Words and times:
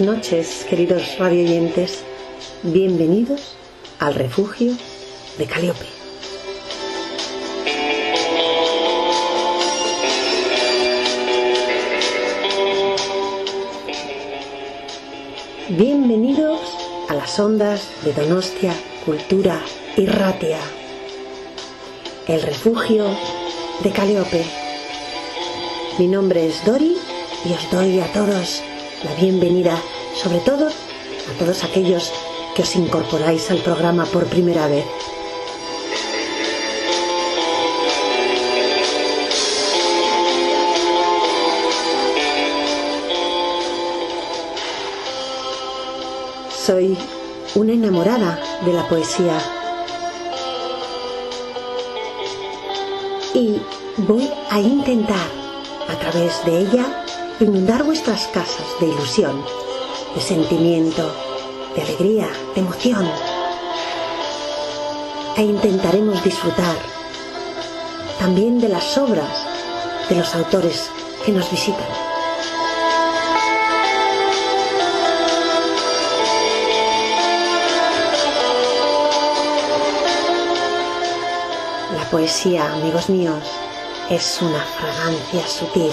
Buenas 0.00 0.16
noches, 0.16 0.66
queridos 0.70 1.18
radioyentes. 1.18 2.02
Bienvenidos 2.62 3.54
al 3.98 4.14
refugio 4.14 4.72
de 5.36 5.44
Caliope. 5.44 5.84
Bienvenidos 15.68 16.60
a 17.10 17.14
las 17.14 17.38
ondas 17.38 17.86
de 18.02 18.14
Donostia, 18.14 18.72
Cultura 19.04 19.60
y 19.98 20.06
Ratia. 20.06 20.60
El 22.26 22.40
refugio 22.40 23.04
de 23.84 23.90
Caliope. 23.90 24.46
Mi 25.98 26.06
nombre 26.06 26.46
es 26.46 26.64
Dori 26.64 26.96
y 27.44 27.52
os 27.52 27.70
doy 27.70 28.00
a 28.00 28.10
todos 28.14 28.62
la 29.04 29.14
bienvenida, 29.14 29.80
sobre 30.14 30.38
todo 30.40 30.68
a 30.68 31.38
todos 31.38 31.64
aquellos 31.64 32.12
que 32.54 32.62
os 32.62 32.76
incorporáis 32.76 33.50
al 33.50 33.58
programa 33.58 34.04
por 34.04 34.26
primera 34.26 34.66
vez. 34.66 34.84
Soy 46.66 46.96
una 47.54 47.72
enamorada 47.72 48.38
de 48.64 48.72
la 48.72 48.86
poesía 48.88 49.38
y 53.34 53.60
voy 53.96 54.30
a 54.50 54.60
intentar 54.60 55.26
a 55.88 55.98
través 55.98 56.44
de 56.44 56.58
ella 56.58 57.06
inundar 57.40 57.82
vuestras 57.84 58.26
casas 58.28 58.66
de 58.80 58.86
ilusión, 58.86 59.42
de 60.14 60.20
sentimiento, 60.20 61.10
de 61.74 61.82
alegría, 61.82 62.28
de 62.54 62.60
emoción. 62.60 63.10
E 65.36 65.42
intentaremos 65.42 66.22
disfrutar 66.22 66.76
también 68.18 68.60
de 68.60 68.68
las 68.68 68.98
obras 68.98 69.46
de 70.10 70.16
los 70.16 70.34
autores 70.34 70.90
que 71.24 71.32
nos 71.32 71.50
visitan. 71.50 71.88
La 81.96 82.04
poesía, 82.10 82.70
amigos 82.74 83.08
míos, 83.08 83.44
es 84.10 84.42
una 84.42 84.60
fragancia 84.60 85.46
sutil 85.46 85.92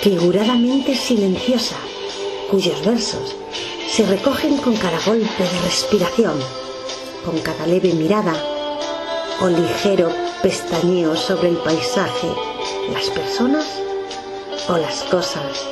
figuradamente 0.00 0.94
silenciosa, 0.94 1.76
cuyos 2.50 2.84
versos 2.84 3.34
se 3.90 4.04
recogen 4.06 4.56
con 4.58 4.76
cada 4.76 4.98
golpe 5.00 5.42
de 5.42 5.60
respiración, 5.64 6.38
con 7.24 7.38
cada 7.40 7.66
leve 7.66 7.92
mirada 7.92 8.34
o 9.40 9.48
ligero 9.48 10.10
pestañeo 10.42 11.16
sobre 11.16 11.48
el 11.48 11.56
paisaje, 11.56 12.28
las 12.92 13.08
personas 13.10 13.64
o 14.68 14.76
las 14.76 15.02
cosas 15.04 15.64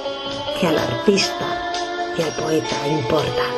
que 0.61 0.67
al 0.67 0.79
artista 0.79 1.73
y 2.19 2.23
al 2.23 2.33
poeta 2.33 2.89
importan. 2.89 3.55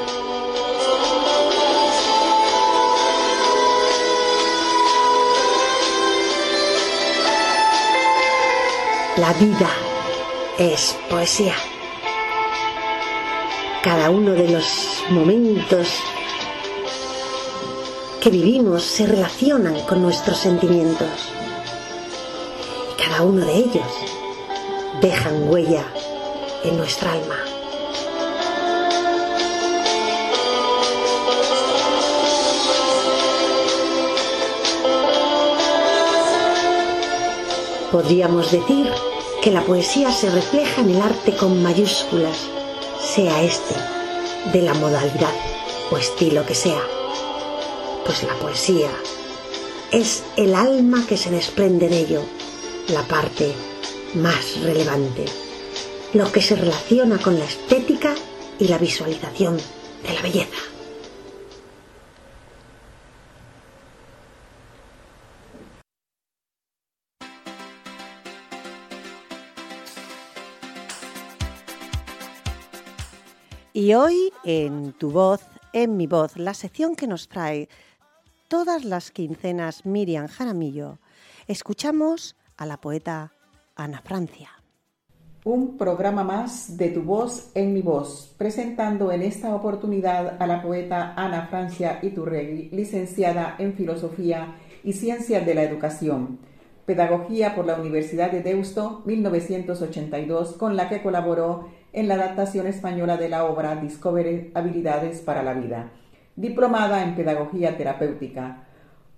La 9.17 9.33
vida 9.33 9.86
es 10.59 10.97
poesía. 11.11 11.55
Cada 13.83 14.11
uno 14.11 14.33
de 14.33 14.49
los 14.49 14.65
momentos 15.11 15.89
que 18.21 18.31
vivimos 18.31 18.83
se 18.83 19.07
relacionan 19.07 19.79
con 19.83 20.03
nuestros 20.03 20.39
sentimientos. 20.39 21.09
Y 22.93 23.03
cada 23.03 23.23
uno 23.23 23.45
de 23.45 23.55
ellos 23.55 23.87
dejan 25.01 25.49
huella 25.49 25.85
en 26.65 26.79
nuestra 26.79 27.13
alma. 27.13 27.37
Podríamos 37.93 38.51
decir 38.51 38.91
que 39.47 39.53
la 39.53 39.63
poesía 39.63 40.11
se 40.11 40.29
refleja 40.29 40.81
en 40.81 40.91
el 40.91 41.01
arte 41.01 41.37
con 41.37 41.63
mayúsculas, 41.63 42.37
sea 43.15 43.45
este 43.45 43.77
de 44.53 44.61
la 44.61 44.75
modalidad 44.75 45.33
o 45.89 45.97
estilo 45.97 46.45
que 46.45 46.57
sea. 46.57 46.83
Pues 48.05 48.25
la 48.25 48.35
poesía 48.41 48.91
es 49.93 50.25
el 50.37 50.53
alma 50.53 51.07
que 51.09 51.17
se 51.17 51.31
desprende 51.31 51.89
de 51.89 51.97
ello, 51.97 52.23
la 52.89 53.03
parte 53.03 53.53
más 54.15 54.61
relevante, 54.63 55.27
lo 56.13 56.33
que 56.33 56.43
se 56.43 56.57
relaciona 56.57 57.19
con 57.19 57.39
la 57.39 57.45
estética 57.45 58.17
y 58.59 58.67
la 58.67 58.79
visualización 58.79 59.59
de 59.59 60.13
la 60.13 60.23
belleza. 60.23 60.76
Y 73.87 73.95
hoy 73.95 74.33
en 74.43 74.95
Tu 74.95 75.13
voz, 75.13 75.47
en 75.73 75.97
mi 75.97 76.09
voz, 76.09 76.37
la 76.37 76.55
sección 76.55 76.97
que 76.97 77.07
nos 77.07 77.29
trae 77.29 77.69
todas 78.49 78.85
las 78.85 79.13
quincenas 79.13 79.87
Miriam 79.87 80.27
Jaramillo, 80.27 80.99
escuchamos 81.47 82.35
a 82.57 82.67
la 82.67 82.79
poeta 82.79 83.31
Ana 83.77 84.03
Francia. 84.03 84.51
Un 85.45 85.79
programa 85.79 86.25
más 86.25 86.77
de 86.77 86.89
Tu 86.89 87.01
voz 87.01 87.53
en 87.55 87.75
mi 87.75 87.81
voz, 87.81 88.35
presentando 88.37 89.13
en 89.13 89.23
esta 89.23 89.55
oportunidad 89.55 90.37
a 90.43 90.49
la 90.49 90.63
poeta 90.63 91.15
Ana 91.17 91.47
Francia 91.47 92.01
Iturregui, 92.03 92.71
licenciada 92.71 93.55
en 93.61 93.75
Filosofía 93.75 94.57
y 94.83 94.95
Ciencias 94.95 95.47
de 95.47 95.55
la 95.55 95.63
Educación, 95.63 96.41
Pedagogía 96.87 97.57
por 97.57 97.67
la 97.67 97.75
Universidad 97.75 98.31
de 98.31 98.43
Deusto, 98.43 99.03
1982, 99.07 100.53
con 100.53 100.77
la 100.77 100.89
que 100.89 101.03
colaboró 101.03 101.69
en 101.97 102.09
la 102.09 102.15
adaptación 102.15 102.67
española 102.67 103.17
de 103.17 103.31
la 103.31 103.47
obra 103.47 103.75
Discovery 103.77 104.51
Habilidades 104.53 105.23
para 105.23 105.43
la 105.43 105.55
Vida, 105.55 105.93
diplomada 106.37 107.03
en 107.03 107.15
Pedagogía 107.15 107.79
Terapéutica, 107.79 108.65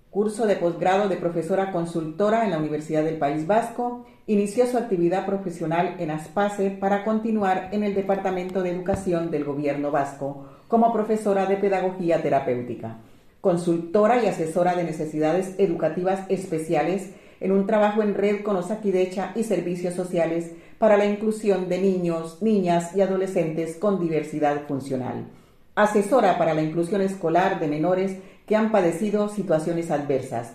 curso 0.09 0.47
de 0.47 0.55
posgrado 0.55 1.09
de 1.09 1.17
profesora 1.17 1.73
consultora 1.73 2.45
en 2.45 2.51
la 2.51 2.57
Universidad 2.57 3.03
del 3.03 3.17
País 3.17 3.45
Vasco, 3.45 4.05
inició 4.27 4.65
su 4.65 4.77
actividad 4.77 5.25
profesional 5.25 5.97
en 5.99 6.09
Aspace 6.09 6.71
para 6.71 7.03
continuar 7.03 7.67
en 7.73 7.83
el 7.83 7.93
Departamento 7.93 8.63
de 8.63 8.71
Educación 8.71 9.29
del 9.29 9.43
Gobierno 9.43 9.91
Vasco 9.91 10.45
como 10.69 10.93
profesora 10.93 11.47
de 11.47 11.57
Pedagogía 11.57 12.21
Terapéutica, 12.21 12.99
consultora 13.41 14.23
y 14.23 14.27
asesora 14.27 14.75
de 14.75 14.85
necesidades 14.85 15.53
educativas 15.57 16.21
especiales 16.29 17.11
en 17.41 17.51
un 17.51 17.67
trabajo 17.67 18.03
en 18.03 18.15
red 18.15 18.41
con 18.41 18.55
Osakidecha 18.55 19.33
y 19.35 19.43
servicios 19.43 19.95
sociales 19.95 20.53
para 20.79 20.95
la 20.95 21.05
inclusión 21.05 21.67
de 21.67 21.77
niños, 21.79 22.41
niñas 22.41 22.95
y 22.95 23.01
adolescentes 23.01 23.75
con 23.75 23.99
diversidad 23.99 24.65
funcional. 24.65 25.27
Asesora 25.75 26.37
para 26.37 26.53
la 26.53 26.61
inclusión 26.61 27.01
escolar 27.01 27.59
de 27.59 27.67
menores 27.67 28.17
que 28.47 28.55
han 28.55 28.71
padecido 28.71 29.29
situaciones 29.29 29.91
adversas. 29.91 30.53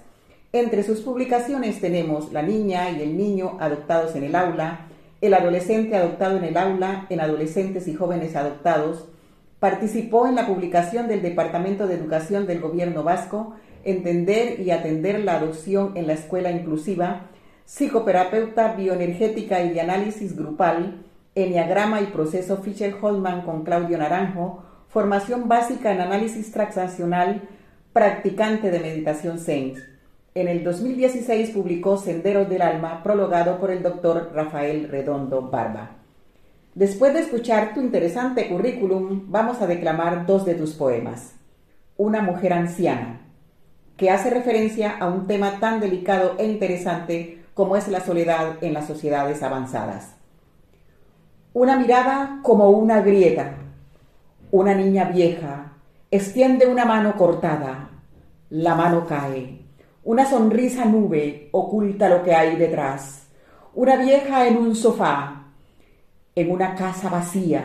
Entre 0.53 0.83
sus 0.83 1.01
publicaciones 1.01 1.81
tenemos 1.81 2.33
La 2.33 2.43
niña 2.43 2.91
y 2.91 3.03
el 3.03 3.17
niño 3.17 3.59
adoptados 3.61 4.17
en 4.17 4.25
el 4.25 4.35
aula, 4.35 4.87
El 5.21 5.35
adolescente 5.35 5.97
adoptado 5.97 6.39
en 6.39 6.45
el 6.45 6.57
aula 6.57 7.07
en 7.11 7.21
adolescentes 7.21 7.87
y 7.87 7.95
jóvenes 7.95 8.35
adoptados. 8.35 9.07
Participó 9.61 10.27
en 10.27 10.37
la 10.37 10.47
publicación 10.47 11.07
del 11.07 11.23
Departamento 11.23 11.87
de 11.87 11.95
Educación 11.95 12.47
del 12.47 12.61
Gobierno 12.61 13.03
Vasco, 13.03 13.55
Entender 13.85 14.61
y 14.61 14.71
atender 14.71 15.21
la 15.21 15.37
adopción 15.37 15.93
en 15.97 16.07
la 16.07 16.15
escuela 16.15 16.51
inclusiva, 16.51 17.31
psicoterapeuta 17.67 18.75
bioenergética 18.75 19.63
y 19.63 19.71
de 19.71 19.81
análisis 19.81 20.37
grupal, 20.37 21.01
Enneagrama 21.35 22.01
y 22.01 22.07
proceso 22.07 22.59
Fischer-Holdman 22.59 23.43
con 23.43 23.65
Claudio 23.65 23.99
Naranjo, 23.99 24.63
formación 24.89 25.49
básica 25.49 25.91
en 25.93 26.01
análisis 26.01 26.53
transaccional, 26.53 27.43
practicante 27.93 28.71
de 28.71 28.79
meditación 28.79 29.39
Zen. 29.39 29.75
En 30.37 30.47
el 30.47 30.63
2016 30.63 31.51
publicó 31.51 31.97
Senderos 31.97 32.49
del 32.49 32.63
Alma, 32.63 33.03
prologado 33.03 33.59
por 33.59 33.73
el 33.73 33.83
doctor 33.83 34.31
Rafael 34.33 34.89
Redondo 34.89 35.43
Barba. 35.43 35.97
Después 36.75 37.15
de 37.15 37.21
escuchar 37.21 37.75
tu 37.75 37.81
interesante 37.81 38.49
currículum, 38.49 39.25
vamos 39.29 39.61
a 39.61 39.67
declamar 39.67 40.27
dos 40.27 40.45
de 40.45 40.55
tus 40.55 40.75
poemas. 40.75 41.35
Una 41.97 42.21
mujer 42.21 42.53
anciana, 42.53 43.21
que 43.97 44.11
hace 44.11 44.31
referencia 44.31 44.97
a 44.99 45.09
un 45.09 45.27
tema 45.27 45.61
tan 45.61 45.79
delicado 45.79 46.35
e 46.39 46.47
interesante 46.47 47.44
como 47.55 47.77
es 47.77 47.89
la 47.89 48.01
soledad 48.01 48.63
en 48.63 48.75
las 48.75 48.87
sociedades 48.87 49.43
avanzadas. 49.43 50.17
Una 51.53 51.77
mirada 51.77 52.41
como 52.43 52.71
una 52.71 53.01
grieta. 53.01 53.55
Una 54.51 54.75
niña 54.75 55.05
vieja 55.05 55.73
extiende 56.11 56.67
una 56.67 56.85
mano 56.85 57.15
cortada. 57.17 57.91
La 58.51 58.75
mano 58.75 59.07
cae. 59.07 59.61
Una 60.03 60.27
sonrisa 60.27 60.85
nube 60.85 61.49
oculta 61.53 62.09
lo 62.09 62.25
que 62.25 62.35
hay 62.35 62.57
detrás. 62.57 63.29
Una 63.73 63.97
vieja 63.97 64.49
en 64.49 64.57
un 64.57 64.75
sofá. 64.75 65.45
En 66.35 66.51
una 66.51 66.75
casa 66.75 67.09
vacía. 67.09 67.63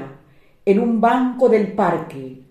En 0.66 0.80
un 0.80 1.02
banco 1.02 1.50
del 1.50 1.74
parque. 1.74 2.44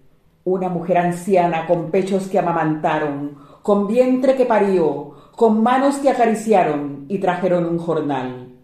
Una 0.43 0.69
mujer 0.69 0.99
anciana 0.99 1.69
con 1.69 1.93
pechos 1.93 2.27
que 2.27 2.39
amamantaron, 2.39 3.39
con 3.63 3.87
vientre 3.87 4.35
que 4.35 4.47
parió, 4.47 5.18
con 5.39 5.63
manos 5.63 5.99
que 5.99 6.11
acariciaron 6.11 7.07
y 7.09 7.19
trajeron 7.19 7.65
un 7.65 7.79
jornal. 7.79 8.57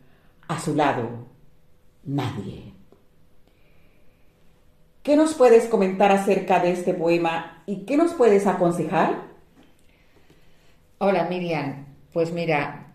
A 0.49 0.59
su 0.59 0.75
lado, 0.75 1.29
nadie. 2.03 2.73
¿Qué 5.05 5.15
nos 5.15 5.35
puedes 5.35 5.69
comentar 5.69 6.11
acerca 6.11 6.59
de 6.59 6.73
este 6.73 6.93
poema 6.93 7.63
y 7.65 7.85
qué 7.85 7.97
nos 7.97 8.13
puedes 8.15 8.49
aconsejar? 8.49 9.23
Hola 10.99 11.29
Miriam, 11.31 11.87
pues 12.13 12.33
mira, 12.33 12.95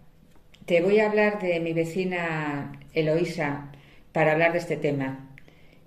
te 0.65 0.81
voy 0.81 0.99
a 0.99 1.09
hablar 1.09 1.41
de 1.41 1.61
mi 1.61 1.71
vecina 1.71 2.73
Eloísa 2.91 3.71
para 4.11 4.33
hablar 4.33 4.51
de 4.51 4.57
este 4.57 4.75
tema. 4.75 5.29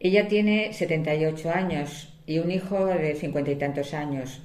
Ella 0.00 0.28
tiene 0.28 0.72
78 0.72 1.50
años 1.50 2.18
y 2.24 2.38
un 2.38 2.52
hijo 2.52 2.86
de 2.86 3.16
cincuenta 3.16 3.50
y 3.50 3.56
tantos 3.56 3.92
años. 3.92 4.42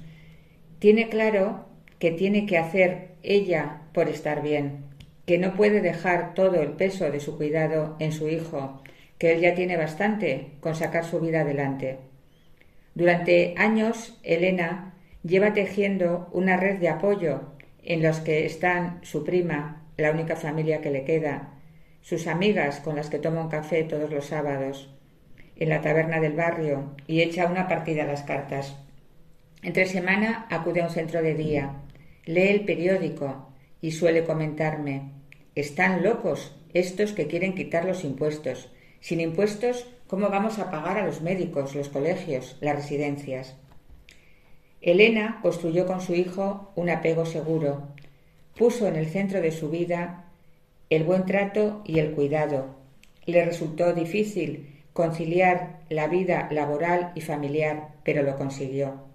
Tiene 0.80 1.08
claro 1.08 1.67
que 1.98 2.10
tiene 2.10 2.46
que 2.46 2.58
hacer 2.58 3.12
ella 3.22 3.82
por 3.92 4.08
estar 4.08 4.42
bien, 4.42 4.84
que 5.26 5.38
no 5.38 5.54
puede 5.54 5.80
dejar 5.80 6.34
todo 6.34 6.62
el 6.62 6.72
peso 6.72 7.10
de 7.10 7.20
su 7.20 7.36
cuidado 7.36 7.96
en 7.98 8.12
su 8.12 8.28
hijo, 8.28 8.82
que 9.18 9.32
él 9.32 9.40
ya 9.40 9.54
tiene 9.54 9.76
bastante 9.76 10.52
con 10.60 10.74
sacar 10.74 11.04
su 11.04 11.20
vida 11.20 11.40
adelante. 11.40 11.98
Durante 12.94 13.54
años, 13.56 14.18
Elena 14.22 14.94
lleva 15.22 15.52
tejiendo 15.52 16.28
una 16.32 16.56
red 16.56 16.78
de 16.78 16.88
apoyo 16.88 17.52
en 17.82 18.02
los 18.02 18.20
que 18.20 18.46
están 18.46 19.00
su 19.02 19.24
prima, 19.24 19.86
la 19.96 20.12
única 20.12 20.36
familia 20.36 20.80
que 20.80 20.90
le 20.90 21.04
queda, 21.04 21.54
sus 22.02 22.26
amigas 22.26 22.80
con 22.80 22.96
las 22.96 23.10
que 23.10 23.18
toma 23.18 23.42
un 23.42 23.48
café 23.48 23.82
todos 23.84 24.10
los 24.10 24.26
sábados, 24.26 24.94
en 25.56 25.68
la 25.68 25.80
taberna 25.80 26.20
del 26.20 26.34
barrio 26.34 26.94
y 27.06 27.20
echa 27.20 27.46
una 27.46 27.66
partida 27.68 28.04
a 28.04 28.06
las 28.06 28.22
cartas. 28.22 28.76
Entre 29.62 29.86
semana 29.86 30.46
acude 30.50 30.80
a 30.80 30.84
un 30.84 30.90
centro 30.90 31.20
de 31.20 31.34
día, 31.34 31.72
lee 32.28 32.48
el 32.48 32.66
periódico 32.66 33.48
y 33.80 33.92
suele 33.92 34.24
comentarme 34.24 35.12
Están 35.54 36.02
locos 36.02 36.54
estos 36.74 37.12
que 37.12 37.26
quieren 37.26 37.54
quitar 37.54 37.86
los 37.86 38.04
impuestos. 38.04 38.70
Sin 39.00 39.20
impuestos, 39.20 39.86
¿cómo 40.06 40.28
vamos 40.28 40.58
a 40.58 40.70
pagar 40.70 40.98
a 40.98 41.06
los 41.06 41.22
médicos, 41.22 41.74
los 41.74 41.88
colegios, 41.88 42.58
las 42.60 42.76
residencias? 42.76 43.56
Elena 44.82 45.38
construyó 45.40 45.86
con 45.86 46.02
su 46.02 46.14
hijo 46.14 46.70
un 46.76 46.90
apego 46.90 47.24
seguro. 47.24 47.94
Puso 48.58 48.86
en 48.86 48.96
el 48.96 49.06
centro 49.06 49.40
de 49.40 49.50
su 49.50 49.70
vida 49.70 50.26
el 50.90 51.04
buen 51.04 51.24
trato 51.24 51.80
y 51.86 51.98
el 51.98 52.12
cuidado. 52.12 52.76
Le 53.24 53.42
resultó 53.42 53.94
difícil 53.94 54.82
conciliar 54.92 55.80
la 55.88 56.08
vida 56.08 56.46
laboral 56.50 57.12
y 57.14 57.22
familiar, 57.22 57.94
pero 58.04 58.22
lo 58.22 58.36
consiguió. 58.36 59.07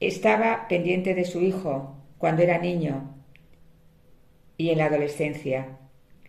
Estaba 0.00 0.66
pendiente 0.68 1.14
de 1.14 1.24
su 1.24 1.40
hijo 1.40 1.96
cuando 2.18 2.42
era 2.42 2.58
niño 2.58 3.14
y 4.56 4.70
en 4.70 4.78
la 4.78 4.86
adolescencia. 4.86 5.78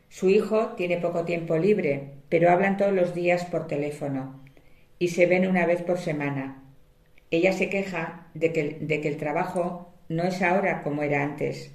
Su 0.08 0.30
hijo 0.30 0.74
tiene 0.78 0.98
poco 0.98 1.26
tiempo 1.26 1.58
libre, 1.58 2.12
pero 2.30 2.52
hablan 2.52 2.78
todos 2.78 2.94
los 2.94 3.16
días 3.16 3.46
por 3.46 3.68
teléfono 3.68 4.44
y 5.00 5.10
se 5.10 5.26
ven 5.26 5.48
una 5.48 5.66
vez 5.66 5.82
por 5.82 5.98
semana. 5.98 6.64
Ella 7.32 7.54
se 7.54 7.70
queja 7.70 8.28
de 8.36 8.54
que, 8.54 9.08
el 9.08 9.18
trabajo 9.18 9.94
no 10.10 10.24
es 10.24 10.42
ahora 10.44 10.84
como 10.84 11.02
era 11.02 11.24
antes. 11.24 11.72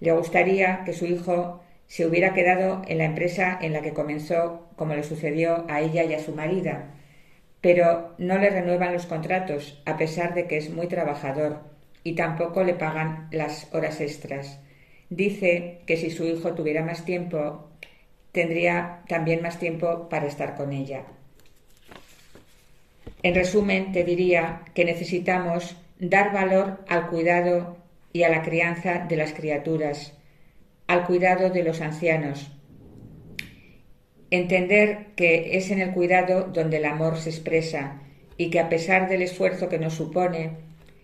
Le 0.00 0.12
gustaría 0.12 0.82
que 0.84 0.92
su 0.92 1.06
hijo 1.06 1.62
se 1.86 2.06
hubiera 2.06 2.34
quedado 2.34 2.82
en 2.88 2.98
la 2.98 3.04
empresa 3.04 3.56
en 3.62 3.72
la 3.72 3.82
que 3.82 3.94
comenzó, 3.94 4.68
como 4.76 4.94
le 4.94 5.04
sucedió 5.04 5.64
a 5.68 5.80
ella 5.80 6.04
y 6.04 6.14
a 6.14 6.18
su 6.18 6.34
marida, 6.34 6.97
pero 7.60 8.14
no 8.18 8.38
le 8.38 8.50
renuevan 8.50 8.92
los 8.92 9.06
contratos, 9.06 9.82
a 9.84 9.96
pesar 9.96 10.34
de 10.34 10.46
que 10.46 10.56
es 10.56 10.70
muy 10.70 10.86
trabajador, 10.86 11.60
y 12.04 12.14
tampoco 12.14 12.62
le 12.62 12.74
pagan 12.74 13.28
las 13.32 13.72
horas 13.74 14.00
extras. 14.00 14.60
Dice 15.10 15.80
que 15.86 15.96
si 15.96 16.10
su 16.10 16.24
hijo 16.24 16.54
tuviera 16.54 16.84
más 16.84 17.04
tiempo, 17.04 17.70
tendría 18.32 19.02
también 19.08 19.42
más 19.42 19.58
tiempo 19.58 20.08
para 20.08 20.26
estar 20.26 20.54
con 20.54 20.72
ella. 20.72 21.04
En 23.22 23.34
resumen, 23.34 23.92
te 23.92 24.04
diría 24.04 24.62
que 24.74 24.84
necesitamos 24.84 25.76
dar 25.98 26.32
valor 26.32 26.84
al 26.88 27.08
cuidado 27.08 27.76
y 28.12 28.22
a 28.22 28.28
la 28.28 28.42
crianza 28.42 29.06
de 29.08 29.16
las 29.16 29.32
criaturas, 29.32 30.12
al 30.86 31.04
cuidado 31.04 31.50
de 31.50 31.64
los 31.64 31.80
ancianos. 31.80 32.50
Entender 34.30 35.06
que 35.16 35.56
es 35.56 35.70
en 35.70 35.80
el 35.80 35.92
cuidado 35.92 36.48
donde 36.52 36.78
el 36.78 36.84
amor 36.84 37.16
se 37.16 37.30
expresa 37.30 38.02
y 38.36 38.50
que 38.50 38.60
a 38.60 38.68
pesar 38.68 39.08
del 39.08 39.22
esfuerzo 39.22 39.68
que 39.68 39.78
nos 39.78 39.94
supone, 39.94 40.52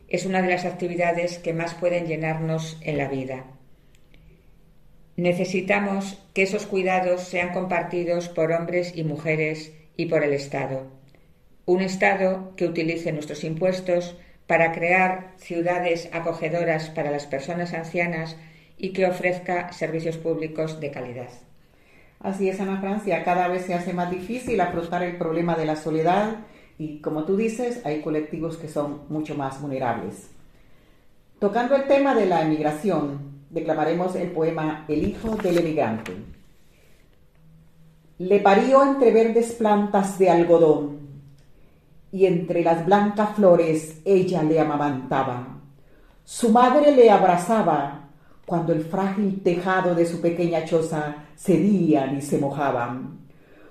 es 0.08 0.26
una 0.26 0.42
de 0.42 0.48
las 0.48 0.64
actividades 0.64 1.38
que 1.38 1.54
más 1.54 1.74
pueden 1.74 2.06
llenarnos 2.06 2.78
en 2.82 2.98
la 2.98 3.08
vida. 3.08 3.46
Necesitamos 5.16 6.22
que 6.34 6.42
esos 6.42 6.66
cuidados 6.66 7.22
sean 7.22 7.52
compartidos 7.52 8.28
por 8.28 8.52
hombres 8.52 8.92
y 8.94 9.04
mujeres 9.04 9.72
y 9.96 10.06
por 10.06 10.22
el 10.22 10.32
Estado 10.32 10.94
un 11.66 11.80
Estado 11.80 12.52
que 12.56 12.66
utilice 12.66 13.12
nuestros 13.12 13.42
impuestos 13.44 14.16
para 14.46 14.72
crear 14.72 15.32
ciudades 15.38 16.10
acogedoras 16.12 16.90
para 16.90 17.10
las 17.10 17.26
personas 17.26 17.72
ancianas 17.72 18.36
y 18.76 18.92
que 18.92 19.06
ofrezca 19.06 19.72
servicios 19.72 20.18
públicos 20.18 20.80
de 20.80 20.90
calidad. 20.90 21.30
Así 22.20 22.48
es, 22.48 22.60
Ana 22.60 22.80
Francia, 22.80 23.22
cada 23.24 23.48
vez 23.48 23.66
se 23.66 23.74
hace 23.74 23.92
más 23.92 24.10
difícil 24.10 24.60
afrontar 24.60 25.02
el 25.02 25.18
problema 25.18 25.56
de 25.56 25.66
la 25.66 25.76
soledad 25.76 26.36
y, 26.78 27.00
como 27.00 27.24
tú 27.24 27.36
dices, 27.36 27.84
hay 27.84 28.00
colectivos 28.00 28.56
que 28.56 28.68
son 28.68 29.02
mucho 29.08 29.34
más 29.34 29.60
vulnerables. 29.60 30.30
Tocando 31.38 31.76
el 31.76 31.86
tema 31.86 32.14
de 32.14 32.26
la 32.26 32.42
emigración, 32.42 33.34
declamaremos 33.50 34.16
el 34.16 34.30
poema 34.30 34.84
El 34.88 35.06
hijo 35.06 35.36
del 35.36 35.58
emigrante. 35.58 36.12
Le 38.18 38.40
parió 38.40 38.82
entre 38.82 39.12
verdes 39.12 39.52
plantas 39.52 40.18
de 40.18 40.30
algodón 40.30 41.00
y 42.10 42.26
entre 42.26 42.62
las 42.62 42.86
blancas 42.86 43.34
flores 43.34 44.00
ella 44.04 44.42
le 44.42 44.60
amamantaba. 44.60 45.48
Su 46.24 46.50
madre 46.50 46.92
le 46.92 47.10
abrazaba 47.10 48.03
cuando 48.46 48.72
el 48.72 48.82
frágil 48.82 49.42
tejado 49.42 49.94
de 49.94 50.06
su 50.06 50.20
pequeña 50.20 50.64
choza 50.64 51.16
cedían 51.36 52.16
y 52.16 52.22
se 52.22 52.38
mojaban. 52.38 53.18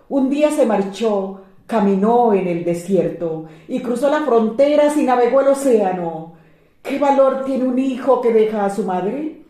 Un 0.10 0.30
día 0.30 0.52
se 0.52 0.66
marchó, 0.66 1.42
caminó 1.68 2.34
en 2.34 2.48
el 2.48 2.64
desierto 2.64 3.46
y 3.68 3.80
cruzó 3.80 4.10
las 4.10 4.26
fronteras 4.26 4.98
y 4.98 5.04
navegó 5.04 5.42
el 5.42 5.50
océano. 5.50 6.34
¿Qué 6.82 7.00
valor 7.00 7.46
tiene 7.46 7.66
un 7.66 7.80
hijo 7.80 8.22
que 8.22 8.34
deja 8.34 8.66
a 8.66 8.70
su 8.70 8.84
madre? 8.84 9.44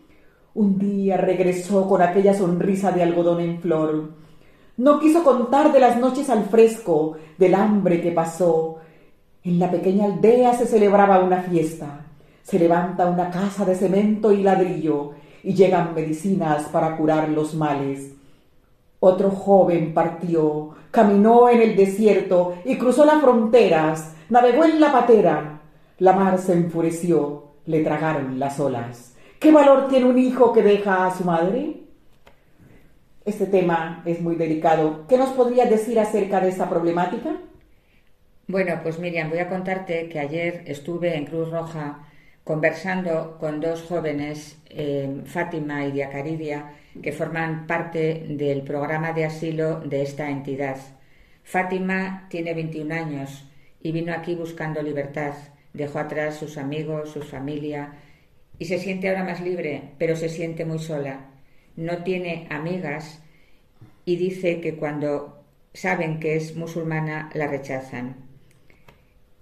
Un 0.54 0.78
día 0.78 1.16
regresó 1.16 1.88
con 1.88 2.00
aquella 2.00 2.34
sonrisa 2.34 2.92
de 2.92 3.02
algodón 3.02 3.40
en 3.40 3.60
flor. 3.60 4.10
No 4.76 5.00
quiso 5.00 5.24
contar 5.24 5.72
de 5.72 5.80
las 5.80 5.98
noches 5.98 6.30
al 6.30 6.44
fresco, 6.44 7.16
del 7.38 7.54
hambre 7.54 8.00
que 8.00 8.12
pasó, 8.12 8.78
en 9.44 9.58
la 9.58 9.70
pequeña 9.70 10.06
aldea 10.06 10.54
se 10.54 10.64
celebraba 10.64 11.22
una 11.22 11.42
fiesta. 11.42 12.06
Se 12.44 12.58
levanta 12.58 13.06
una 13.06 13.30
casa 13.30 13.64
de 13.64 13.74
cemento 13.74 14.30
y 14.30 14.42
ladrillo 14.42 15.12
y 15.42 15.54
llegan 15.54 15.94
medicinas 15.94 16.64
para 16.64 16.96
curar 16.96 17.30
los 17.30 17.54
males. 17.54 18.12
Otro 19.00 19.30
joven 19.30 19.92
partió, 19.92 20.70
caminó 20.90 21.48
en 21.48 21.62
el 21.62 21.74
desierto 21.74 22.56
y 22.64 22.76
cruzó 22.76 23.06
las 23.06 23.20
fronteras, 23.20 24.14
navegó 24.28 24.64
en 24.64 24.78
la 24.78 24.92
patera. 24.92 25.60
La 25.98 26.12
mar 26.12 26.38
se 26.38 26.52
enfureció, 26.52 27.54
le 27.64 27.82
tragaron 27.82 28.38
las 28.38 28.60
olas. 28.60 29.14
¿Qué 29.38 29.50
valor 29.50 29.88
tiene 29.88 30.06
un 30.06 30.18
hijo 30.18 30.52
que 30.52 30.62
deja 30.62 31.06
a 31.06 31.14
su 31.16 31.24
madre? 31.24 31.80
Este 33.24 33.46
tema 33.46 34.02
es 34.04 34.20
muy 34.20 34.36
delicado. 34.36 35.06
¿Qué 35.08 35.16
nos 35.16 35.30
podría 35.30 35.64
decir 35.64 35.98
acerca 35.98 36.40
de 36.40 36.50
esta 36.50 36.68
problemática? 36.68 37.36
Bueno, 38.46 38.80
pues 38.82 38.98
Miriam, 38.98 39.30
voy 39.30 39.38
a 39.38 39.48
contarte 39.48 40.10
que 40.10 40.20
ayer 40.20 40.62
estuve 40.66 41.16
en 41.16 41.24
Cruz 41.24 41.50
Roja 41.50 42.03
conversando 42.44 43.38
con 43.40 43.60
dos 43.60 43.82
jóvenes, 43.82 44.58
eh, 44.68 45.22
Fátima 45.24 45.86
y 45.86 45.92
Diacaridia, 45.92 46.74
que 47.02 47.12
forman 47.12 47.66
parte 47.66 48.26
del 48.28 48.62
programa 48.62 49.12
de 49.12 49.24
asilo 49.24 49.80
de 49.80 50.02
esta 50.02 50.30
entidad. 50.30 50.76
Fátima 51.42 52.26
tiene 52.30 52.54
21 52.54 52.94
años 52.94 53.50
y 53.80 53.92
vino 53.92 54.12
aquí 54.12 54.34
buscando 54.34 54.82
libertad. 54.82 55.34
Dejó 55.72 55.98
atrás 55.98 56.36
sus 56.36 56.58
amigos, 56.58 57.10
su 57.10 57.22
familia 57.22 57.94
y 58.58 58.66
se 58.66 58.78
siente 58.78 59.08
ahora 59.08 59.24
más 59.24 59.40
libre, 59.40 59.92
pero 59.98 60.14
se 60.14 60.28
siente 60.28 60.64
muy 60.64 60.78
sola. 60.78 61.30
No 61.76 62.04
tiene 62.04 62.46
amigas 62.50 63.20
y 64.04 64.16
dice 64.16 64.60
que 64.60 64.76
cuando 64.76 65.44
saben 65.72 66.20
que 66.20 66.36
es 66.36 66.54
musulmana 66.54 67.30
la 67.34 67.48
rechazan. 67.48 68.33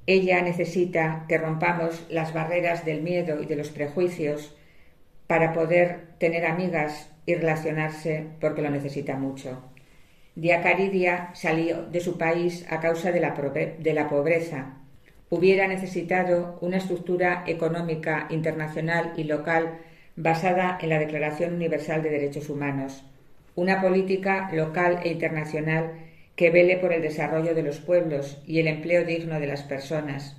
Ella 0.06 0.42
necesita 0.42 1.26
que 1.28 1.38
rompamos 1.38 2.04
las 2.10 2.34
barreras 2.34 2.84
del 2.84 3.02
miedo 3.02 3.40
y 3.40 3.46
de 3.46 3.56
los 3.56 3.70
prejuicios 3.70 4.54
para 5.26 5.52
poder 5.52 6.08
tener 6.18 6.44
amigas 6.44 7.10
y 7.24 7.34
relacionarse 7.34 8.26
porque 8.40 8.62
lo 8.62 8.70
necesita 8.70 9.16
mucho. 9.16 9.62
Diacaridia 10.34 11.30
salió 11.34 11.82
de 11.82 12.00
su 12.00 12.18
país 12.18 12.66
a 12.70 12.80
causa 12.80 13.12
de 13.12 13.20
la, 13.20 13.30
de 13.30 13.94
la 13.94 14.08
pobreza. 14.08 14.78
Hubiera 15.30 15.68
necesitado 15.68 16.58
una 16.60 16.78
estructura 16.78 17.44
económica 17.46 18.26
internacional 18.30 19.12
y 19.16 19.24
local 19.24 19.78
basada 20.16 20.78
en 20.80 20.88
la 20.88 20.98
Declaración 20.98 21.54
Universal 21.54 22.02
de 22.02 22.10
Derechos 22.10 22.50
Humanos, 22.50 23.04
una 23.54 23.80
política 23.80 24.50
local 24.52 25.00
e 25.04 25.10
internacional 25.10 25.92
que 26.42 26.50
vele 26.50 26.76
por 26.76 26.92
el 26.92 27.02
desarrollo 27.02 27.54
de 27.54 27.62
los 27.62 27.78
pueblos 27.78 28.42
y 28.44 28.58
el 28.58 28.66
empleo 28.66 29.04
digno 29.04 29.38
de 29.38 29.46
las 29.46 29.62
personas, 29.62 30.36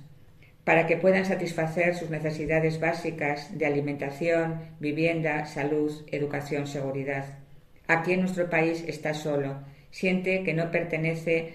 para 0.62 0.86
que 0.86 0.98
puedan 0.98 1.24
satisfacer 1.24 1.94
sus 1.94 2.10
necesidades 2.10 2.78
básicas 2.78 3.56
de 3.56 3.64
alimentación, 3.64 4.60
vivienda, 4.80 5.46
salud, 5.46 6.04
educación, 6.12 6.66
seguridad. 6.66 7.38
Aquí 7.86 8.12
en 8.12 8.20
nuestro 8.20 8.50
país 8.50 8.84
está 8.86 9.14
solo, 9.14 9.64
siente 9.90 10.42
que 10.42 10.52
no 10.52 10.70
pertenece 10.70 11.54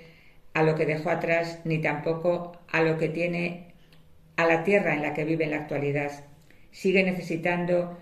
a 0.55 0.63
lo 0.63 0.73
que 0.73 0.87
dejó 0.87 1.11
atrás 1.11 1.59
ni 1.63 1.77
tampoco 1.77 2.53
a 2.71 2.81
lo 2.81 2.97
que 2.97 3.09
tiene 3.09 3.75
a 4.35 4.47
la 4.47 4.63
tierra 4.63 4.95
en 4.95 5.03
la 5.03 5.13
que 5.13 5.25
vive 5.25 5.43
en 5.43 5.51
la 5.51 5.57
actualidad. 5.57 6.25
Sigue 6.71 7.03
necesitando 7.03 7.99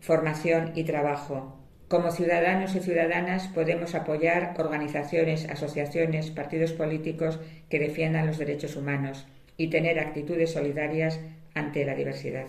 formación 0.00 0.72
y 0.76 0.84
trabajo. 0.84 1.60
Como 1.94 2.10
ciudadanos 2.10 2.74
y 2.74 2.80
ciudadanas 2.80 3.46
podemos 3.46 3.94
apoyar 3.94 4.56
organizaciones, 4.58 5.48
asociaciones, 5.48 6.32
partidos 6.32 6.72
políticos 6.72 7.38
que 7.70 7.78
defiendan 7.78 8.26
los 8.26 8.36
derechos 8.36 8.74
humanos 8.74 9.24
y 9.56 9.68
tener 9.68 10.00
actitudes 10.00 10.50
solidarias 10.50 11.20
ante 11.54 11.84
la 11.84 11.94
diversidad. 11.94 12.46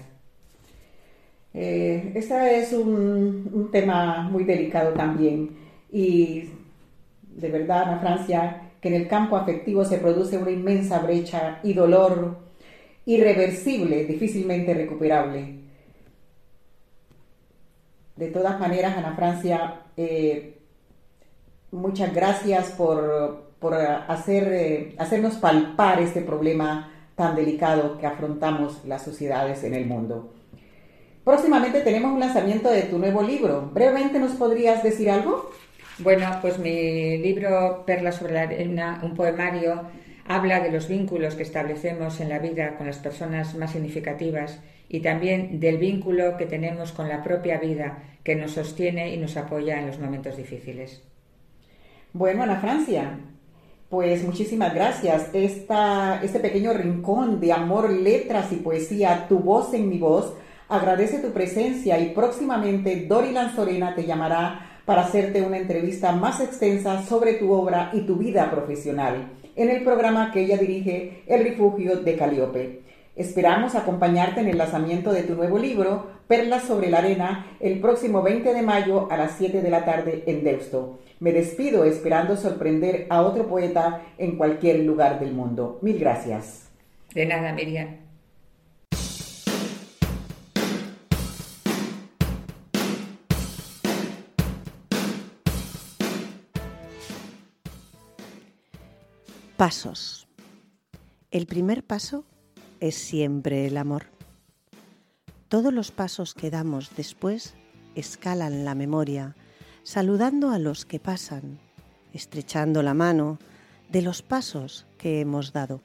Eh, 1.53 2.11
este 2.15 2.59
es 2.59 2.73
un, 2.73 3.69
tema 3.71 4.23
muy 4.23 4.45
delicado 4.45 4.93
también 4.93 5.51
y 5.91 6.49
de 7.35 7.49
verdad, 7.49 7.83
Ana 7.83 7.99
Francia, 7.99 8.71
que 8.81 8.87
en 8.87 8.95
el 8.95 9.07
campo 9.07 9.37
afectivo 9.37 9.85
se 9.85 9.99
produce 9.99 10.39
una 10.39 10.49
inmensa 10.49 10.97
brecha 10.97 11.59
y 11.61 11.73
dolor 11.73 12.39
irreversible, 13.05 14.05
difícilmente 14.05 14.73
recuperable. 14.73 15.64
De 18.15 18.27
todas 18.27 18.59
maneras, 18.59 18.97
Ana 18.97 19.13
Francia, 19.15 19.81
eh, 19.97 20.57
muchas 21.71 22.13
gracias 22.13 22.71
por, 22.71 23.43
hacer, 24.07 24.53
eh, 24.53 24.95
hacernos 24.97 25.35
palpar 25.35 25.99
este 25.99 26.21
problema 26.21 26.91
tan 27.15 27.35
delicado 27.35 27.97
que 27.97 28.05
afrontamos 28.05 28.85
las 28.85 29.03
sociedades 29.03 29.63
en 29.63 29.73
el 29.73 29.85
mundo. 29.85 30.33
Próximamente 31.25 31.81
tenemos 31.81 32.13
un 32.13 32.19
lanzamiento 32.19 32.69
de 32.69 32.83
tu 32.83 32.99
nuevo 32.99 33.21
libro. 33.21 33.69
¿Brevemente 33.73 34.19
nos 34.19 34.33
podrías 34.33 34.83
decir 34.83 35.09
algo? 35.09 35.51
Bueno, 35.99 36.37
pues 36.41 36.59
mi 36.59 37.17
libro 37.17 37.83
Perla 37.85 38.11
sobre 38.11 38.33
la 38.33 38.41
arena, 38.43 39.01
un 39.03 39.15
poemario, 39.15 39.81
habla 40.25 40.59
de 40.59 40.71
los 40.71 40.87
vínculos 40.87 41.35
que 41.35 41.43
establecemos 41.43 42.19
en 42.19 42.29
la 42.29 42.39
vida 42.39 42.77
con 42.77 42.87
las 42.87 42.97
personas 42.97 43.55
más 43.55 43.71
significativas 43.71 44.59
y 44.89 44.99
también 44.99 45.59
del 45.59 45.77
vínculo 45.77 46.35
que 46.35 46.47
tenemos 46.47 46.91
con 46.91 47.07
la 47.07 47.23
propia 47.23 47.59
vida 47.59 48.03
que 48.23 48.35
nos 48.35 48.51
sostiene 48.51 49.13
y 49.13 49.17
nos 49.17 49.37
apoya 49.37 49.79
en 49.79 49.87
los 49.87 49.99
momentos 49.99 50.35
difíciles. 50.35 51.03
Bueno, 52.11 52.43
Ana 52.43 52.59
Francia, 52.59 53.19
pues 53.89 54.23
muchísimas 54.23 54.73
gracias. 54.73 55.29
Este 55.33 56.39
pequeño 56.39 56.73
rincón 56.73 57.39
de 57.39 57.53
amor, 57.53 57.91
letras 57.91 58.51
y 58.51 58.55
poesía, 58.55 59.27
tu 59.29 59.39
voz 59.39 59.73
en 59.75 59.89
mi 59.89 59.99
voz, 59.99 60.33
agradece 60.69 61.19
tu 61.19 61.31
presencia 61.33 61.99
y 61.99 62.13
próximamente 62.13 63.05
Dori 63.07 63.31
Lanzorena 63.31 63.93
te 63.93 64.05
llamará 64.05 64.79
para 64.85 65.03
hacerte 65.03 65.43
una 65.43 65.57
entrevista 65.57 66.11
más 66.13 66.41
extensa 66.41 67.03
sobre 67.03 67.33
tu 67.33 67.51
obra 67.51 67.91
y 67.93 68.01
tu 68.01 68.15
vida 68.15 68.49
profesional 68.49 69.29
en 69.55 69.69
el 69.69 69.83
programa 69.83 70.31
que 70.31 70.41
ella 70.41 70.57
dirige, 70.57 71.23
El 71.27 71.43
Refugio 71.43 71.97
de 71.97 72.15
Caliope. 72.15 72.81
Esperamos 73.15 73.75
acompañarte 73.75 74.41
en 74.41 74.47
el 74.47 74.57
lanzamiento 74.57 75.13
de 75.13 75.23
tu 75.23 75.35
nuevo 75.35 75.57
libro, 75.57 76.07
Perlas 76.27 76.63
sobre 76.63 76.89
la 76.89 76.97
Arena, 76.97 77.45
el 77.59 77.79
próximo 77.79 78.21
20 78.21 78.53
de 78.53 78.61
mayo 78.61 79.09
a 79.09 79.17
las 79.17 79.37
7 79.37 79.61
de 79.61 79.69
la 79.69 79.85
tarde 79.85 80.23
en 80.25 80.43
Deusto. 80.43 80.99
Me 81.19 81.31
despido 81.31 81.85
esperando 81.85 82.35
sorprender 82.35 83.07
a 83.09 83.21
otro 83.21 83.47
poeta 83.47 84.01
en 84.17 84.35
cualquier 84.35 84.81
lugar 84.81 85.19
del 85.19 85.31
mundo. 85.33 85.79
Mil 85.81 85.97
gracias. 85.97 86.69
De 87.13 87.25
nada, 87.25 87.53
Miriam. 87.53 88.04
Pasos. 99.57 100.27
El 101.31 101.45
primer 101.45 101.85
paso 101.85 102.25
es 102.81 102.95
siempre 102.95 103.65
el 103.67 103.77
amor. 103.77 104.07
Todos 105.47 105.73
los 105.73 105.91
pasos 105.91 106.33
que 106.33 106.49
damos 106.49 106.91
después 106.97 107.53
escalan 107.95 108.65
la 108.65 108.75
memoria, 108.75 109.33
saludando 109.83 110.49
a 110.49 110.59
los 110.59 110.85
que 110.85 110.99
pasan, 110.99 111.57
estrechando 112.11 112.83
la 112.83 112.93
mano 112.93 113.39
de 113.89 114.01
los 114.01 114.21
pasos 114.21 114.85
que 114.97 115.21
hemos 115.21 115.53
dado. 115.53 115.79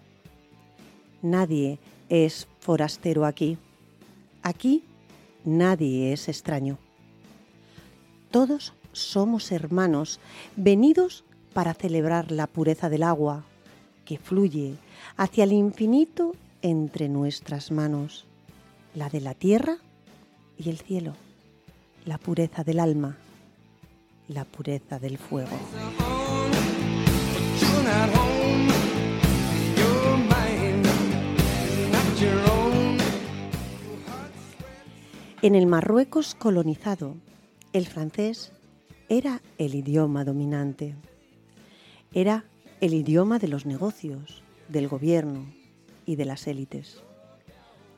Nadie 1.22 1.78
es 2.08 2.48
forastero 2.58 3.24
aquí. 3.24 3.56
Aquí 4.42 4.82
nadie 5.44 6.12
es 6.12 6.28
extraño. 6.28 6.76
Todos 8.32 8.74
somos 8.90 9.52
hermanos, 9.52 10.18
venidos 10.56 11.24
para 11.52 11.72
celebrar 11.72 12.32
la 12.32 12.48
pureza 12.48 12.88
del 12.88 13.04
agua, 13.04 13.44
que 14.10 14.18
fluye 14.18 14.74
hacia 15.16 15.44
el 15.44 15.52
infinito 15.52 16.32
entre 16.62 17.08
nuestras 17.08 17.70
manos, 17.70 18.26
la 18.92 19.08
de 19.08 19.20
la 19.20 19.34
tierra 19.34 19.76
y 20.58 20.68
el 20.68 20.78
cielo, 20.78 21.14
la 22.06 22.18
pureza 22.18 22.64
del 22.64 22.80
alma, 22.80 23.18
la 24.26 24.44
pureza 24.44 24.98
del 24.98 25.16
fuego. 25.16 25.56
En 35.40 35.54
el 35.54 35.66
Marruecos 35.68 36.34
colonizado, 36.34 37.14
el 37.72 37.86
francés 37.86 38.50
era 39.08 39.40
el 39.56 39.76
idioma 39.76 40.24
dominante. 40.24 40.96
Era 42.12 42.44
el 42.80 42.94
idioma 42.94 43.38
de 43.38 43.48
los 43.48 43.66
negocios, 43.66 44.42
del 44.68 44.88
gobierno 44.88 45.44
y 46.06 46.16
de 46.16 46.24
las 46.24 46.46
élites. 46.46 47.02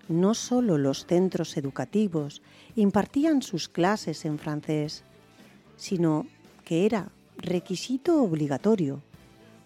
No 0.08 0.34
solo 0.34 0.76
los 0.76 1.06
centros 1.06 1.56
educativos 1.56 2.42
impartían 2.74 3.42
sus 3.42 3.68
clases 3.68 4.24
en 4.24 4.40
francés, 4.40 5.04
sino 5.76 6.26
que 6.64 6.84
era 6.84 7.10
requisito 7.38 8.22
obligatorio 8.22 9.02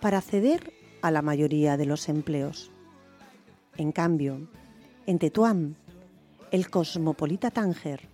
para 0.01 0.19
acceder 0.19 0.75
a 1.01 1.11
la 1.11 1.23
mayoría 1.23 1.79
de 1.79 1.87
los 1.87 2.11
empleos. 2.11 2.71
En 3.79 3.93
cambio, 3.93 4.49
en 5.07 5.19
Tetuán, 5.19 5.77
el 6.51 6.69
cosmopolita 6.69 7.51
Tánger 7.51 8.09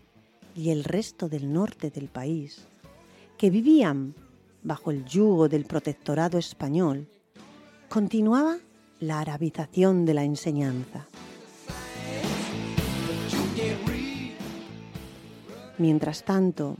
y 0.55 0.71
el 0.71 0.85
resto 0.85 1.29
del 1.29 1.53
norte 1.53 1.91
del 1.91 2.09
país, 2.09 2.67
que 3.39 3.51
vivían 3.51 4.15
bajo 4.63 4.91
el 4.91 5.05
yugo 5.05 5.49
del 5.49 5.65
protectorado 5.65 6.39
español, 6.39 7.09
continuaba 7.89 8.59
la 9.01 9.21
arabización 9.21 10.05
de 10.05 10.15
la 10.15 10.25
enseñanza. 10.25 11.07
Mientras 15.79 16.25
tanto, 16.25 16.77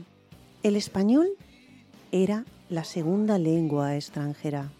el 0.63 0.75
español 0.75 1.29
era 2.11 2.45
la 2.69 2.83
segunda 2.83 3.37
lengua 3.37 3.95
extranjera. 3.95 4.71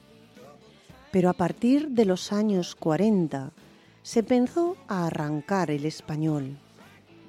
Pero 1.11 1.29
a 1.29 1.33
partir 1.33 1.89
de 1.89 2.05
los 2.05 2.31
años 2.31 2.75
40 2.75 3.51
se 4.01 4.19
empezó 4.19 4.77
a 4.87 5.07
arrancar 5.07 5.71
el 5.71 5.85
español, 5.85 6.57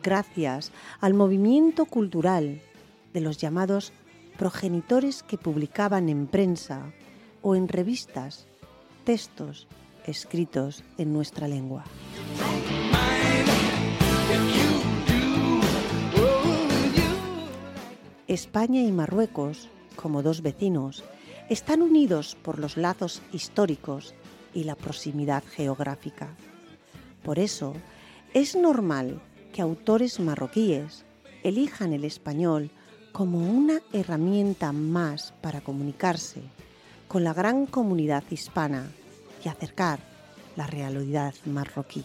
gracias 0.02 0.72
al 1.00 1.14
movimiento 1.14 1.84
cultural 1.86 2.60
de 3.12 3.20
los 3.20 3.38
llamados 3.38 3.92
progenitores 4.36 5.22
que 5.22 5.38
publicaban 5.38 6.08
en 6.08 6.26
prensa 6.26 6.92
o 7.42 7.54
en 7.54 7.68
revistas 7.68 8.46
textos 9.04 9.66
escritos 10.06 10.82
en 10.98 11.12
nuestra 11.12 11.48
lengua. 11.48 11.84
España 18.26 18.80
y 18.80 18.90
Marruecos, 18.90 19.68
como 19.96 20.22
dos 20.22 20.42
vecinos, 20.42 21.04
están 21.48 21.82
unidos 21.82 22.36
por 22.42 22.58
los 22.58 22.76
lazos 22.76 23.22
históricos 23.32 24.14
y 24.54 24.64
la 24.64 24.74
proximidad 24.74 25.44
geográfica. 25.44 26.34
Por 27.22 27.38
eso, 27.38 27.74
es 28.32 28.56
normal 28.56 29.20
que 29.52 29.62
autores 29.62 30.20
marroquíes 30.20 31.04
elijan 31.42 31.92
el 31.92 32.04
español 32.04 32.70
como 33.14 33.38
una 33.38 33.80
herramienta 33.92 34.72
más 34.72 35.32
para 35.40 35.60
comunicarse 35.60 36.42
con 37.06 37.22
la 37.22 37.32
gran 37.32 37.66
comunidad 37.66 38.24
hispana 38.28 38.90
y 39.44 39.48
acercar 39.48 40.00
la 40.56 40.66
realidad 40.66 41.32
marroquí. 41.44 42.04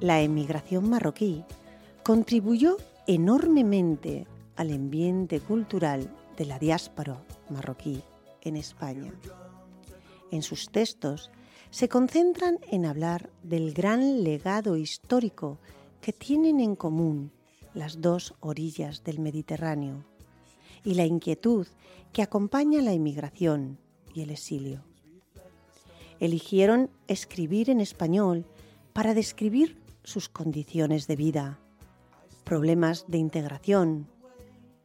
La 0.00 0.22
emigración 0.22 0.88
marroquí 0.88 1.44
contribuyó 2.02 2.78
enormemente 3.06 4.26
al 4.56 4.72
ambiente 4.72 5.40
cultural 5.40 6.10
de 6.38 6.46
la 6.46 6.58
diáspora 6.58 7.18
marroquí 7.50 8.02
en 8.44 8.56
España. 8.56 9.12
En 10.30 10.42
sus 10.42 10.70
textos 10.70 11.30
se 11.70 11.88
concentran 11.88 12.58
en 12.70 12.86
hablar 12.86 13.30
del 13.42 13.72
gran 13.74 14.22
legado 14.22 14.76
histórico 14.76 15.58
que 16.00 16.12
tienen 16.12 16.60
en 16.60 16.76
común 16.76 17.32
las 17.74 18.00
dos 18.00 18.34
orillas 18.40 19.02
del 19.04 19.18
Mediterráneo 19.18 20.04
y 20.84 20.94
la 20.94 21.06
inquietud 21.06 21.66
que 22.12 22.22
acompaña 22.22 22.80
la 22.80 22.92
inmigración 22.92 23.78
y 24.14 24.22
el 24.22 24.30
exilio. 24.30 24.84
Eligieron 26.20 26.90
escribir 27.08 27.70
en 27.70 27.80
español 27.80 28.46
para 28.92 29.14
describir 29.14 29.76
sus 30.04 30.28
condiciones 30.28 31.06
de 31.08 31.16
vida, 31.16 31.58
problemas 32.44 33.06
de 33.08 33.18
integración 33.18 34.06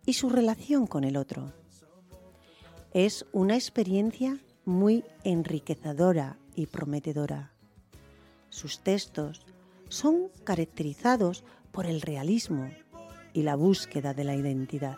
y 0.05 0.13
su 0.13 0.29
relación 0.29 0.87
con 0.87 1.03
el 1.03 1.17
otro. 1.17 1.53
Es 2.93 3.27
una 3.33 3.53
experiencia 3.53 4.39
muy 4.65 5.03
enriquecedora 5.23 6.37
y 6.55 6.65
prometedora. 6.65 7.53
Sus 8.49 8.79
textos 8.79 9.45
son 9.89 10.29
caracterizados 10.43 11.43
por 11.71 11.85
el 11.85 12.01
realismo 12.01 12.67
y 13.31 13.43
la 13.43 13.55
búsqueda 13.55 14.15
de 14.15 14.23
la 14.23 14.35
identidad. 14.35 14.97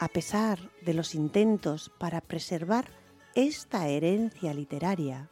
A 0.00 0.08
pesar 0.08 0.58
de 0.82 0.92
los 0.92 1.14
intentos 1.14 1.92
para 1.98 2.20
preservar 2.20 2.90
esta 3.36 3.86
herencia 3.86 4.52
literaria, 4.52 5.30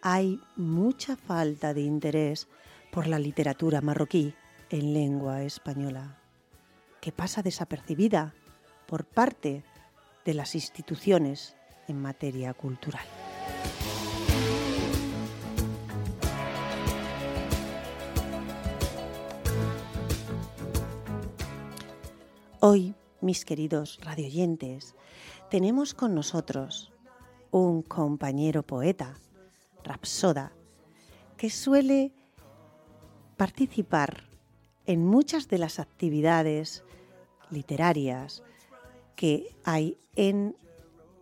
hay 0.00 0.40
mucha 0.54 1.16
falta 1.16 1.74
de 1.74 1.80
interés 1.80 2.46
por 2.92 3.08
la 3.08 3.18
literatura 3.18 3.80
marroquí 3.80 4.34
en 4.72 4.94
lengua 4.94 5.42
española, 5.42 6.18
que 7.00 7.12
pasa 7.12 7.42
desapercibida 7.42 8.34
por 8.86 9.04
parte 9.04 9.64
de 10.24 10.34
las 10.34 10.54
instituciones 10.54 11.54
en 11.88 12.00
materia 12.00 12.54
cultural. 12.54 13.04
Hoy, 22.60 22.94
mis 23.20 23.44
queridos 23.44 23.98
radioyentes, 24.02 24.94
tenemos 25.50 25.92
con 25.92 26.14
nosotros 26.14 26.92
un 27.50 27.82
compañero 27.82 28.62
poeta, 28.62 29.18
rapsoda, 29.84 30.52
que 31.36 31.50
suele 31.50 32.12
participar 33.36 34.31
en 34.86 35.04
muchas 35.04 35.48
de 35.48 35.58
las 35.58 35.78
actividades 35.78 36.84
literarias 37.50 38.42
que 39.16 39.54
hay 39.64 39.98
en 40.16 40.56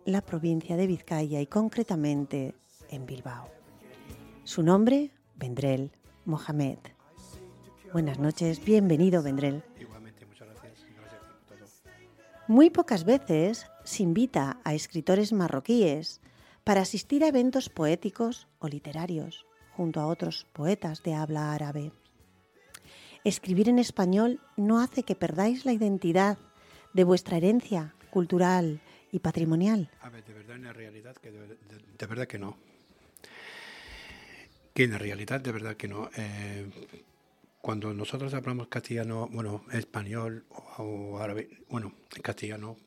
la 0.05 0.21
provincia 0.21 0.77
de 0.77 0.87
Vizcaya 0.87 1.41
y 1.41 1.47
concretamente 1.47 2.55
en 2.89 3.05
Bilbao. 3.05 3.49
Su 4.43 4.63
nombre, 4.63 5.11
Vendrell 5.35 5.91
Mohamed. 6.25 6.79
Buenas 7.93 8.19
noches, 8.19 8.63
bienvenido 8.63 9.21
Vendrell. 9.21 9.63
Igualmente, 9.79 10.25
muchas 10.25 10.47
gracias. 10.47 10.85
Gracias 10.95 11.21
por 11.47 11.57
todo. 11.57 11.67
Muy 12.47 12.69
pocas 12.69 13.03
veces 13.03 13.67
se 13.83 14.03
invita 14.03 14.59
a 14.63 14.73
escritores 14.73 15.33
marroquíes 15.33 16.21
para 16.63 16.81
asistir 16.81 17.23
a 17.23 17.27
eventos 17.27 17.69
poéticos 17.69 18.47
o 18.59 18.67
literarios 18.67 19.45
junto 19.75 19.99
a 19.99 20.07
otros 20.07 20.45
poetas 20.53 21.03
de 21.03 21.13
habla 21.13 21.53
árabe. 21.53 21.91
Escribir 23.23 23.69
en 23.69 23.79
español 23.79 24.39
no 24.57 24.79
hace 24.79 25.03
que 25.03 25.15
perdáis 25.15 25.65
la 25.65 25.73
identidad 25.73 26.37
de 26.93 27.03
vuestra 27.03 27.37
herencia 27.37 27.93
cultural 28.09 28.81
y 29.11 29.19
patrimonial. 29.19 29.89
A 30.01 30.09
ver, 30.09 30.23
de 30.25 30.33
verdad, 30.33 30.55
en 30.55 30.63
la 30.63 30.73
realidad, 30.73 31.15
que 31.17 31.31
de, 31.31 31.47
de- 31.47 31.57
de 31.97 32.05
verdad 32.07 32.27
que 32.27 32.39
no. 32.39 32.57
Que 34.73 34.85
en 34.85 34.91
la 34.91 34.97
realidad, 34.97 35.39
de 35.41 35.51
verdad 35.51 35.75
que 35.77 35.87
no. 35.87 36.09
Eh, 36.17 36.69
cuando 37.61 37.93
nosotros 37.93 38.33
hablamos 38.33 38.67
castellano, 38.69 39.27
bueno, 39.31 39.63
español 39.71 40.45
o, 40.49 40.83
o 40.83 41.19
árabe, 41.19 41.49
bueno, 41.69 41.93
en 42.15 42.21
castellano, 42.23 42.77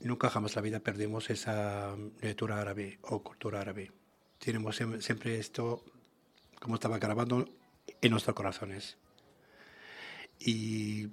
nunca 0.00 0.28
jamás 0.28 0.54
la 0.56 0.62
vida 0.62 0.80
perdemos 0.80 1.30
esa 1.30 1.96
lectura 2.20 2.60
árabe 2.60 2.98
o 3.02 3.22
cultura 3.22 3.60
árabe. 3.60 3.92
Tenemos 4.38 4.78
siem- 4.78 5.00
siempre 5.00 5.38
esto, 5.38 5.82
como 6.60 6.74
estaba 6.74 6.98
grabando, 6.98 7.48
en 8.00 8.10
nuestros 8.10 8.34
corazones. 8.34 8.96
Y 10.38 11.08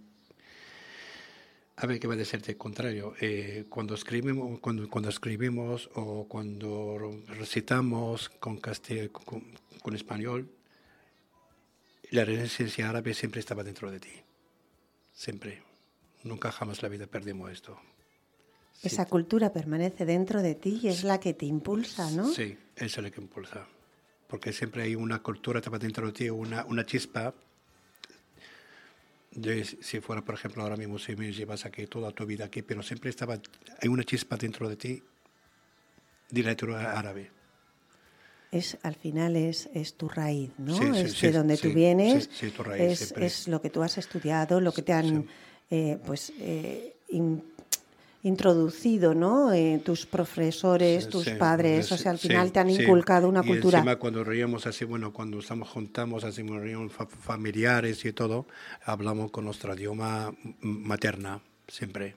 a 1.76 1.86
ver, 1.86 2.00
¿qué 2.00 2.08
va 2.08 2.13
a 2.16 2.18
decirte? 2.18 2.58
Contrario, 2.58 3.13
eh, 3.20 3.66
cuando, 3.70 3.94
escribimos, 3.96 4.60
cuando, 4.60 4.90
cuando 4.90 5.10
escribimos 5.10 5.90
o 5.96 6.28
cuando 6.28 6.98
recitamos 7.28 8.30
con, 8.30 8.60
castell- 8.60 9.12
con, 9.12 9.44
con 9.82 9.96
español, 9.96 10.50
la 12.10 12.24
resistencia 12.26 12.90
árabe 12.90 13.13
siempre 13.13 13.40
estaba 13.42 13.63
dentro 13.63 13.92
de 13.92 14.00
ti. 14.00 14.13
Siempre. 15.13 15.62
Nunca 16.24 16.52
jamás 16.52 16.82
la 16.82 16.90
vida 16.90 17.06
perdimos 17.06 17.52
esto. 17.52 17.80
Sí. 18.74 18.88
Esa 18.88 19.06
cultura 19.06 19.54
permanece 19.54 20.06
dentro 20.06 20.42
de 20.42 20.56
ti 20.56 20.80
y 20.84 20.88
es 20.88 21.04
la 21.04 21.20
que 21.20 21.34
te 21.34 21.46
impulsa, 21.46 22.10
¿no? 22.12 22.28
Sí, 22.32 22.58
eso 22.76 23.02
es 23.02 23.06
lo 23.06 23.12
que 23.12 23.22
impulsa. 23.22 23.68
Porque 24.28 24.52
siempre 24.54 24.84
hay 24.84 24.96
una 24.96 25.20
cultura 25.24 25.62
ti, 25.62 26.30
una, 26.30 26.66
una 26.66 26.86
chispa. 26.86 27.34
De, 29.32 29.63
si 29.63 30.00
fuera, 30.00 30.22
por 30.24 30.36
ejemplo, 30.36 30.63
ahora 30.63 30.76
mismo, 30.76 30.98
si 30.98 31.16
me 31.16 31.32
llevas 31.32 31.66
aquí 31.66 31.86
toda 31.88 32.12
tu 32.12 32.26
vida 32.26 32.46
aquí, 32.46 32.62
pero 32.62 32.82
siempre 32.82 33.10
estaba, 33.10 33.40
hay 33.82 33.88
una 33.90 34.04
chispa 34.04 34.36
dentro 34.36 34.68
de 34.68 34.76
ti 34.76 35.04
de 36.30 36.44
la 36.44 36.50
lectura 36.50 36.98
árabe. 36.98 37.32
Es, 38.52 38.78
al 38.82 38.96
final 38.96 39.36
es, 39.36 39.70
es 39.74 39.96
tu 39.96 40.08
raíz, 40.10 40.52
¿no? 40.58 40.74
Sí, 40.74 40.86
sí, 40.94 41.08
es 41.08 41.13
sí, 41.18 41.28
de 41.28 41.34
donde 41.34 41.58
tú 41.58 41.72
vienes, 41.72 42.24
sí, 42.24 42.48
sí, 42.48 42.52
tu 42.52 42.63
raíz, 42.63 43.02
es, 43.02 43.12
es 43.18 43.48
lo 43.48 43.62
que 43.62 43.70
tú 43.70 43.84
has 43.84 43.98
estudiado, 43.98 44.60
lo 44.62 44.72
que 44.74 44.82
te 44.82 44.94
han 44.94 45.28
eh, 45.70 46.00
pues 46.06 46.32
eh, 46.40 46.96
in- 47.10 47.44
introducido, 48.28 49.13
¿no? 49.16 49.52
Eh, 49.54 49.82
tus 49.84 50.06
profesores, 50.06 51.06
Sí, 51.06 51.10
tus 51.10 51.24
sí, 51.26 51.32
padres, 51.38 51.92
o 51.92 51.98
sí, 51.98 52.04
sea, 52.04 52.12
al 52.12 52.18
final 52.20 52.52
te 52.52 52.60
han 52.60 52.70
inculcado 52.70 53.28
una 53.28 53.42
y 53.44 53.48
cultura. 53.48 53.80
encima 53.80 53.96
cuando 53.98 54.24
reíamos 54.24 54.68
así, 54.68 54.86
bueno, 54.86 55.12
cuando 55.13 55.40
estamos 55.40 55.70
juntamos 55.70 56.24
reíamos 56.62 56.92
fa- 56.94 57.08
familiares 57.08 58.04
y 58.06 58.13
todo, 58.13 58.46
hablamos 58.84 59.32
con 59.32 59.46
nuestra 59.46 59.74
idioma 59.76 60.34
materna, 60.62 61.42
siempre. 61.68 62.16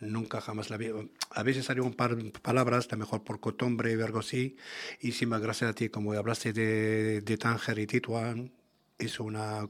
Nunca 0.00 0.40
jamás 0.40 0.68
la 0.68 0.76
vi. 0.76 0.90
A 1.30 1.42
veces 1.44 1.66
salen 1.66 1.84
un 1.84 1.94
par 1.94 2.16
de 2.16 2.30
palabras, 2.32 2.88
a 2.90 2.96
lo 2.96 2.98
mejor 2.98 3.22
por 3.22 3.38
costumbre 3.38 3.96
o 3.96 4.04
algo 4.04 4.18
así, 4.18 4.56
y 5.00 5.12
sin 5.12 5.28
más 5.28 5.40
gracias 5.40 5.70
a 5.70 5.74
ti, 5.74 5.88
como 5.88 6.12
hablaste 6.12 6.52
de, 6.52 7.20
de 7.20 7.36
Tánger 7.38 7.78
y 7.78 7.86
Tituán, 7.86 8.50
es 8.98 9.20
una, 9.20 9.68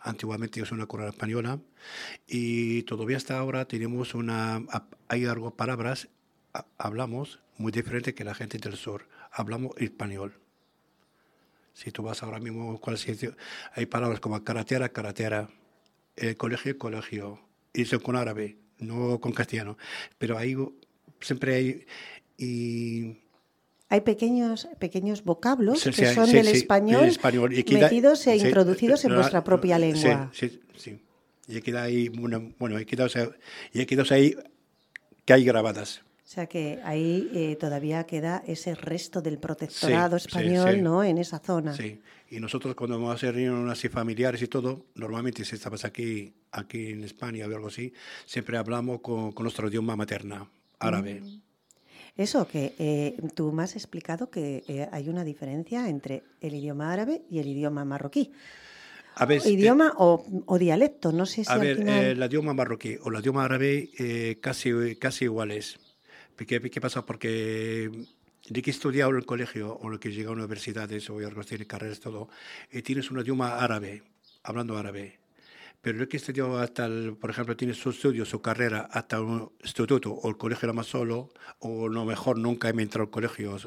antiguamente 0.00 0.60
es 0.60 0.72
una 0.72 0.86
corona 0.86 1.10
española, 1.10 1.60
y 2.26 2.82
todavía 2.84 3.16
hasta 3.16 3.38
ahora 3.38 3.66
tenemos 3.66 4.14
una, 4.14 4.62
hay 5.08 5.26
algo 5.26 5.54
palabras, 5.54 6.08
ha- 6.52 6.66
hablamos 6.78 7.40
muy 7.58 7.72
diferente 7.72 8.14
que 8.14 8.24
la 8.24 8.34
gente 8.34 8.58
del 8.58 8.76
sur, 8.76 9.08
hablamos 9.30 9.72
español. 9.78 10.40
Si 11.72 11.90
tú 11.90 12.02
vas 12.04 12.22
ahora 12.22 12.38
mismo 12.38 12.72
a 12.72 12.80
cualquier 12.80 13.16
sitio, 13.16 13.36
hay 13.74 13.86
palabras 13.86 14.20
como 14.20 14.42
carretera, 14.44 14.88
carretera, 14.90 15.48
eh, 16.16 16.36
colegio, 16.36 16.78
colegio, 16.78 17.40
y 17.72 17.82
eso 17.82 18.00
con 18.00 18.14
árabe, 18.14 18.58
no 18.78 19.18
con 19.20 19.32
castellano. 19.32 19.76
Pero 20.18 20.38
ahí 20.38 20.56
siempre 21.20 21.54
hay, 21.56 21.86
y 22.38 23.18
hay 23.88 24.00
pequeños, 24.00 24.68
pequeños 24.78 25.24
vocablos 25.24 25.84
que 25.84 26.14
son 26.14 26.30
del 26.30 26.48
español, 26.48 27.12
metidos 27.22 28.26
e 28.26 28.36
introducidos 28.36 29.04
en 29.04 29.14
vuestra 29.14 29.44
propia 29.44 29.78
lengua. 29.78 30.30
Sí, 30.32 30.60
sí, 30.76 31.00
Y 31.46 31.60
queda 31.60 31.82
ahí, 31.82 32.08
bueno, 32.08 32.76
hay 32.76 32.84
quedado, 32.84 33.10
y 33.72 33.86
quedado 33.86 34.14
ahí 34.14 34.36
que 35.24 35.32
hay 35.32 35.44
grabadas. 35.44 36.02
O 36.24 36.26
sea 36.34 36.46
que 36.46 36.80
ahí 36.84 37.30
eh, 37.34 37.56
todavía 37.60 38.04
queda 38.04 38.42
ese 38.46 38.74
resto 38.74 39.20
del 39.20 39.38
protectorado 39.38 40.16
español, 40.16 40.82
¿no? 40.82 41.04
En 41.04 41.18
esa 41.18 41.38
zona. 41.38 41.74
Sí. 41.74 42.00
Y 42.30 42.40
nosotros 42.40 42.74
cuando 42.74 42.96
vamos 42.96 43.12
a 43.12 43.14
hacer 43.14 43.34
reuniones 43.34 43.72
así 43.72 43.88
familiares 43.88 44.40
y 44.42 44.48
todo, 44.48 44.86
normalmente 44.94 45.44
si 45.44 45.54
estamos 45.54 45.84
aquí, 45.84 46.32
aquí 46.50 46.88
en 46.88 47.04
España 47.04 47.46
o 47.46 47.54
algo 47.54 47.68
así, 47.68 47.92
siempre 48.24 48.56
hablamos 48.56 49.00
con, 49.00 49.34
nuestro 49.38 49.68
idioma 49.68 49.94
materna, 49.94 50.48
árabe. 50.80 51.20
Mm. 51.20 51.40
Eso, 52.16 52.46
que 52.46 52.74
eh, 52.78 53.16
tú 53.34 53.50
me 53.52 53.64
has 53.64 53.74
explicado 53.74 54.30
que 54.30 54.62
eh, 54.68 54.88
hay 54.92 55.08
una 55.08 55.24
diferencia 55.24 55.88
entre 55.88 56.22
el 56.40 56.54
idioma 56.54 56.92
árabe 56.92 57.22
y 57.28 57.40
el 57.40 57.48
idioma 57.48 57.84
marroquí. 57.84 58.30
A 59.16 59.26
ver, 59.26 59.42
idioma 59.46 59.88
eh, 59.88 59.96
o, 59.98 60.58
dialecto, 60.58 61.10
no 61.12 61.26
sé 61.26 61.44
si 61.44 61.52
A 61.52 61.56
ver, 61.56 61.80
el 61.80 62.22
idioma 62.22 62.54
marroquí 62.54 62.96
o 63.02 63.10
el 63.10 63.20
idioma 63.20 63.44
árabe 63.44 64.38
casi, 64.40 64.96
casi 64.96 65.24
iguales. 65.24 65.78
¿Qué, 66.36 66.60
¿Qué 66.60 66.80
pasa? 66.80 67.04
Porque 67.04 67.90
de 68.48 68.62
que 68.62 68.70
he 68.70 68.72
estudiado 68.72 69.10
en 69.10 69.16
el 69.16 69.26
colegio 69.26 69.76
o 69.80 69.88
lo 69.88 69.98
que 69.98 70.12
llega 70.12 70.30
a 70.30 70.32
universidades 70.32 71.08
o 71.10 71.18
así, 71.18 71.58
carreras, 71.64 71.98
todo, 71.98 72.28
y 72.70 72.82
tienes 72.82 73.10
un 73.10 73.20
idioma 73.20 73.58
árabe, 73.58 74.02
hablando 74.42 74.76
árabe 74.76 75.23
pero 75.84 76.00
el 76.00 76.08
que 76.08 76.16
estudió 76.16 76.56
hasta, 76.56 76.86
el, 76.86 77.14
por 77.18 77.28
ejemplo, 77.28 77.56
tiene 77.58 77.74
su 77.74 77.90
estudio, 77.90 78.24
su 78.24 78.40
carrera 78.40 78.88
hasta 78.90 79.20
un 79.20 79.52
instituto 79.62 80.12
o 80.14 80.28
el 80.30 80.38
colegio 80.38 80.64
era 80.66 80.72
más 80.72 80.86
solo, 80.86 81.28
o 81.58 81.88
lo 81.88 82.06
mejor 82.06 82.38
nunca 82.38 82.70
he 82.70 82.72
entrado 82.72 83.04
al 83.04 83.10
colegio. 83.10 83.58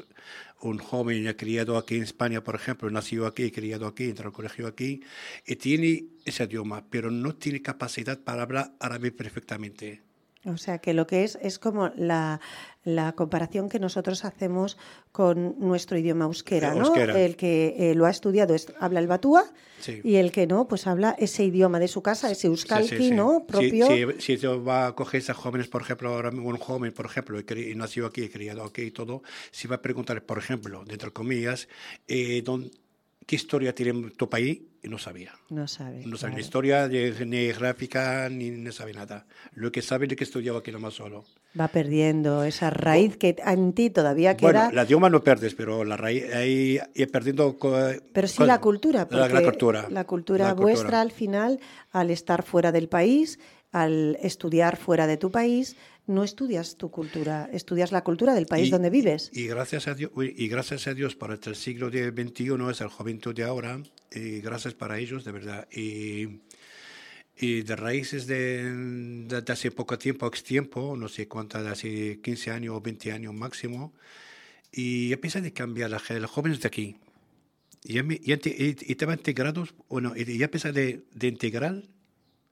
Un 0.60 0.78
joven 0.78 1.32
criado 1.34 1.78
aquí 1.78 1.94
en 1.94 2.02
España, 2.02 2.42
por 2.42 2.56
ejemplo, 2.56 2.90
nacido 2.90 3.24
aquí, 3.24 3.52
criado 3.52 3.86
aquí, 3.86 4.04
entró 4.04 4.26
al 4.26 4.32
colegio 4.32 4.66
aquí, 4.66 5.00
y 5.46 5.54
tiene 5.56 6.06
ese 6.24 6.42
idioma, 6.44 6.84
pero 6.90 7.12
no 7.12 7.36
tiene 7.36 7.62
capacidad 7.62 8.18
para 8.18 8.42
hablar 8.42 8.74
árabe 8.80 9.12
perfectamente. 9.12 10.07
O 10.48 10.56
sea, 10.56 10.78
que 10.78 10.94
lo 10.94 11.06
que 11.06 11.24
es 11.24 11.38
es 11.42 11.58
como 11.58 11.90
la, 11.96 12.40
la 12.84 13.12
comparación 13.12 13.68
que 13.68 13.78
nosotros 13.78 14.24
hacemos 14.24 14.78
con 15.12 15.56
nuestro 15.58 15.98
idioma 15.98 16.24
euskera, 16.24 16.74
¿no? 16.74 16.94
El 16.94 17.36
que 17.36 17.74
eh, 17.78 17.94
lo 17.94 18.06
ha 18.06 18.10
estudiado 18.10 18.54
es, 18.54 18.72
habla 18.80 19.00
el 19.00 19.06
batúa 19.06 19.44
y 20.02 20.16
el 20.16 20.32
que 20.32 20.46
no, 20.46 20.68
pues 20.68 20.86
habla 20.86 21.14
ese 21.18 21.44
idioma 21.44 21.78
de 21.80 21.88
su 21.88 22.02
casa, 22.02 22.30
ese 22.30 22.46
euskalki, 22.46 23.10
¿no? 23.10 23.44
Propio. 23.46 23.86
Si, 24.18 24.38
si, 24.38 24.46
va 24.46 24.86
a 24.86 24.94
coger 24.94 25.22
a 25.28 25.34
jóvenes, 25.34 25.68
por 25.68 25.82
ejemplo, 25.82 26.14
ahora 26.14 26.30
un 26.30 26.56
joven, 26.56 26.92
por 26.92 27.06
ejemplo, 27.06 27.38
y 27.38 27.74
nació 27.74 28.06
aquí, 28.06 28.28
criado 28.28 28.64
aquí 28.64 28.82
y 28.82 28.90
todo, 28.90 29.22
si 29.50 29.68
va 29.68 29.76
a 29.76 29.82
preguntar, 29.82 30.22
por 30.22 30.38
ejemplo, 30.38 30.84
dentro 30.86 31.10
de 31.10 31.12
comillas, 31.12 31.68
eh, 32.06 32.42
¿qué 33.28 33.36
historia 33.36 33.74
tiene 33.74 34.10
tu 34.12 34.26
país? 34.26 34.62
y 34.82 34.88
no 34.88 34.98
sabía. 34.98 35.32
No 35.50 35.66
sabe. 35.66 36.06
No 36.06 36.16
sabe 36.16 36.34
ni 36.34 36.40
historia, 36.40 36.88
ni 36.88 37.48
gráfica, 37.48 38.28
ni 38.28 38.50
no 38.50 38.72
sabe 38.72 38.92
nada. 38.92 39.26
Lo 39.52 39.72
que 39.72 39.82
sabe 39.82 40.06
es 40.06 40.16
que 40.16 40.24
estudiaba 40.24 40.60
aquí 40.60 40.70
nomás 40.70 40.94
solo. 40.94 41.24
Va 41.58 41.68
perdiendo 41.68 42.44
esa 42.44 42.70
raíz 42.70 43.16
que 43.16 43.36
en 43.44 43.72
ti 43.72 43.90
todavía 43.90 44.36
queda. 44.36 44.52
Bueno, 44.52 44.70
la 44.72 44.84
idioma 44.84 45.10
no 45.10 45.22
perdes, 45.22 45.54
pero 45.54 45.84
la 45.84 45.96
raíz 45.96 46.32
ahí 46.32 46.78
perdiendo. 47.10 47.58
Pero 48.12 48.28
sí 48.28 48.44
la 48.44 48.60
cultura, 48.60 49.08
porque 49.08 49.34
la, 49.34 49.42
cultura. 49.42 49.86
La 49.90 50.04
cultura 50.04 50.54
vuestra 50.54 51.00
al 51.00 51.10
final, 51.10 51.58
al 51.90 52.10
estar 52.10 52.44
fuera 52.44 52.70
del 52.70 52.88
país, 52.88 53.40
al 53.72 54.16
estudiar 54.22 54.76
fuera 54.76 55.06
de 55.06 55.16
tu 55.16 55.30
país, 55.30 55.76
no 56.08 56.24
estudias 56.24 56.76
tu 56.76 56.90
cultura, 56.90 57.48
estudias 57.52 57.92
la 57.92 58.02
cultura 58.02 58.34
del 58.34 58.46
país 58.46 58.70
donde 58.70 58.90
vives. 58.90 59.30
Y 59.32 59.46
gracias 59.46 59.86
a 59.88 59.94
Dios, 59.94 60.10
y 60.16 60.48
gracias 60.48 60.86
a 60.86 60.94
Dios 60.94 61.14
para 61.14 61.34
el 61.34 61.54
siglo 61.54 61.90
XXI 61.90 62.70
es 62.70 62.80
el 62.80 62.88
juventud 62.88 63.34
de 63.34 63.44
ahora, 63.44 63.80
y 64.10 64.40
gracias 64.40 64.74
para 64.74 64.98
ellos, 64.98 65.24
de 65.24 65.32
verdad. 65.32 65.68
Y, 65.70 66.40
y 67.36 67.62
de 67.62 67.76
raíces 67.76 68.26
de, 68.26 68.72
de, 69.28 69.52
hace 69.52 69.70
poco 69.70 69.98
tiempo, 69.98 70.26
ex 70.26 70.42
tiempo, 70.42 70.96
no 70.96 71.08
sé 71.08 71.28
cuántas, 71.28 71.62
de 71.62 71.70
hace 71.70 72.20
15 72.20 72.50
años 72.52 72.74
o 72.74 72.80
20 72.80 73.12
años 73.12 73.34
máximo, 73.34 73.92
y 74.72 75.12
empieza 75.12 75.40
a 75.40 75.50
cambiar 75.50 75.90
la, 75.90 76.02
los 76.18 76.30
jóvenes 76.30 76.60
de 76.60 76.68
aquí. 76.68 76.96
Y, 77.84 77.94
ya, 77.94 78.38
y, 78.44 78.76
estaban 78.90 79.18
integrados, 79.18 79.74
bueno, 79.90 80.14
y 80.16 80.38
ya 80.38 80.46
empieza 80.46 80.72
de, 80.72 81.04
de 81.14 81.26
integrar 81.28 81.82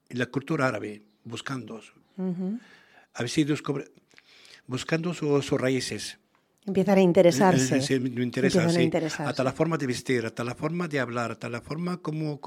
la 0.09 0.27
cultura 0.27 0.67
árabe, 0.67 1.01
buscando. 1.23 1.81
Si 3.25 3.43
descubre, 3.43 3.85
buscando 4.67 5.13
sus 5.13 5.51
raíces. 5.51 6.19
Empiezan 6.65 6.97
a 6.97 7.01
interesarse. 7.01 7.81
Sí, 7.81 7.99
me 7.99 8.21
interesa, 8.21 8.69
sí. 8.69 8.91
Hasta 9.19 9.43
la 9.43 9.53
forma 9.53 9.77
de 9.77 9.87
vestir, 9.87 10.25
hasta 10.25 10.43
la 10.43 10.53
forma 10.53 10.87
de 10.87 10.99
hablar, 10.99 11.31
hasta 11.31 11.49
la 11.49 11.61
forma 11.61 11.97
como, 11.97 12.39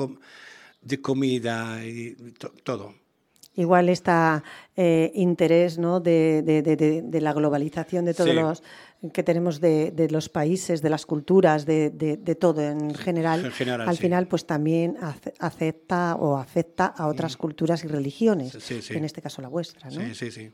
de 0.83 1.01
comida 1.01 1.85
y 1.85 2.15
todo. 2.63 2.95
Igual 3.57 3.89
este 3.89 4.13
interés 5.15 5.79
¿no? 5.79 6.01
De, 6.01 6.43
de, 6.43 6.63
de, 6.63 7.03
de, 7.03 7.21
la 7.21 7.33
globalización 7.33 8.05
de 8.05 8.15
todos 8.15 8.35
los 8.35 8.63
que 9.13 9.23
tenemos 9.23 9.61
de, 9.61 10.09
los 10.11 10.29
países, 10.29 10.83
de 10.83 10.91
las 10.91 11.07
culturas, 11.07 11.65
de, 11.65 12.37
todo 12.39 12.61
en 12.61 12.95
general, 12.95 13.47
en 13.47 13.53
general 13.53 13.89
al 13.89 13.97
final 13.97 14.29
pues 14.29 14.47
también 14.47 14.97
acepta 15.39 16.17
o 16.17 16.37
afecta 16.37 16.87
a 16.87 17.09
otras 17.09 17.37
mm. 17.37 17.39
culturas 17.39 17.85
y 17.85 17.89
religiones, 17.89 18.71
en 18.91 19.05
este 19.05 19.23
caso 19.23 19.41
la 19.41 19.49
vuestra. 19.49 19.91
¿no? 19.91 20.01
Sí, 20.01 20.15
sí, 20.15 20.31
sí. 20.31 20.53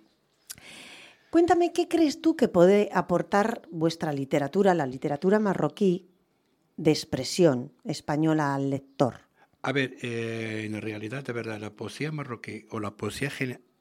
Cuéntame, 1.31 1.73
¿qué 1.73 1.89
crees 1.89 2.23
tú 2.23 2.37
que 2.37 2.49
puede 2.49 2.89
aportar 2.93 3.63
vuestra 3.71 4.13
literatura, 4.13 4.75
la 4.75 4.87
literatura 4.87 5.39
marroquí, 5.39 6.09
de 6.77 6.93
expresión 6.93 7.73
española 7.85 8.55
al 8.55 8.71
lector? 8.71 9.26
A 9.67 9.73
ver, 9.73 9.97
eh, 10.01 10.63
en 10.65 10.81
realidad, 10.81 11.25
de 11.25 11.33
verdad, 11.33 11.59
la 11.59 11.71
poesía 11.71 12.13
marroquí 12.13 12.67
o 12.71 12.79
la 12.79 12.93
poesía 12.93 13.33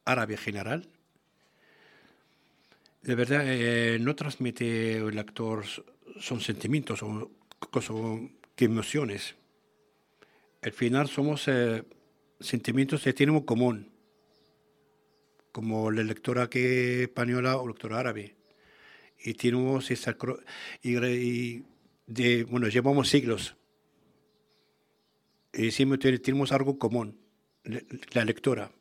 árabe 0.04 0.36
general, 0.36 0.89
de 3.04 3.13
verdad, 3.13 3.43
eh, 3.45 4.00
no 4.02 4.15
transmite 4.15 4.98
el 4.98 5.19
actor 5.19 5.63
son 6.19 6.41
sentimientos 6.41 7.04
o, 7.04 7.30
que 8.56 8.65
emociones. 8.65 9.36
Al 10.63 10.71
final 10.71 11.08
somos 11.08 11.48
eh, 11.48 11.84
sentimientos 12.39 13.04
que 13.04 13.13
tenemos 13.13 13.43
común 13.43 13.91
como 15.52 15.91
la 15.91 16.02
lectora 16.02 16.50
que 16.50 17.04
española 17.04 17.58
o 17.58 17.67
lectora 17.67 18.00
árabe. 18.00 18.36
Y 19.19 19.36
tenemos 19.36 19.91
esa 19.91 20.17
y, 20.82 21.63
de, 22.08 22.43
bueno, 22.45 22.69
llevamos 22.69 23.08
siglos. 23.08 23.56
Y 25.57 25.71
siempre 25.71 26.19
tenemos 26.19 26.51
algo 26.51 26.77
común, 26.77 27.17
la 28.13 28.25
lectura. 28.25 28.71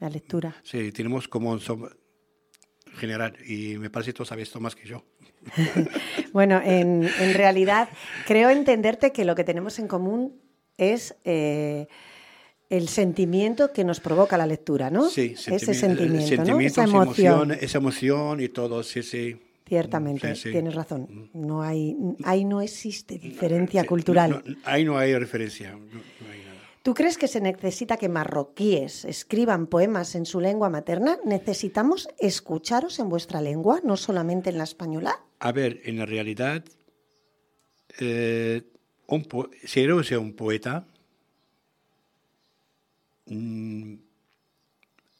La 0.00 0.08
lectura. 0.08 0.56
Sí, 0.62 0.92
tenemos 0.92 1.28
común 1.28 1.60
general 2.96 3.36
y 3.46 3.78
me 3.78 3.90
parece 3.90 4.12
que 4.12 4.18
tú 4.18 4.24
sabes 4.24 4.48
esto 4.48 4.60
más 4.60 4.74
que 4.74 4.88
yo. 4.88 5.04
bueno, 6.32 6.60
en, 6.64 7.08
en, 7.20 7.34
realidad 7.34 7.88
creo 8.26 8.50
entenderte 8.50 9.12
que 9.12 9.24
lo 9.24 9.34
que 9.34 9.44
tenemos 9.44 9.78
en 9.78 9.86
común 9.88 10.40
es 10.76 11.16
eh, 11.24 11.86
el 12.70 12.88
sentimiento 12.88 13.72
que 13.72 13.84
nos 13.84 14.00
provoca 14.00 14.36
la 14.36 14.46
lectura, 14.46 14.90
¿no? 14.90 15.08
Sí, 15.08 15.34
ese 15.46 15.74
sentimiento, 15.74 16.44
¿no? 16.44 16.60
esa 16.60 16.84
emoción. 16.84 17.52
esa 17.52 17.78
emoción 17.78 18.40
y 18.40 18.48
todo, 18.48 18.82
sí, 18.82 19.02
sí. 19.02 19.36
Ciertamente, 19.68 20.32
tienes 20.34 20.74
razón. 20.74 21.30
No 21.32 21.62
hay, 21.62 21.96
ahí 22.24 22.44
no 22.44 22.60
existe 22.60 23.18
diferencia 23.18 23.84
cultural. 23.84 24.42
ahí 24.64 24.84
no 24.84 24.96
hay 24.96 25.14
referencia. 25.16 25.78
¿Tú 26.82 26.94
crees 26.94 27.18
que 27.18 27.28
se 27.28 27.40
necesita 27.40 27.96
que 27.98 28.08
marroquíes 28.08 29.04
escriban 29.04 29.66
poemas 29.66 30.14
en 30.14 30.24
su 30.24 30.40
lengua 30.40 30.70
materna? 30.70 31.18
¿Necesitamos 31.24 32.08
escucharos 32.18 32.98
en 32.98 33.10
vuestra 33.10 33.42
lengua, 33.42 33.80
no 33.84 33.96
solamente 33.96 34.50
en 34.50 34.58
la 34.58 34.64
española? 34.64 35.20
A 35.40 35.52
ver, 35.52 35.80
en 35.84 35.98
la 35.98 36.06
realidad, 36.06 36.64
eh, 38.00 38.62
si 39.64 39.80
eres 39.80 40.10
un 40.12 40.32
poeta, 40.32 40.86
Mm, 43.28 43.94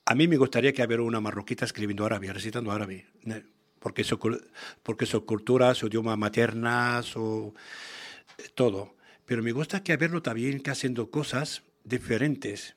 a 0.07 0.15
mí 0.15 0.29
me 0.29 0.37
gustaría 0.37 0.73
que 0.73 0.83
hubiera 0.83 1.03
una 1.03 1.21
marroquita 1.21 1.65
escribiendo 1.65 2.05
árabe, 2.07 2.33
recitando 2.33 2.73
árabe, 2.73 3.07
porque 3.79 4.05
su, 4.05 4.19
porque 4.83 5.07
su 5.07 5.25
cultura, 5.25 5.75
su 5.75 5.87
idioma 5.87 6.17
materna, 6.17 7.03
su 7.03 7.55
todo. 8.55 8.97
Pero 9.27 9.43
me 9.43 9.53
gusta 9.53 9.83
que 9.83 9.93
haberlo 9.93 10.23
también 10.23 10.61
que 10.61 10.71
haciendo 10.71 11.11
cosas 11.11 11.63
diferentes. 11.85 12.77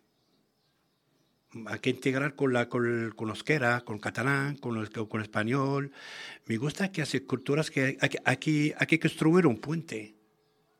Hay 1.66 1.80
que 1.80 1.90
integrar 1.90 2.36
con 2.36 2.54
la 2.54 2.70
con, 2.70 3.12
con 3.16 3.30
euskera, 3.30 3.82
con 3.82 4.00
catalán, 4.00 4.56
con, 4.58 4.86
con 4.86 5.22
español. 5.22 5.92
Me 6.46 6.58
gusta 6.58 6.92
que 6.92 7.02
hace 7.02 7.26
culturas 7.26 7.70
que 7.70 7.98
hay, 8.00 8.12
hay, 8.24 8.74
hay 8.78 8.88
que 8.88 9.00
construir 9.00 9.46
un 9.48 9.58
puente 9.58 10.16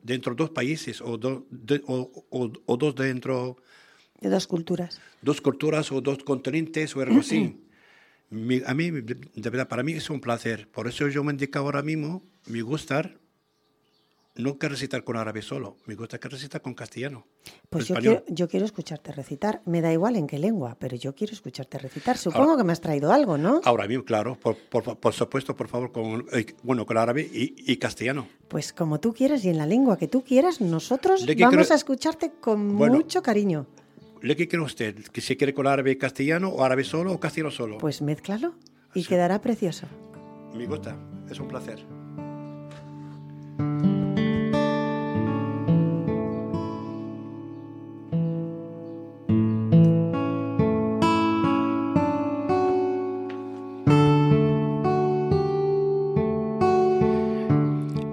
dentro 0.02 0.34
de 0.34 0.44
dos 0.44 0.52
países 0.52 1.02
o, 1.02 1.20
o, 1.20 2.52
o 2.66 2.78
dos 2.78 2.96
dentro 2.96 3.58
de 4.22 4.30
dos 4.30 4.46
culturas. 4.48 5.02
Dos 5.22 5.42
culturas 5.42 5.92
o 5.92 6.00
dos 6.00 6.24
continentes 6.24 6.96
o 6.96 7.02
algo 7.02 7.20
así. 7.20 7.58
a 8.66 8.74
mí, 8.74 8.92
de 8.92 9.50
verdad, 9.50 9.68
para 9.68 9.84
mí 9.84 9.94
es 9.94 10.10
un 10.10 10.22
placer. 10.22 10.70
Por 10.70 10.88
eso 10.88 11.08
yo 11.08 11.24
me 11.24 11.32
indico 11.32 11.60
ahora 11.60 11.82
mismo 11.82 12.24
me 12.48 12.62
gusta 12.62 13.12
no 14.36 14.58
que 14.58 14.70
recitar 14.70 15.04
con 15.04 15.18
árabe 15.18 15.42
solo, 15.42 15.76
me 15.86 15.96
gusta 15.96 16.18
que 16.18 16.30
recitar 16.30 16.62
con 16.62 16.74
castellano. 16.74 17.28
Pues 17.70 17.88
yo 17.88 17.96
quiero, 17.96 18.24
yo 18.28 18.48
quiero, 18.48 18.66
escucharte 18.66 19.12
recitar. 19.12 19.62
Me 19.66 19.82
da 19.82 19.92
igual 19.92 20.16
en 20.16 20.28
qué 20.28 20.40
lengua, 20.40 20.78
pero 20.80 20.96
yo 20.96 21.14
quiero 21.14 21.34
escucharte 21.34 21.78
recitar. 21.78 22.18
Supongo 22.18 22.56
que 22.56 22.64
me 22.64 22.72
has 22.72 22.80
traído 22.80 23.12
algo, 23.12 23.38
¿no? 23.38 23.60
Ahora 23.66 23.88
mismo, 23.88 24.06
claro, 24.06 24.38
por, 24.40 24.58
por, 24.70 25.14
supuesto, 25.14 25.56
por 25.56 25.68
favor, 25.68 25.92
con, 25.92 26.26
eh, 26.32 26.46
bueno, 26.64 26.86
con 26.86 26.98
árabe 26.98 27.30
y, 27.32 27.76
castellano. 27.78 28.28
Pues 28.48 28.72
como 28.74 29.00
tú 29.00 29.14
quieras 29.14 29.44
y 29.44 29.50
en 29.50 29.58
la 29.58 29.66
lengua 29.66 29.98
que 29.98 30.08
tú 30.08 30.24
quieras, 30.24 30.62
nosotros 30.62 31.26
vamos 31.38 31.72
a 31.72 31.76
escucharte 31.76 32.32
con 32.40 32.68
mucho 32.68 33.22
cariño. 33.22 33.68
¿Le 34.22 34.36
qué 34.36 34.48
quiere 34.48 34.64
usted? 34.64 34.96
¿Que 35.12 35.20
se 35.20 35.36
quiere 35.36 35.56
con 35.56 35.66
árabe 35.66 35.92
y 35.92 35.96
castellano 35.96 36.50
o 36.50 36.64
árabe 36.64 36.84
solo 36.84 37.12
o 37.12 37.20
castellano 37.20 37.50
solo? 37.50 37.80
Pues 37.80 38.04
mézclalo 38.04 38.54
y 38.94 39.04
quedará 39.04 39.42
precioso. 39.42 39.88
Me 40.54 40.68
gusta, 40.68 40.96
es 41.28 41.40
un 41.40 41.48
placer. 41.48 41.80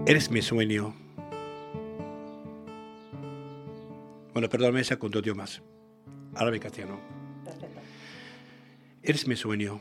Eres 0.06 0.30
mi 0.30 0.40
sueño. 0.40 0.94
Bueno, 4.32 4.48
perdóname, 4.48 4.82
se 4.84 4.98
con 4.98 5.10
dos 5.10 5.36
más. 5.36 5.60
Árabe 6.38 6.58
y 6.58 6.60
castellano. 6.60 7.00
Eres 9.02 9.26
mi 9.26 9.34
sueño. 9.36 9.80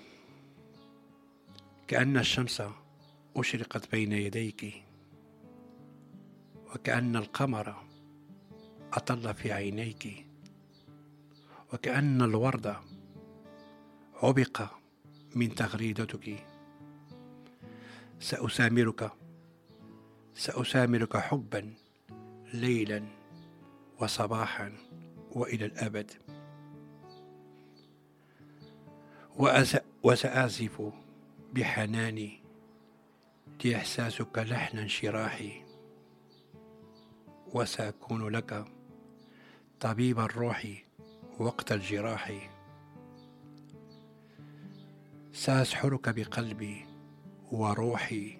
كأن 1.87 2.17
الشمس 2.17 2.63
أشرقت 3.35 3.91
بين 3.91 4.11
يديك 4.11 4.83
وكأن 6.73 7.15
القمر 7.15 7.75
أطل 8.93 9.33
في 9.33 9.51
عينيك 9.51 10.25
وكأن 11.73 12.21
الورد 12.21 12.75
عبق 14.23 14.61
من 15.35 15.55
تغريدتك 15.55 16.45
سأسامرك 18.19 19.11
سأسامرك 20.35 21.17
حبا 21.17 21.73
ليلا 22.53 23.03
وصباحا 23.99 24.73
وإلى 25.31 25.65
الأبد 25.65 26.11
وسأعزف 30.03 30.91
بحناني 31.53 32.43
لإحساسك 33.65 34.37
لحن 34.37 34.77
انشراحي 34.77 35.63
وسأكون 37.53 38.27
لك 38.27 38.65
طبيب 39.79 40.19
الروح 40.19 40.67
وقت 41.39 41.71
الجراح. 41.71 42.51
سأسحرك 45.33 46.09
بقلبي 46.09 46.85
وروحي 47.51 48.39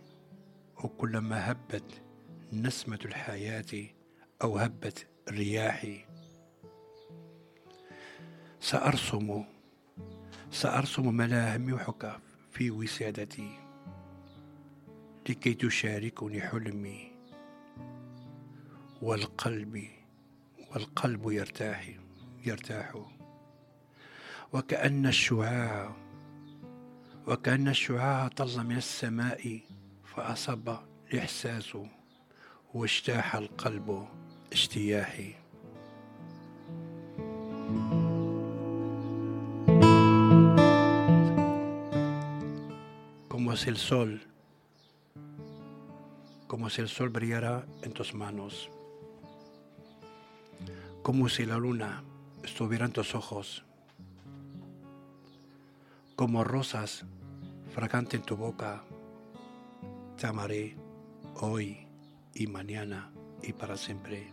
وكلما 0.84 1.52
هبت 1.52 2.02
نسمة 2.54 3.00
الحياة 3.06 3.88
أو 4.44 4.58
هبت 4.58 5.08
رياحي. 5.30 6.06
سأرسم 8.60 9.44
سأرسم 10.52 11.14
ملامحك 11.14 12.20
في 12.52 12.72
وسادتي 12.72 13.60
لكي 15.30 15.54
تشاركني 15.54 16.42
حلمي 16.42 17.12
والقلب 19.02 19.88
والقلب 20.72 21.32
يرتاح 21.32 21.90
يرتاح. 22.46 22.96
وكأن 24.54 25.06
الشعاع 25.06 25.96
وكأن 27.28 27.68
الشعاع 27.68 28.28
طل 28.28 28.64
من 28.64 28.78
السماء 28.78 29.60
فأصب 30.04 30.78
الإحساس 31.14 31.78
واجتاح 32.74 33.36
القلب 33.36 34.08
اجتياحي 34.52 35.34
como 43.48 43.56
si 43.56 43.70
el 43.70 43.78
sol, 43.78 44.22
como 46.48 46.70
si 46.70 46.82
el 46.82 46.90
sol 46.90 47.08
brillara 47.08 47.66
en 47.82 47.94
tus 47.94 48.14
manos, 48.14 48.70
como 51.02 51.30
si 51.30 51.46
la 51.46 51.56
luna 51.56 52.04
estuviera 52.44 52.86
en 52.86 52.92
tus 52.92 53.16
ojos, 53.16 53.64
como 56.18 56.44
rosas 56.44 57.06
fragantes 57.74 58.20
en 58.20 58.26
tu 58.26 58.36
boca 58.36 58.84
te 60.18 60.28
amaré 60.28 60.76
hoy 61.36 61.88
y 62.34 62.48
mañana 62.48 63.14
y 63.42 63.54
para 63.54 63.78
siempre. 63.78 64.30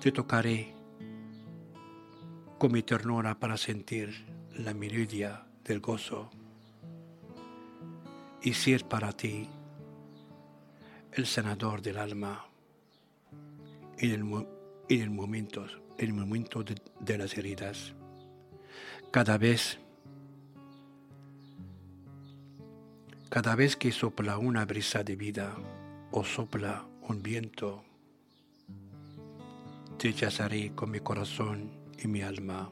Te 0.00 0.10
tocaré 0.10 0.74
con 2.58 2.72
mi 2.72 2.82
ternura 2.82 3.38
para 3.38 3.56
sentir 3.56 4.26
la 4.52 4.74
meridia 4.74 5.46
del 5.62 5.78
gozo 5.78 6.28
y 8.46 8.54
ser 8.54 8.84
para 8.84 9.10
ti 9.10 9.48
el 11.10 11.26
sanador 11.26 11.82
del 11.82 11.98
alma 11.98 12.46
en 13.98 14.10
el, 14.12 14.46
en 14.88 15.02
el 15.02 15.10
momento, 15.10 15.66
en 15.98 16.06
el 16.06 16.14
momento 16.14 16.62
de, 16.62 17.18
las 17.18 17.36
heridas. 17.36 17.92
Cada 19.10 19.36
vez 19.36 19.80
Cada 23.28 23.56
vez 23.56 23.76
que 23.76 23.90
sopla 23.90 24.38
una 24.38 24.64
brisa 24.64 25.02
de 25.02 25.16
vida 25.16 25.56
o 26.12 26.24
sopla 26.24 26.86
un 27.02 27.22
viento, 27.22 27.82
te 29.98 30.14
chazaré 30.14 30.72
con 30.76 30.92
mi 30.92 31.00
corazón 31.00 31.72
y 31.98 32.06
mi 32.06 32.22
alma. 32.22 32.70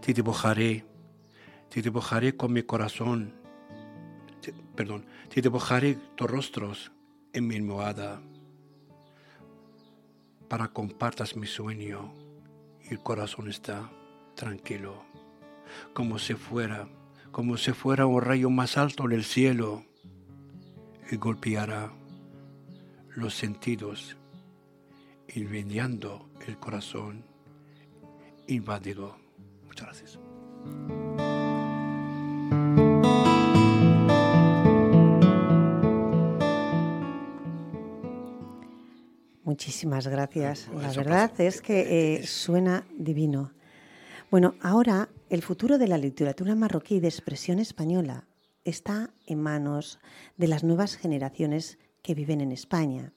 Te 0.00 0.14
dibujaré, 0.14 0.86
te 1.68 1.82
dibujaré 1.82 2.34
con 2.34 2.54
mi 2.54 2.62
corazón, 2.62 3.41
perdón, 4.74 5.06
te 5.28 5.40
dibujaré 5.40 5.98
tus 6.14 6.30
rostros 6.30 6.92
en 7.32 7.46
mi 7.46 7.56
almohada 7.56 8.22
para 10.48 10.68
compartas 10.68 11.36
mi 11.36 11.46
sueño 11.46 12.12
y 12.84 12.92
el 12.92 13.02
corazón 13.02 13.48
está 13.48 13.90
tranquilo, 14.34 15.04
como 15.94 16.18
si 16.18 16.34
fuera 16.34 16.88
como 17.30 17.56
si 17.56 17.72
fuera 17.72 18.04
un 18.04 18.20
rayo 18.20 18.50
más 18.50 18.76
alto 18.76 19.08
del 19.08 19.24
cielo 19.24 19.84
y 21.10 21.16
golpeara 21.16 21.90
los 23.16 23.34
sentidos, 23.34 24.16
incendiando 25.34 26.28
el 26.46 26.58
corazón 26.58 27.24
invadido. 28.46 29.16
Muchas 29.66 29.86
gracias. 29.86 31.31
Muchísimas 39.52 40.08
gracias. 40.08 40.70
La 40.80 40.90
verdad 40.94 41.38
es 41.38 41.60
que 41.60 42.14
eh, 42.14 42.26
suena 42.26 42.86
divino. 42.96 43.52
Bueno, 44.30 44.54
ahora 44.62 45.10
el 45.28 45.42
futuro 45.42 45.76
de 45.76 45.88
la 45.88 45.98
literatura 45.98 46.54
marroquí 46.54 47.00
de 47.00 47.08
expresión 47.08 47.58
española 47.58 48.24
está 48.64 49.12
en 49.26 49.42
manos 49.42 49.98
de 50.38 50.48
las 50.48 50.64
nuevas 50.64 50.96
generaciones 50.96 51.78
que 52.00 52.14
viven 52.14 52.40
en 52.40 52.50
España 52.50 53.12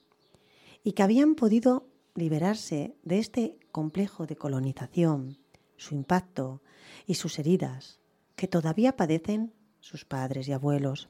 y 0.83 0.91
que 0.91 1.03
habían 1.03 1.35
podido 1.35 1.87
liberarse 2.15 2.97
de 3.03 3.19
este 3.19 3.57
complejo 3.71 4.25
de 4.25 4.35
colonización, 4.35 5.37
su 5.77 5.95
impacto 5.95 6.61
y 7.07 7.13
sus 7.13 7.39
heridas 7.39 8.01
que 8.35 8.49
todavía 8.49 8.97
padecen 8.97 9.53
sus 9.79 10.03
padres 10.03 10.49
y 10.49 10.51
abuelos. 10.51 11.07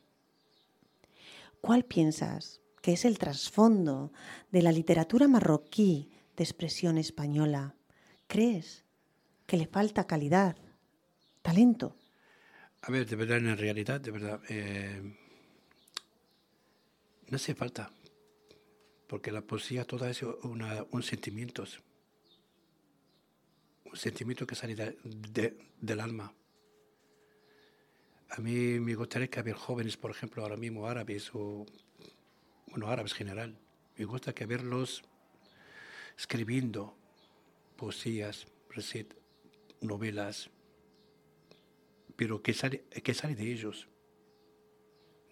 ¿Cuál 1.61 1.83
piensas 1.83 2.61
que 2.85 2.93
es 2.93 3.03
el 3.03 3.17
trasfondo 3.17 4.13
de 4.51 4.61
la 4.61 4.71
literatura 4.71 5.27
marroquí 5.27 6.11
de 6.37 6.43
expresión 6.43 6.99
española? 6.99 7.73
¿Crees 8.27 8.85
que 9.47 9.57
le 9.57 9.65
falta 9.65 10.05
calidad, 10.05 10.55
talento? 11.41 11.97
A 12.83 12.91
ver, 12.91 13.07
de 13.07 13.15
verdad, 13.15 13.37
en 13.37 13.57
realidad, 13.57 13.99
de 13.99 14.11
verdad, 14.11 14.39
eh, 14.49 15.01
no 17.27 17.35
hace 17.35 17.55
falta, 17.55 17.91
porque 19.07 19.31
la 19.31 19.41
poesía 19.41 19.83
toda 19.83 20.11
es 20.11 20.21
una, 20.21 20.85
un 20.91 21.01
sentimiento, 21.01 21.63
un 23.85 23.97
sentimiento 23.97 24.45
que 24.45 24.53
sale 24.53 24.75
del 25.81 25.99
alma. 25.99 26.31
A 28.29 28.41
mí 28.41 28.79
me 28.79 28.93
gustaría 28.93 29.27
que 29.27 29.39
haber 29.39 29.55
jóvenes, 29.55 29.97
por 29.97 30.11
ejemplo, 30.11 30.43
ahora 30.43 30.55
mismo 30.55 30.85
árabes 30.85 31.31
o, 31.33 31.65
bueno, 32.75 32.91
árabes 32.91 33.13
en 33.13 33.17
general. 33.19 33.57
Me 33.95 34.03
gusta 34.03 34.33
que 34.33 34.45
verlos 34.45 35.01
escribiendo 36.17 36.97
poesías, 37.77 38.47
recetas, 38.69 39.17
novelas, 39.79 40.49
pero 42.17 42.41
que 42.41 42.53
sale, 42.53 42.83
sale 43.13 43.35
de 43.35 43.49
ellos. 43.49 43.87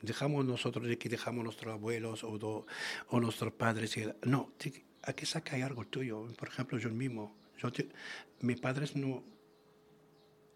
Dejamos 0.02 0.46
nosotros 0.46 0.88
de 0.88 0.98
que 0.98 1.10
dejamos 1.10 1.44
nuestros 1.44 1.74
abuelos 1.74 2.24
o, 2.24 2.66
o 3.10 3.20
nuestros 3.20 3.52
padres. 3.52 3.94
No, 4.24 4.54
hay 5.02 5.14
que 5.14 5.26
sacar 5.26 5.62
algo 5.64 5.86
tuyo. 5.86 6.26
Por 6.38 6.48
ejemplo, 6.48 6.78
yo 6.78 6.90
mismo. 6.92 7.36
Yo 7.58 7.70
mis 8.40 8.60
padres 8.60 8.96
no... 8.96 9.22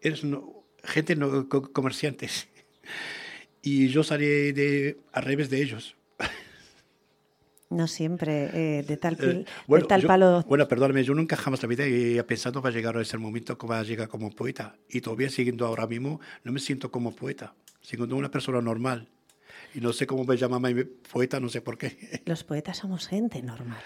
Eres 0.00 0.24
no, 0.24 0.64
gente 0.84 1.16
no, 1.16 1.48
comerciantes. 1.48 2.48
Y 3.60 3.88
yo 3.88 4.04
salí 4.04 4.52
de, 4.52 5.00
al 5.12 5.24
revés 5.24 5.50
de 5.50 5.60
ellos. 5.60 5.97
No 7.70 7.86
siempre, 7.86 8.78
eh, 8.78 8.82
de 8.82 8.96
tal, 8.96 9.18
eh, 9.20 9.44
bueno, 9.66 9.86
tal 9.86 10.02
palo. 10.02 10.42
Bueno, 10.48 10.66
perdóname, 10.66 11.04
yo 11.04 11.14
nunca 11.14 11.36
jamás 11.36 11.62
la 11.62 11.68
vida 11.68 11.84
he 11.84 12.22
pensado 12.24 12.62
va 12.62 12.70
a 12.70 12.72
llegar 12.72 12.96
a 12.96 13.02
ese 13.02 13.18
momento 13.18 13.58
que 13.58 13.66
va 13.66 13.80
a 13.80 13.82
llegar 13.82 14.08
como 14.08 14.30
poeta. 14.30 14.76
Y 14.88 15.02
todavía 15.02 15.28
siguiendo 15.28 15.66
ahora 15.66 15.86
mismo, 15.86 16.18
no 16.44 16.52
me 16.52 16.60
siento 16.60 16.90
como 16.90 17.14
poeta, 17.14 17.54
siendo 17.82 18.16
una 18.16 18.30
persona 18.30 18.62
normal. 18.62 19.08
Y 19.74 19.80
no 19.80 19.92
sé 19.92 20.06
cómo 20.06 20.24
me 20.24 20.36
llama 20.38 20.62
poeta, 21.12 21.40
no 21.40 21.50
sé 21.50 21.60
por 21.60 21.76
qué. 21.76 22.22
Los 22.24 22.42
poetas 22.42 22.78
somos 22.78 23.06
gente 23.06 23.42
normal. 23.42 23.78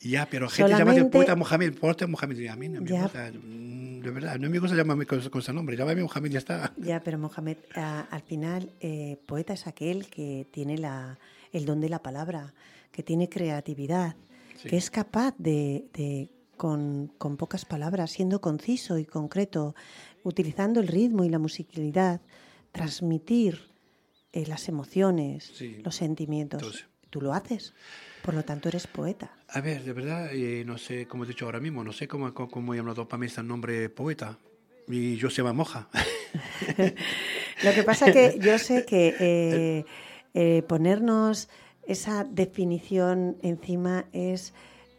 Ya, 0.00 0.26
pero 0.26 0.48
gente 0.48 0.72
Solamente... 0.72 1.00
llama 1.00 1.10
poeta 1.10 1.36
Mohamed, 1.36 1.74
poeta 1.74 2.06
Mohamed. 2.06 2.46
A 2.48 2.56
mí 2.56 2.68
no 2.70 2.80
me 2.80 3.02
gusta, 3.02 3.30
mm, 3.32 4.00
de 4.00 4.10
verdad, 4.12 4.38
no 4.38 4.48
me 4.48 4.58
gusta 4.58 4.74
llamarme 4.74 5.04
con, 5.04 5.18
ese 5.18 5.52
nombre. 5.52 5.76
Llámame 5.76 6.02
Mohamed 6.02 6.30
y 6.30 6.32
ya 6.32 6.38
está. 6.38 6.72
Ya, 6.78 7.02
pero 7.02 7.18
Mohamed, 7.18 7.58
al 7.74 8.22
final, 8.22 8.70
eh, 8.80 9.18
poeta 9.26 9.52
es 9.52 9.66
aquel 9.66 10.06
que 10.06 10.46
tiene 10.50 10.78
la, 10.78 11.18
el 11.52 11.66
don 11.66 11.82
de 11.82 11.90
la 11.90 12.02
palabra 12.02 12.54
que 12.96 13.02
tiene 13.02 13.28
creatividad, 13.28 14.16
que 14.62 14.78
es 14.78 14.90
capaz 14.90 15.34
de, 15.36 16.30
con, 16.56 17.12
pocas 17.36 17.66
palabras, 17.66 18.10
siendo 18.10 18.40
conciso 18.40 18.96
y 18.96 19.04
concreto, 19.04 19.74
utilizando 20.22 20.80
el 20.80 20.88
ritmo 20.88 21.22
y 21.22 21.28
la 21.28 21.38
musicalidad, 21.38 22.22
transmitir 22.72 23.68
eh, 24.32 24.46
las 24.46 24.70
emociones, 24.70 25.52
los 25.84 25.94
sentimientos. 25.94 26.86
Tú 27.10 27.20
lo 27.20 27.34
haces, 27.34 27.74
por 28.22 28.32
lo 28.32 28.46
tanto 28.46 28.70
eres 28.70 28.86
poeta. 28.86 29.30
A 29.50 29.60
ver, 29.60 29.84
de 29.84 29.92
verdad, 29.92 30.30
eh, 30.32 30.64
no 30.64 30.78
sé, 30.78 31.06
como 31.06 31.24
he 31.24 31.26
dicho 31.28 31.44
ahora 31.44 31.60
mismo, 31.60 31.84
no 31.84 31.92
sé 31.92 32.08
cómo, 32.08 32.32
cómo, 32.32 32.74
he 32.74 32.78
hablado 32.78 33.06
para 33.06 33.20
mí 33.20 33.26
este 33.26 33.42
nombre 33.42 33.90
poeta. 33.90 34.38
Y 34.88 35.16
yo 35.16 35.28
se 35.28 35.42
llama 35.42 35.52
Moja. 35.52 35.90
lo 37.62 37.72
que 37.74 37.82
pasa 37.82 38.10
que 38.10 38.38
yo 38.40 38.58
sé 38.58 38.86
que 38.86 39.84
eh, 40.34 40.62
ponernos 40.62 41.50
esa 41.86 42.24
definición 42.24 43.36
encima 43.42 44.06
es, 44.12 44.52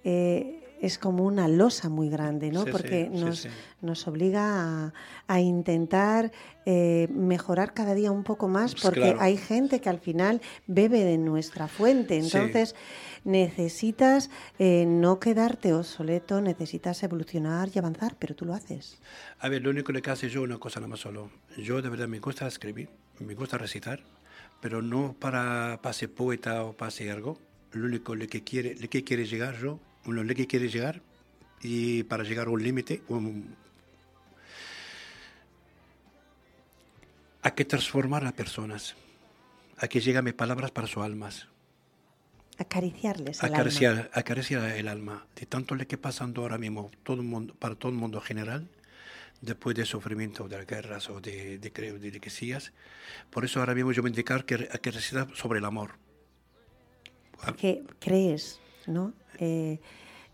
eh, 0.04 0.64
es 0.82 0.98
como 0.98 1.26
una 1.26 1.48
losa 1.48 1.90
muy 1.90 2.10
grande, 2.10 2.52
¿no? 2.52 2.66
Porque 2.66 3.10
nos, 3.10 3.48
nos 3.82 4.08
obliga 4.08 4.94
a, 5.28 5.40
intentar 5.42 6.32
eh, 6.66 7.08
mejorar 7.12 7.74
cada 7.74 7.94
día 7.94 8.12
un 8.12 8.24
poco 8.24 8.48
más, 8.48 8.74
pues 8.74 8.84
porque 8.84 9.16
hay 9.20 9.38
gente 9.38 9.82
que 9.82 9.90
al 9.90 10.00
final 10.00 10.42
bebe 10.68 11.04
de 11.04 11.18
nuestra 11.18 11.68
fuente. 11.68 12.18
Entonces, 12.18 12.76
necesitas 13.24 14.30
eh, 14.60 14.86
no 14.88 15.20
quedarte 15.20 15.74
obsoleto, 15.74 16.42
necesitas 16.42 17.02
evolucionar 17.04 17.70
y 17.74 17.80
avanzar, 17.80 18.16
pero 18.18 18.36
tú 18.36 18.46
lo 18.46 18.54
haces. 18.54 19.00
A 19.40 19.50
ver, 19.50 19.64
lo 19.64 19.72
único 19.72 19.92
que 19.92 20.12
hace 20.12 20.30
yo 20.30 20.44
una 20.44 20.58
cosa 20.58 20.80
nada 20.80 20.90
más 20.90 21.00
solo. 21.00 21.32
Yo 21.58 21.82
de 21.82 21.90
verdad 21.90 22.08
me 22.08 22.20
gusta 22.20 22.48
escribir, 22.48 22.90
me 23.20 23.34
gusta 23.34 23.58
recitar 23.58 24.00
pero 24.62 24.82
no 24.82 25.16
para, 25.20 25.80
para 25.82 25.94
ser 25.94 26.12
poeta 26.12 26.64
o 26.64 26.74
para 26.74 26.92
ser 26.92 27.12
algo. 27.12 27.40
Lo 27.72 27.86
único 27.86 28.16
lo 28.16 28.28
que 28.28 28.44
quiere, 28.44 28.76
lo 28.76 28.90
que 28.90 29.04
quiere 29.04 29.26
llegar 29.26 29.58
yo, 29.60 29.80
lo 30.06 30.36
que 30.36 30.48
quiere 30.48 30.70
llegar 30.70 31.02
y 31.62 32.04
para 32.04 32.24
llegar 32.24 32.48
a 32.48 32.50
un 32.52 32.64
límite, 32.64 33.02
hay 37.42 37.52
que 37.52 37.66
transformar 37.66 38.26
a 38.26 38.32
personas, 38.32 38.96
hay 39.78 39.90
que 39.90 40.00
llegar 40.00 40.24
mis 40.24 40.34
palabras 40.34 40.72
para 40.72 40.88
sus 40.88 41.04
almas. 41.04 41.48
Acariciarles 42.58 43.44
el 43.44 43.54
alma. 43.54 44.10
Acariciar 44.14 44.64
el 44.72 44.88
alma. 44.88 45.28
De 45.36 45.46
tanto 45.46 45.76
lo 45.76 45.86
que 45.88 45.98
pasando 45.98 46.42
ahora 46.42 46.58
mismo 46.58 46.90
todo 47.04 47.18
el 47.18 47.28
mundo, 47.28 47.54
para 47.54 47.76
todo 47.76 47.92
el 47.92 47.98
mundo 47.98 48.20
general, 48.20 48.68
después 49.42 49.76
del 49.76 49.86
sufrimiento 49.86 50.48
de 50.48 50.58
las 50.58 50.68
guerras 50.68 51.10
o 51.10 51.20
de, 51.20 51.60
de, 51.60 51.70
de, 51.70 52.12
de 52.12 52.20
que 52.20 52.60
Por 53.30 53.46
eso 53.46 53.60
ahora 53.60 53.76
mismo 53.76 53.92
yo 53.92 54.04
a 54.04 54.08
indicar 54.08 54.46
que, 54.46 54.68
que 54.68 54.92
recita 54.92 55.28
sobre 55.36 55.60
el 55.60 55.66
amor. 55.66 55.92
¿Qué 57.58 57.84
crees, 58.00 58.60
¿no? 58.88 59.14
Eh, 59.40 59.80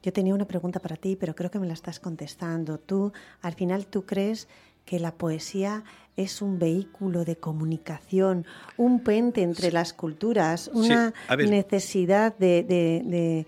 yo 0.01 0.11
tenía 0.13 0.33
una 0.33 0.45
pregunta 0.45 0.79
para 0.79 0.95
ti, 0.95 1.15
pero 1.15 1.35
creo 1.35 1.51
que 1.51 1.59
me 1.59 1.67
la 1.67 1.73
estás 1.73 1.99
contestando. 1.99 2.77
Tú, 2.77 3.13
al 3.41 3.53
final, 3.53 3.85
tú 3.87 4.05
crees 4.05 4.47
que 4.85 4.99
la 4.99 5.13
poesía 5.13 5.83
es 6.17 6.41
un 6.41 6.59
vehículo 6.59 7.25
de 7.25 7.37
comunicación, 7.37 8.45
un 8.77 8.99
puente 9.01 9.41
entre 9.41 9.71
las 9.71 9.93
culturas, 9.93 10.69
una 10.73 11.13
necesidad 11.37 12.37
de, 12.37 12.63
de, 12.63 13.45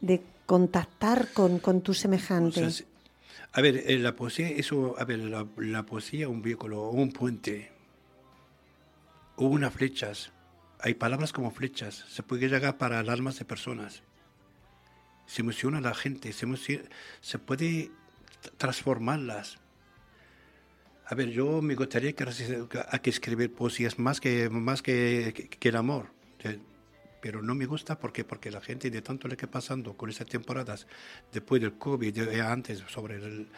de, 0.00 0.22
contactar 0.46 1.28
con, 1.32 1.60
con 1.60 1.80
tu 1.80 1.94
semejante. 1.94 2.68
A 3.52 3.60
ver, 3.60 3.84
eh, 3.86 3.98
la 3.98 4.14
poesía, 4.14 4.48
eso, 4.48 4.94
a 4.98 5.04
ver, 5.04 5.18
la, 5.18 5.82
poesía 5.84 6.28
un 6.28 6.40
vehículo, 6.40 6.88
un 6.90 7.12
puente, 7.12 7.72
unas 9.36 9.72
flechas. 9.72 10.32
Hay 10.78 10.94
palabras 10.94 11.32
como 11.32 11.50
flechas, 11.50 12.04
se 12.08 12.22
puede 12.22 12.48
llegar 12.48 12.78
para 12.78 13.02
las 13.02 13.12
almas 13.12 13.38
de 13.38 13.44
personas. 13.44 14.02
Se 15.26 15.42
emociona 15.42 15.80
la 15.80 15.94
gente, 15.94 16.32
se, 16.32 16.46
se 17.20 17.38
puede 17.38 17.90
transformarlas. 18.56 19.58
A 21.06 21.14
ver, 21.16 21.30
yo 21.30 21.60
me 21.60 21.74
gustaría 21.74 22.12
que, 22.12 22.24
hay 22.88 22.98
que 23.00 23.10
escribir 23.10 23.52
poesías 23.52 23.98
más 23.98 24.20
que, 24.20 24.48
más 24.48 24.80
que, 24.80 25.48
que 25.58 25.68
el 25.68 25.76
amor 25.76 26.20
pero 27.20 27.42
no 27.42 27.54
me 27.54 27.66
gusta 27.66 27.98
porque 27.98 28.24
porque 28.24 28.50
la 28.50 28.60
gente 28.60 28.90
de 28.90 29.02
tanto 29.02 29.28
le 29.28 29.36
que 29.36 29.46
pasando 29.46 29.94
con 29.94 30.10
esas 30.10 30.26
temporadas 30.26 30.86
después 31.32 31.60
del 31.60 31.74
COVID 31.74 32.18
eh, 32.18 32.40
antes 32.40 32.82
sobre 32.88 33.16
el 33.16 33.48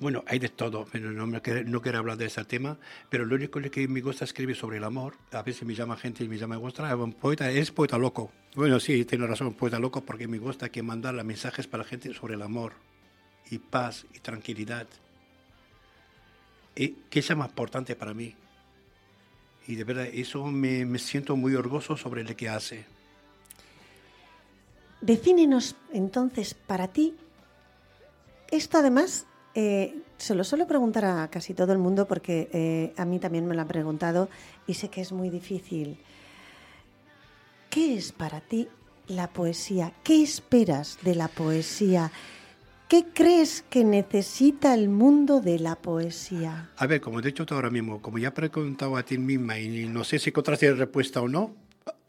bueno, 0.00 0.24
hay 0.26 0.38
de 0.38 0.48
todo, 0.48 0.86
pero 0.90 1.10
no, 1.12 1.26
me 1.26 1.42
quiero, 1.42 1.62
no 1.64 1.82
quiero 1.82 1.98
hablar 1.98 2.16
de 2.16 2.24
ese 2.24 2.42
tema, 2.44 2.78
pero 3.10 3.26
lo 3.26 3.34
único 3.34 3.60
que 3.60 3.86
me 3.86 4.00
gusta 4.00 4.24
escribir 4.24 4.56
sobre 4.56 4.78
el 4.78 4.84
amor, 4.84 5.14
a 5.30 5.42
veces 5.42 5.64
me 5.64 5.74
llama 5.74 5.96
gente 5.96 6.24
y 6.24 6.28
me 6.28 6.38
llama, 6.38 6.56
gusta, 6.56 6.96
un 6.96 7.12
poeta, 7.12 7.50
es 7.50 7.70
poeta 7.70 7.98
loco. 7.98 8.32
Bueno, 8.54 8.80
sí, 8.80 9.04
tiene 9.04 9.26
razón, 9.26 9.52
poeta 9.52 9.78
loco, 9.78 10.02
porque 10.02 10.26
me 10.26 10.38
gusta 10.38 10.70
que 10.70 10.82
mandar 10.82 11.22
mensajes 11.22 11.66
para 11.66 11.82
la 11.82 11.88
gente 11.88 12.14
sobre 12.14 12.34
el 12.34 12.42
amor 12.42 12.72
y 13.50 13.58
paz 13.58 14.06
y 14.14 14.20
tranquilidad. 14.20 14.86
Y, 16.74 16.88
¿Qué 17.10 17.18
es 17.18 17.36
más 17.36 17.50
importante 17.50 17.94
para 17.94 18.14
mí? 18.14 18.34
Y 19.66 19.74
de 19.76 19.84
verdad 19.84 20.06
eso 20.06 20.44
me, 20.46 20.84
me 20.84 20.98
siento 20.98 21.36
muy 21.36 21.54
orgulloso 21.54 21.96
sobre 21.96 22.24
lo 22.24 22.36
que 22.36 22.48
hace. 22.48 22.84
Defínenos 25.00 25.76
entonces 25.92 26.54
para 26.54 26.88
ti, 26.88 27.14
esto 28.50 28.78
además 28.78 29.26
eh, 29.54 30.02
se 30.18 30.34
lo 30.34 30.44
suelo 30.44 30.66
preguntar 30.66 31.04
a 31.04 31.28
casi 31.28 31.54
todo 31.54 31.72
el 31.72 31.78
mundo 31.78 32.06
porque 32.06 32.50
eh, 32.52 32.92
a 32.96 33.04
mí 33.04 33.18
también 33.18 33.46
me 33.46 33.54
lo 33.54 33.62
han 33.62 33.68
preguntado 33.68 34.28
y 34.66 34.74
sé 34.74 34.88
que 34.88 35.00
es 35.00 35.12
muy 35.12 35.30
difícil. 35.30 35.98
¿Qué 37.70 37.94
es 37.94 38.12
para 38.12 38.40
ti 38.40 38.68
la 39.06 39.28
poesía? 39.28 39.92
¿Qué 40.04 40.22
esperas 40.22 40.98
de 41.02 41.14
la 41.14 41.28
poesía? 41.28 42.12
¿Qué 42.90 43.06
crees 43.14 43.62
que 43.62 43.84
necesita 43.84 44.74
el 44.74 44.88
mundo 44.88 45.40
de 45.40 45.60
la 45.60 45.76
poesía? 45.76 46.72
A 46.76 46.88
ver, 46.88 47.00
como 47.00 47.20
he 47.20 47.22
dicho 47.22 47.46
ahora 47.50 47.70
mismo, 47.70 48.02
como 48.02 48.18
ya 48.18 48.34
preguntado 48.34 48.96
a 48.96 49.04
ti 49.04 49.16
misma 49.16 49.60
y 49.60 49.88
no 49.88 50.02
sé 50.02 50.18
si 50.18 50.30
encontraste 50.30 50.74
respuesta 50.74 51.20
o 51.22 51.28
no, 51.28 51.54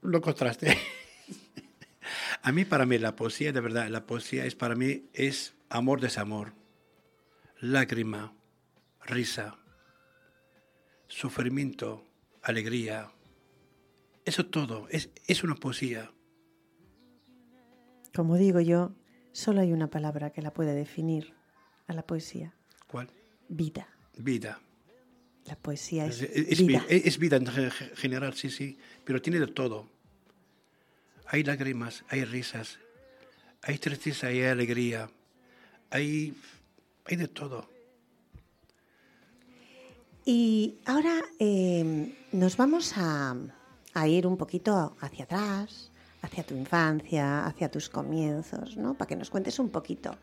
lo 0.01 0.17
encontraste. 0.17 0.75
a 2.41 2.51
mí, 2.51 2.65
para 2.65 2.87
mí, 2.87 2.97
la 2.97 3.15
poesía, 3.15 3.51
de 3.51 3.61
verdad, 3.61 3.89
la 3.89 4.07
poesía 4.07 4.43
es 4.47 4.55
para 4.55 4.73
mí, 4.73 5.03
es 5.13 5.53
amor, 5.69 6.01
desamor, 6.01 6.53
lágrima, 7.59 8.33
risa, 9.05 9.59
sufrimiento, 11.07 12.07
alegría. 12.41 13.11
Eso 14.25 14.47
todo, 14.47 14.87
es, 14.89 15.11
es 15.27 15.43
una 15.43 15.53
poesía. 15.53 16.11
Como 18.15 18.35
digo 18.35 18.61
yo, 18.61 18.95
Solo 19.31 19.61
hay 19.61 19.71
una 19.71 19.87
palabra 19.87 20.31
que 20.31 20.41
la 20.41 20.51
puede 20.51 20.73
definir 20.73 21.33
a 21.87 21.93
la 21.93 22.03
poesía. 22.03 22.53
¿Cuál? 22.87 23.09
Vida. 23.47 23.87
Vida. 24.17 24.59
La 25.45 25.55
poesía 25.55 26.05
es, 26.05 26.19
vida. 26.65 26.85
Es 26.87 27.17
vida 27.17 27.37
en 27.37 27.47
general, 27.95 28.33
sí, 28.35 28.49
sí, 28.49 28.77
pero 29.03 29.21
tiene 29.21 29.39
de 29.39 29.47
todo. 29.47 29.89
Hay 31.25 31.43
lágrimas, 31.43 32.03
hay 32.09 32.25
risas, 32.25 32.79
hay 33.63 33.77
tristeza, 33.77 34.27
hay 34.27 34.43
alegría, 34.43 35.09
hay, 35.89 36.35
hay 37.05 37.15
de 37.15 37.27
todo. 37.27 37.69
Y 40.25 40.75
ahora 40.85 41.21
eh, 41.39 42.15
nos 42.31 42.55
vamos 42.57 42.93
a, 42.97 43.35
a 43.93 44.07
ir 44.07 44.27
un 44.27 44.37
poquito 44.37 44.95
hacia 44.99 45.23
atrás, 45.23 45.90
hacia 46.21 46.43
tu 46.43 46.55
infancia, 46.55 47.45
hacia 47.45 47.69
tus 47.69 47.89
comienzos, 47.89 48.77
¿no? 48.77 48.93
Para 48.93 49.09
que 49.09 49.15
nos 49.15 49.29
cuentes 49.29 49.59
un 49.59 49.69
poquito. 49.69 50.15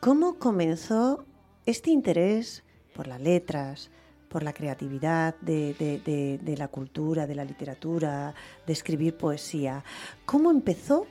¿Cómo 0.00 0.38
comenzó 0.38 1.24
este 1.66 1.90
interés 1.90 2.64
por 2.94 3.06
las 3.06 3.20
letras, 3.20 3.90
por 4.28 4.42
la 4.42 4.52
creatividad 4.52 5.36
de, 5.40 6.54
la 6.58 6.68
cultura, 6.68 7.26
de 7.26 7.34
la 7.34 7.44
literatura, 7.44 8.34
de 8.66 8.72
escribir 8.72 9.16
poesía? 9.16 9.84
¿Cómo 10.24 10.50
empezó 10.50 11.06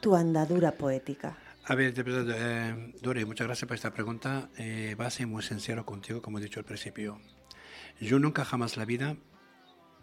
tu 0.00 0.14
andadura 0.14 0.72
poética? 0.72 1.36
A 1.64 1.74
ver, 1.74 1.92
eh, 1.96 2.94
Dore, 3.02 3.24
muchas 3.26 3.46
gracias 3.46 3.66
por 3.66 3.74
esta 3.74 3.92
pregunta. 3.92 4.48
Eh, 4.56 4.94
va 4.98 5.06
a 5.06 5.10
ser 5.10 5.26
muy 5.26 5.42
sincero 5.42 5.84
contigo, 5.84 6.22
como 6.22 6.38
he 6.38 6.42
dicho 6.42 6.60
al 6.60 6.64
principio. 6.64 7.20
Yo 8.00 8.18
nunca 8.18 8.44
jamás 8.44 8.76
la 8.76 8.84
vida 8.84 9.16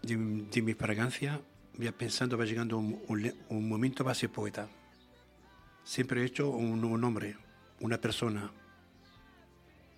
de, 0.02 0.18
de 0.18 0.62
mi 0.62 0.74
fragancia 0.74 1.42
había 1.78 1.92
pensando 1.92 2.38
va 2.38 2.46
llegando 2.46 2.78
un, 2.78 3.02
un 3.08 3.34
un 3.50 3.70
momento 3.70 4.04
va 4.04 4.12
a 4.12 4.16
ser 4.16 4.30
poeta. 4.30 4.70
Siempre 5.84 6.22
he 6.22 6.26
hecho 6.26 6.50
un, 6.50 6.84
un 6.84 7.04
hombre, 7.04 7.38
una 7.80 8.00
persona, 8.00 8.52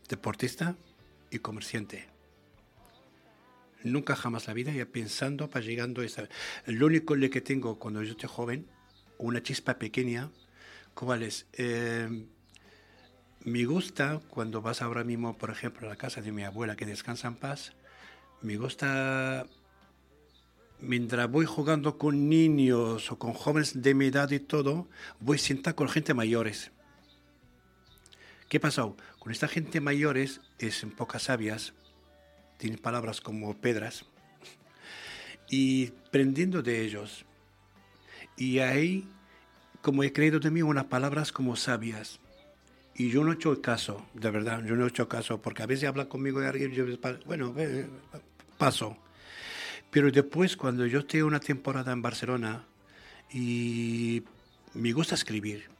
deportista 0.09 0.75
y 1.32 1.39
comerciante. 1.39 2.07
Nunca 3.84 4.15
jamás 4.15 4.47
la 4.47 4.53
vida 4.53 4.71
ya 4.71 4.86
pensando 4.86 5.49
para 5.49 5.63
llegando 5.63 6.01
esa. 6.01 6.28
Lo 6.65 6.88
único 6.88 7.15
que 7.15 7.41
tengo 7.41 7.78
cuando 7.80 8.03
yo 8.03 8.11
estoy 8.11 8.30
joven, 8.30 8.67
una 9.17 9.41
chispa 9.41 9.78
pequeña, 9.78 10.30
¿cuál 10.93 11.23
es? 11.23 11.45
Eh, 11.53 12.28
me 13.45 13.65
gusta 13.65 14.19
cuando 14.30 14.61
vas 14.61 14.82
ahora 14.82 15.03
mismo, 15.03 15.38
por 15.38 15.51
ejemplo, 15.51 15.88
a 15.88 15.91
la 15.91 15.95
casa 15.95 16.21
de 16.21 16.32
mi 16.32 16.43
abuela 16.43 16.75
que 16.75 16.86
descansa 16.86 17.28
en 17.28 17.36
paz, 17.36 17.73
me 18.41 18.57
gusta 18.57 19.45
mientras 20.80 21.30
voy 21.30 21.45
jugando 21.45 21.97
con 21.97 22.30
niños 22.30 23.11
o 23.11 23.19
con 23.19 23.34
jóvenes 23.34 23.82
de 23.82 23.93
mi 23.93 24.05
edad 24.05 24.30
y 24.32 24.39
todo, 24.39 24.88
voy 25.19 25.38
sentar 25.38 25.75
con 25.75 25.89
gente 25.89 26.13
mayores. 26.13 26.71
¿Qué 28.49 28.59
pasó? 28.59 28.95
Con 29.19 29.32
esta 29.32 29.47
gente 29.47 29.82
mayores 29.82 30.41
es 30.59 30.84
en 30.84 30.91
pocas 30.91 31.23
sabias, 31.23 31.73
tienen 32.57 32.80
palabras 32.80 33.19
como 33.19 33.55
pedras, 33.57 34.05
y 35.49 35.93
aprendiendo 36.07 36.61
de 36.61 36.82
ellos. 36.82 37.25
Y 38.38 38.59
ahí, 38.59 39.07
como 39.82 40.03
he 40.03 40.13
creído 40.13 40.39
de 40.39 40.51
mí, 40.51 40.61
unas 40.61 40.86
palabras 40.86 41.32
como 41.32 41.55
sabias. 41.55 42.19
Y 42.95 43.09
yo 43.09 43.23
no 43.23 43.32
he 43.32 43.36
hecho 43.36 43.61
caso, 43.61 44.05
de 44.13 44.32
verdad, 44.32 44.63
yo 44.63 44.75
no 44.75 44.86
he 44.86 44.89
hecho 44.89 45.07
caso, 45.07 45.41
porque 45.41 45.63
a 45.63 45.67
veces 45.67 45.88
habla 45.88 46.09
conmigo 46.09 46.39
de 46.39 46.47
alguien, 46.47 46.71
yo, 46.71 46.86
bueno, 47.25 47.53
paso. 48.57 48.97
Pero 49.97 50.11
después, 50.11 50.55
cuando 50.55 50.85
yo 50.85 50.99
estoy 50.99 51.23
una 51.23 51.39
temporada 51.39 51.91
en 51.91 52.03
Barcelona 52.03 52.63
y 53.33 54.21
me 54.75 54.93
gusta 54.93 55.15
escribir, 55.15 55.71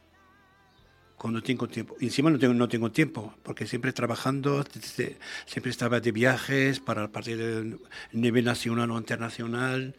cuando 1.16 1.40
tengo 1.40 1.68
tiempo. 1.68 1.94
Y 2.00 2.06
encima 2.06 2.28
no 2.28 2.36
tengo, 2.36 2.52
no 2.52 2.68
tengo 2.68 2.90
tiempo, 2.90 3.32
porque 3.44 3.64
siempre 3.68 3.92
trabajando, 3.92 4.64
siempre 5.46 5.70
estaba 5.70 6.00
de 6.00 6.10
viajes 6.10 6.80
para 6.80 7.04
el 7.04 7.10
partido 7.10 7.62
de 7.62 7.78
nivel 8.10 8.44
nacional 8.44 8.90
o 8.90 8.98
internacional, 8.98 9.94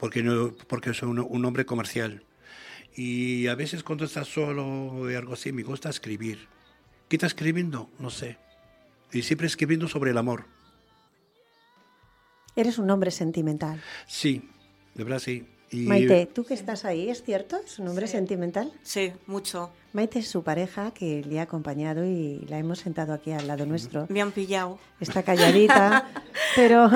porque, 0.00 0.24
no, 0.24 0.52
porque 0.66 0.92
soy 0.92 1.08
un, 1.08 1.20
un 1.20 1.44
hombre 1.44 1.64
comercial. 1.64 2.24
Y 2.96 3.46
a 3.46 3.54
veces 3.54 3.84
cuando 3.84 4.04
estás 4.04 4.26
solo 4.26 4.66
o 4.66 5.06
algo 5.16 5.34
así, 5.34 5.52
me 5.52 5.62
gusta 5.62 5.90
escribir. 5.90 6.48
¿Qué 7.08 7.14
estás 7.14 7.34
escribiendo? 7.34 7.88
No 8.00 8.10
sé. 8.10 8.36
Y 9.12 9.22
siempre 9.22 9.46
escribiendo 9.46 9.86
sobre 9.86 10.10
el 10.10 10.18
amor. 10.18 10.46
Eres 12.56 12.78
un 12.78 12.90
hombre 12.90 13.10
sentimental. 13.10 13.80
Sí, 14.06 14.48
de 14.94 15.04
verdad 15.04 15.18
sí. 15.20 15.46
Y 15.72 15.82
Maite, 15.86 16.26
tú 16.26 16.42
que 16.44 16.54
estás 16.54 16.84
ahí, 16.84 17.08
¿es 17.10 17.22
cierto? 17.22 17.56
¿Es 17.64 17.78
un 17.78 17.86
hombre 17.86 18.08
sentimental? 18.08 18.72
Sí, 18.82 19.12
mucho. 19.28 19.70
Maite 19.92 20.18
es 20.18 20.26
su 20.28 20.42
pareja 20.42 20.90
que 20.92 21.22
le 21.24 21.38
ha 21.38 21.42
acompañado 21.42 22.04
y 22.04 22.44
la 22.48 22.58
hemos 22.58 22.80
sentado 22.80 23.12
aquí 23.12 23.30
al 23.30 23.46
lado 23.46 23.66
nuestro. 23.66 24.06
Me 24.08 24.20
han 24.20 24.32
pillado. 24.32 24.80
Está 24.98 25.22
calladita, 25.22 26.08
pero 26.56 26.90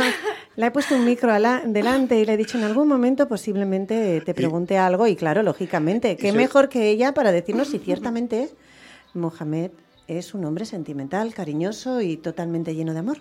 le 0.57 0.67
he 0.67 0.71
puesto 0.73 0.97
un 0.97 1.05
micro 1.05 1.31
ala- 1.33 1.63
delante 1.65 2.19
y 2.19 2.25
le 2.25 2.33
he 2.33 2.37
dicho 2.37 2.59
en 2.59 2.65
algún 2.65 2.89
momento 2.89 3.29
posiblemente 3.29 4.21
te 4.23 4.35
pregunte 4.35 4.77
algo 4.77 5.07
y 5.07 5.15
claro, 5.15 5.45
lógicamente, 5.45 6.17
qué 6.17 6.33
mejor 6.33 6.69
que 6.69 6.91
ella 6.91 7.15
para 7.15 7.31
decirnos 7.31 7.69
si 7.69 7.79
ciertamente 7.79 8.51
Mohamed 9.15 9.71
es 10.09 10.35
un 10.35 10.45
hombre 10.45 10.65
sentimental, 10.65 11.33
cariñoso 11.33 12.01
y 12.01 12.17
totalmente 12.17 12.75
lleno 12.75 12.93
de 12.93 12.99
amor. 12.99 13.19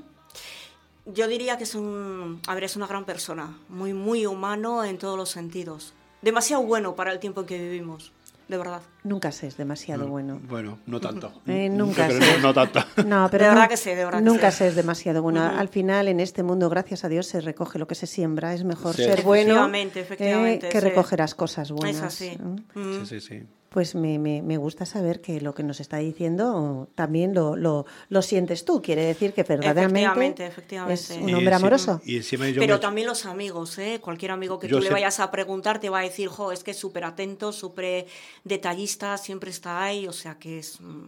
Yo 1.05 1.27
diría 1.27 1.57
que 1.57 1.65
es 1.65 1.75
un, 1.75 2.39
a 2.47 2.55
ver, 2.55 2.63
es 2.63 2.75
una 2.77 2.87
gran 2.87 3.03
persona, 3.05 3.57
muy, 3.69 3.93
muy 3.93 4.25
humano 4.25 4.83
en 4.85 4.97
todos 4.97 5.17
los 5.17 5.29
sentidos. 5.29 5.93
Demasiado 6.21 6.63
bueno 6.63 6.95
para 6.95 7.11
el 7.11 7.19
tiempo 7.19 7.41
en 7.41 7.47
que 7.47 7.57
vivimos, 7.57 8.13
de 8.47 8.57
verdad. 8.57 8.81
Nunca 9.03 9.33
sé, 9.33 9.47
es 9.47 9.57
demasiado 9.57 10.07
bueno. 10.07 10.39
Bueno, 10.47 10.79
no 10.85 11.01
tanto. 11.01 11.33
Eh, 11.47 11.67
nunca 11.67 12.07
sé. 12.09 12.19
no, 12.19 12.37
no 12.39 12.53
tanto. 12.53 12.79
No, 13.05 13.27
pero 13.29 13.43
De 13.43 13.49
verdad 13.49 13.67
que 13.67 13.75
sí, 13.75 13.89
de 13.89 14.05
verdad 14.05 14.21
nunca 14.21 14.49
se 14.51 14.67
es 14.69 14.75
demasiado 14.75 15.21
bueno. 15.21 15.43
Al 15.43 15.67
final, 15.67 16.07
en 16.07 16.21
este 16.21 16.41
mundo, 16.41 16.69
gracias 16.69 17.03
a 17.03 17.09
Dios, 17.09 17.27
se 17.27 17.41
recoge 17.41 17.79
lo 17.79 17.87
que 17.87 17.95
se 17.95 18.07
siembra. 18.07 18.53
Es 18.53 18.63
mejor 18.63 18.95
Sí. 18.95 19.03
ser 19.03 19.23
bueno 19.23 19.55
Efectivamente, 19.55 19.99
eh, 19.99 20.03
efectivamente, 20.03 20.69
que 20.69 20.79
sí. 20.79 20.87
recoger 20.87 21.19
las 21.19 21.35
cosas 21.35 21.69
buenas. 21.71 21.97
Es 22.21 22.29
así. 22.31 22.37
Mm. 22.75 23.05
Sí, 23.05 23.19
sí, 23.19 23.19
sí. 23.19 23.43
Pues 23.73 23.95
me, 23.95 24.19
me- 24.19 24.43
me 24.43 24.57
gusta 24.57 24.85
saber 24.85 25.19
que 25.19 25.41
lo 25.41 25.55
que 25.55 25.63
nos 25.63 25.79
está 25.79 25.97
diciendo 25.97 26.89
también 26.93 27.33
lo, 27.33 27.55
lo, 27.55 27.87
lo 28.09 28.21
sientes 28.21 28.65
tú. 28.65 28.83
Quiere 28.83 29.03
decir 29.03 29.33
que 29.33 29.41
verdaderamente 29.41 30.03
Efectivamente, 30.45 30.45
efectivamente. 30.45 30.93
es 31.01 31.09
un 31.19 31.29
Y 31.29 31.33
hombre 31.33 31.55
amoroso. 31.55 31.99
Y 32.05 32.17
encima 32.17 32.47
yo 32.49 32.59
Pero 32.61 32.75
me- 32.75 32.79
también 32.79 33.07
los 33.07 33.25
amigos, 33.25 33.79
¿eh? 33.79 33.99
Cualquier 33.99 34.29
amigo 34.29 34.59
que 34.59 34.67
Yo 34.67 34.77
tú 34.77 34.83
le 34.83 34.91
vayas 34.91 35.19
a 35.19 35.31
preguntar 35.31 35.79
te 35.79 35.89
va 35.89 35.99
a 35.99 36.03
decir, 36.03 36.27
jo, 36.27 36.51
es 36.51 36.63
que 36.63 36.69
es 36.71 36.77
súper 36.77 37.03
atento, 37.03 37.51
súper 37.51 38.05
detallista, 38.43 39.17
siempre 39.17 39.49
está 39.49 39.83
ahí, 39.83 40.07
o 40.07 40.13
sea 40.13 40.37
que 40.37 40.59
es 40.59 40.79
mm, 40.79 41.07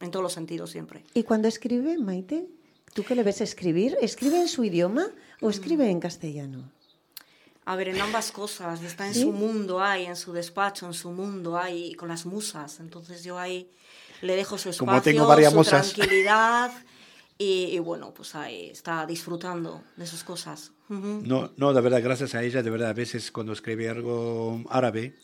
en 0.00 0.10
todos 0.10 0.22
los 0.22 0.32
sentidos 0.32 0.70
siempre. 0.70 1.04
¿Y 1.12 1.24
cuando 1.24 1.48
escribe, 1.48 1.98
Maite? 1.98 2.46
¿Tú 2.94 3.04
qué 3.04 3.14
le 3.14 3.22
ves 3.22 3.42
escribir? 3.42 3.98
¿Escribe 4.00 4.40
en 4.40 4.48
su 4.48 4.64
idioma 4.64 5.06
o 5.42 5.50
escribe 5.50 5.90
en 5.90 6.00
castellano? 6.00 6.72
A 7.66 7.76
ver, 7.76 7.88
en 7.88 8.00
ambas 8.00 8.32
cosas, 8.32 8.82
está 8.82 9.06
en 9.06 9.14
¿Sí? 9.14 9.22
su 9.22 9.32
mundo 9.32 9.80
ahí, 9.82 10.06
en 10.06 10.16
su 10.16 10.32
despacho, 10.32 10.86
en 10.86 10.94
su 10.94 11.10
mundo 11.12 11.56
ahí, 11.58 11.94
con 11.94 12.08
las 12.08 12.26
musas. 12.26 12.80
Entonces 12.80 13.22
yo 13.22 13.38
ahí 13.38 13.70
le 14.22 14.34
dejo 14.36 14.58
su 14.58 14.70
espacio, 14.70 14.86
Como 14.86 15.02
tengo 15.02 15.26
varias 15.26 15.52
su 15.52 15.58
musas. 15.58 15.92
tranquilidad 15.92 16.72
y, 17.38 17.66
y 17.66 17.78
bueno, 17.78 18.12
pues 18.12 18.34
ahí 18.34 18.70
está 18.70 19.06
disfrutando 19.06 19.82
de 19.96 20.06
sus 20.06 20.24
cosas. 20.24 20.72
No, 20.88 21.52
no, 21.56 21.72
de 21.72 21.80
verdad, 21.80 22.02
gracias 22.02 22.34
a 22.34 22.42
ella, 22.42 22.62
de 22.64 22.70
verdad, 22.70 22.90
a 22.90 22.94
veces 22.94 23.30
cuando 23.30 23.52
escribe 23.52 23.88
algo 23.88 24.64
árabe 24.70 25.14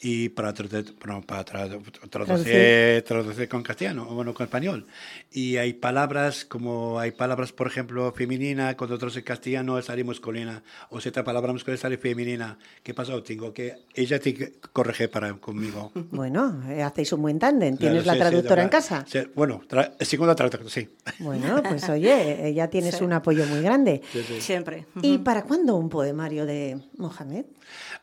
y 0.00 0.28
para, 0.30 0.52
para 0.54 1.44
tradu- 1.44 1.82
traducir, 2.10 3.02
traducir 3.06 3.48
con 3.48 3.62
castellano 3.62 4.06
o 4.08 4.14
bueno, 4.14 4.34
con 4.34 4.44
español. 4.44 4.86
Y 5.32 5.56
hay 5.56 5.72
palabras 5.74 6.44
como, 6.44 6.98
hay 6.98 7.10
palabras, 7.12 7.52
por 7.52 7.66
ejemplo, 7.66 8.12
femenina, 8.12 8.76
cuando 8.76 8.98
traduce 8.98 9.22
castellano 9.22 9.80
sale 9.82 10.04
masculina, 10.04 10.62
o 10.90 11.00
si 11.00 11.08
otra 11.08 11.24
palabra 11.24 11.52
masculina 11.52 11.80
sale 11.80 11.98
femenina. 11.98 12.58
¿Qué 12.82 12.94
pasó? 12.94 13.22
Tengo 13.22 13.52
que, 13.52 13.74
ella 13.94 14.18
tiene 14.18 14.38
que 14.38 14.52
corregir 14.72 15.10
para 15.10 15.34
conmigo. 15.34 15.92
Bueno, 16.10 16.62
eh, 16.68 16.82
hacéis 16.82 17.12
un 17.12 17.22
buen 17.22 17.38
tándem. 17.38 17.76
¿Tienes 17.76 18.02
Claro, 18.02 18.06
la 18.06 18.12
sí, 18.12 18.18
sí, 18.18 18.30
traductora 18.30 18.62
en 18.62 18.68
verdad. 18.68 18.78
casa? 18.78 19.04
Sí, 19.08 19.18
bueno, 19.34 19.62
tra- 19.68 19.94
segunda 20.04 20.34
traductora, 20.34 20.68
sí. 20.68 20.88
Bueno, 21.18 21.62
pues 21.68 21.88
oye, 21.88 22.52
ya 22.54 22.68
tienes 22.68 22.96
Sí. 22.96 23.04
un 23.04 23.12
apoyo 23.12 23.46
muy 23.46 23.62
grande. 23.62 24.02
Sí, 24.12 24.22
sí. 24.26 24.40
Siempre. 24.40 24.86
¿Y 25.02 25.18
para 25.18 25.42
cuándo 25.44 25.76
un 25.76 25.88
poemario 25.88 26.44
de 26.46 26.78
Mohamed? 26.96 27.44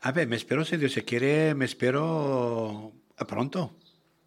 A 0.01 0.11
ver, 0.11 0.27
me 0.27 0.35
espero, 0.37 0.63
si 0.63 0.77
Dios 0.77 0.93
se 0.93 1.03
quiere, 1.03 1.53
me 1.57 1.65
espero 1.65 2.91
a 3.17 3.27
pronto. 3.27 3.73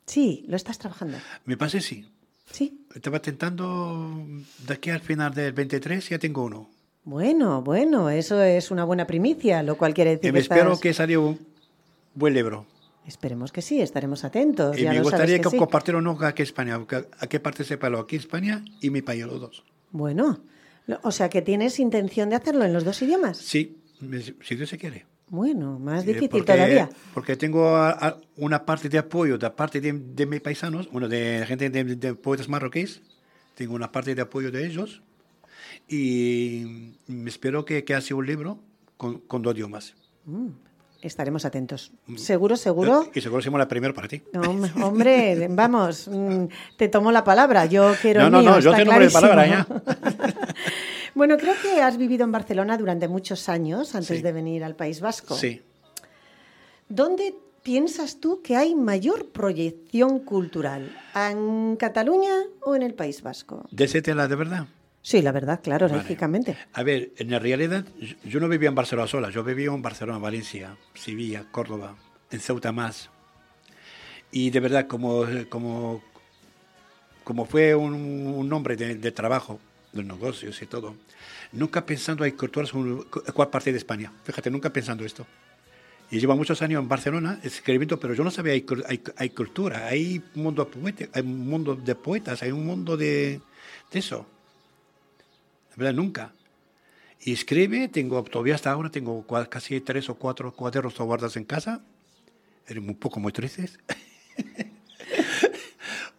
Sí, 0.06 0.44
lo 0.48 0.56
estás 0.56 0.78
trabajando. 0.78 1.18
Me 1.44 1.56
parece 1.56 1.80
sí. 1.80 2.06
Sí. 2.50 2.84
Estaba 2.94 3.22
tentando 3.22 4.26
de 4.66 4.74
aquí 4.74 4.90
al 4.90 5.00
final 5.00 5.32
del 5.32 5.52
23 5.52 6.08
ya 6.08 6.18
tengo 6.18 6.44
uno. 6.44 6.68
Bueno, 7.04 7.62
bueno, 7.62 8.10
eso 8.10 8.42
es 8.42 8.70
una 8.70 8.84
buena 8.84 9.06
primicia, 9.06 9.62
lo 9.62 9.76
cual 9.78 9.94
quiere 9.94 10.10
decir 10.16 10.28
Y 10.28 10.32
me 10.32 10.38
que 10.38 10.42
espero 10.42 10.64
estás- 10.72 10.80
que 10.80 10.92
salió 10.94 11.22
un 11.22 11.38
buen 12.14 12.34
libro. 12.34 12.66
Esperemos 13.06 13.50
que 13.52 13.62
sí, 13.62 13.80
estaremos 13.80 14.24
atentos. 14.24 14.76
y 14.78 14.82
ya 14.82 14.92
me 14.92 15.00
gustaría 15.00 15.36
que 15.38 15.42
que 15.44 15.50
sí. 15.50 15.56
compartirlo 15.56 16.02
no 16.02 16.18
aquí 16.20 16.42
en 16.42 16.46
España, 16.46 16.86
a 17.18 17.26
qué 17.26 17.40
parte 17.40 17.64
sepalo, 17.64 17.98
aquí 18.00 18.16
en 18.16 18.20
España 18.20 18.64
y 18.80 18.90
mi 18.90 19.00
país, 19.00 19.24
los 19.24 19.40
dos. 19.40 19.64
Bueno, 19.90 20.40
o 21.02 21.10
sea 21.10 21.28
que 21.30 21.40
tienes 21.42 21.78
intención 21.80 22.28
de 22.30 22.36
hacerlo 22.36 22.64
en 22.64 22.72
los 22.72 22.84
dos 22.84 23.00
idiomas. 23.00 23.38
Sí, 23.38 23.78
me- 24.00 24.20
si 24.20 24.54
Dios 24.56 24.68
se 24.68 24.76
quiere. 24.76 25.06
Bueno, 25.30 25.78
más 25.78 26.02
Eh, 26.02 26.08
difícil 26.08 26.28
porque, 26.28 26.52
todavía. 26.52 26.90
Porque 27.14 27.36
tengo 27.36 27.76
a- 27.76 27.90
a 27.92 28.16
una 28.36 28.66
parte 28.66 28.88
de 28.88 28.98
apoyo 28.98 29.38
de 29.38 29.48
parte 29.50 29.80
de, 29.80 29.92
de 29.92 30.26
mis 30.26 30.40
paisanos, 30.40 30.90
bueno, 30.90 31.08
de 31.08 31.44
gente 31.46 31.70
de, 31.70 31.84
de 31.96 32.14
poetas 32.14 32.48
marroquíes, 32.48 33.00
tengo 33.54 33.74
una 33.74 33.90
parte 33.92 34.14
de 34.14 34.22
apoyo 34.22 34.50
de 34.50 34.66
ellos 34.66 35.02
y 35.88 36.94
me 37.06 37.30
espero 37.30 37.64
que, 37.64 37.84
que 37.84 37.94
haga 37.94 38.14
un 38.14 38.26
libro 38.26 38.58
con, 38.96 39.18
con 39.20 39.42
dos 39.42 39.54
idiomas. 39.54 39.94
Mm, 40.24 40.48
estaremos 41.02 41.44
atentos. 41.44 41.92
Seguro, 42.16 42.56
seguro. 42.56 43.08
Y 43.14 43.20
seguro 43.20 43.40
somos 43.42 43.58
la 43.58 43.68
primera 43.68 43.94
para 43.94 44.08
ti. 44.08 44.22
No, 44.32 44.42
hombre, 44.84 45.46
vamos, 45.50 46.08
mm, 46.08 46.44
te 46.76 46.88
tomo 46.88 47.10
la 47.12 47.24
palabra. 47.24 47.66
Yo 47.66 47.92
quiero. 48.02 48.20
No, 48.22 48.30
no, 48.30 48.42
no, 48.42 48.60
yo 48.60 48.72
te 48.72 48.84
palabra 49.10 49.46
ya. 49.46 49.66
bueno, 51.14 51.36
creo 51.36 51.54
que 51.62 51.82
has 51.82 51.96
vivido 51.96 52.24
en 52.24 52.32
Barcelona 52.32 52.76
durante 52.76 53.08
muchos 53.08 53.48
años 53.48 53.94
antes 53.94 54.22
de 54.22 54.32
venir 54.32 54.64
al 54.64 54.76
País 54.76 55.00
Vasco. 55.00 55.34
Sí. 55.36 55.62
¿Dónde 56.88 57.34
piensas 57.62 58.20
tú 58.20 58.42
que 58.42 58.56
hay 58.56 58.74
mayor 58.74 59.30
proyección 59.30 60.20
cultural? 60.20 60.96
¿En 61.14 61.76
Cataluña 61.76 62.34
o 62.62 62.74
en 62.74 62.82
el 62.82 62.94
País 62.94 63.22
Vasco? 63.22 63.66
¿De 63.70 64.14
la 64.14 64.28
de 64.28 64.36
verdad? 64.36 64.66
Sí, 65.02 65.22
la 65.22 65.32
verdad, 65.32 65.60
claro, 65.62 65.88
lógicamente. 65.88 66.56
A 66.74 66.82
ver, 66.82 67.12
en 67.16 67.30
la 67.30 67.38
realidad, 67.38 67.84
yo 68.24 68.38
no 68.38 68.48
vivía 68.48 68.68
en 68.68 68.74
Barcelona 68.74 69.08
sola, 69.08 69.30
yo 69.30 69.42
vivía 69.42 69.68
en 69.68 69.80
Barcelona, 69.80 70.18
Valencia, 70.18 70.76
Sevilla, 70.94 71.46
Córdoba, 71.50 71.96
en 72.30 72.40
Ceuta 72.40 72.70
más. 72.70 73.08
Y 74.30 74.50
de 74.50 74.60
verdad, 74.60 74.86
como, 74.86 75.24
como, 75.48 76.02
como 77.24 77.46
fue 77.46 77.74
un, 77.74 78.46
nombre 78.48 78.76
de, 78.76 79.12
trabajo, 79.12 79.58
de 79.92 80.04
negocios 80.04 80.60
y 80.62 80.66
todo, 80.66 80.94
nunca 81.52 81.84
pensando 81.84 82.24
hay 82.24 82.30
en 82.30 83.04
cuál 83.34 83.50
parte 83.50 83.72
de 83.72 83.78
España. 83.78 84.12
Fíjate, 84.24 84.50
nunca 84.50 84.72
pensando 84.72 85.04
esto. 85.04 85.26
Y 86.10 86.18
llevo 86.18 86.34
muchos 86.36 86.60
años 86.62 86.82
en 86.82 86.88
Barcelona 86.88 87.38
escribiendo, 87.42 87.98
pero 88.00 88.14
yo 88.14 88.24
no 88.24 88.30
sabía, 88.30 88.52
hay, 88.52 88.66
hay, 88.88 89.00
hay 89.16 89.30
cultura, 89.30 89.86
hay 89.86 90.20
un 90.34 90.42
mundo, 90.42 90.68
hay 91.12 91.22
un 91.22 91.48
mundo 91.48 91.76
de 91.76 91.94
poetas, 91.94 92.42
hay 92.42 92.50
un 92.50 92.66
mundo 92.66 92.96
de, 92.96 93.40
de 93.92 93.98
eso 93.98 94.26
verdad, 95.80 95.94
nunca. 95.94 96.32
Y 97.20 97.32
escribe, 97.32 97.88
tengo, 97.88 98.22
todavía 98.24 98.54
hasta 98.54 98.70
ahora 98.70 98.90
tengo 98.90 99.26
casi 99.48 99.80
tres 99.80 100.08
o 100.08 100.14
cuatro 100.14 100.52
cuadernos 100.52 100.98
guardas 100.98 101.36
en 101.36 101.44
casa. 101.44 101.82
Eres 102.66 102.82
un 102.82 102.94
poco 102.94 103.20
muy 103.20 103.32
tristes. 103.32 103.78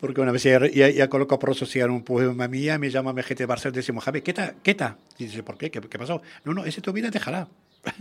Porque 0.01 0.19
una 0.19 0.31
vez 0.31 0.43
ya, 0.43 0.67
ya, 0.67 1.09
coloco 1.09 1.37
por 1.39 1.51
asociar 1.51 1.91
un 1.91 2.03
poema 2.03 2.47
mía, 2.47 2.77
me 2.79 2.89
llama 2.89 3.13
mi 3.13 3.21
gente 3.21 3.43
de 3.43 3.47
Barcelona 3.47 3.77
y 3.77 3.81
dice, 3.81 3.93
Javi, 3.97 4.21
¿qué 4.21 4.33
tal? 4.33 4.55
¿Qué 4.63 4.73
tal? 4.73 4.97
Y 5.19 5.25
dice, 5.25 5.43
¿por 5.43 5.57
qué? 5.57 5.69
¿Qué, 5.69 5.79
qué 5.79 5.99
pasó? 5.99 6.21
No, 6.43 6.53
no, 6.53 6.65
ese 6.65 6.81
tu 6.81 6.91
vida 6.91 7.11
dejará. 7.11 7.47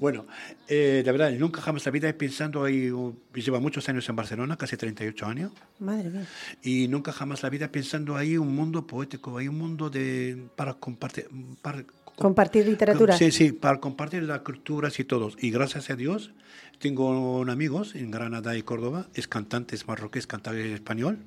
bueno, 0.00 0.26
eh, 0.68 1.02
de 1.04 1.12
verdad, 1.12 1.30
nunca 1.32 1.60
jamás 1.60 1.84
la 1.84 1.92
vida 1.92 2.12
pensando 2.12 2.64
ahí, 2.64 2.92
lleva 3.34 3.60
muchos 3.60 3.88
años 3.88 4.08
en 4.08 4.16
Barcelona, 4.16 4.56
casi 4.56 4.76
38 4.76 5.26
años. 5.26 5.52
Madre 5.78 6.10
mía. 6.10 6.26
Y 6.62 6.88
nunca 6.88 7.12
jamás 7.12 7.42
la 7.42 7.50
vida 7.50 7.68
pensando 7.68 8.16
ahí 8.16 8.36
un 8.36 8.54
mundo 8.54 8.86
poético, 8.86 9.38
hay 9.38 9.48
un 9.48 9.58
mundo 9.58 9.90
de 9.90 10.48
para 10.56 10.74
compartir. 10.74 11.28
Para, 11.62 11.84
compartir 12.16 12.66
literatura. 12.66 13.16
Sí, 13.16 13.30
sí, 13.30 13.52
para 13.52 13.78
compartir 13.78 14.22
las 14.22 14.40
culturas 14.40 14.98
y 15.00 15.04
todos. 15.04 15.36
Y 15.40 15.50
gracias 15.50 15.90
a 15.90 15.96
Dios, 15.96 16.32
tengo 16.78 17.42
amigos 17.42 17.94
en 17.94 18.10
Granada 18.10 18.56
y 18.56 18.62
Córdoba, 18.62 19.08
es 19.14 19.28
cantantes 19.28 19.86
marroquíes, 19.88 20.26
cantantes 20.26 20.66
español, 20.66 21.18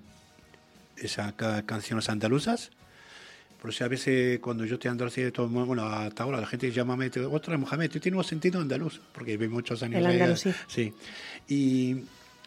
esas 1.02 1.34
canciones 1.66 2.10
andaluzas 2.10 2.72
por 3.62 3.72
eso 3.72 3.84
a 3.84 3.90
veces 3.90 4.40
cuando 4.40 4.64
yo 4.66 4.80
te 4.80 4.88
ando 4.88 5.06
así, 5.06 5.30
todo, 5.32 5.48
bueno, 5.50 5.84
hasta 5.84 6.24
ahora 6.24 6.40
la 6.40 6.48
gente 6.48 6.72
llama, 6.72 6.98
otra 7.30 7.58
Mohamed, 7.58 7.92
tú 7.92 8.00
tienes 8.00 8.18
un 8.18 8.24
sentido 8.24 8.62
andaluz, 8.62 9.02
porque 9.14 9.36
viví 9.36 9.54
muchos 9.54 9.84
años 9.84 10.06
allá. 10.06 10.34
Sí. 10.36 10.94
Y, 11.50 11.98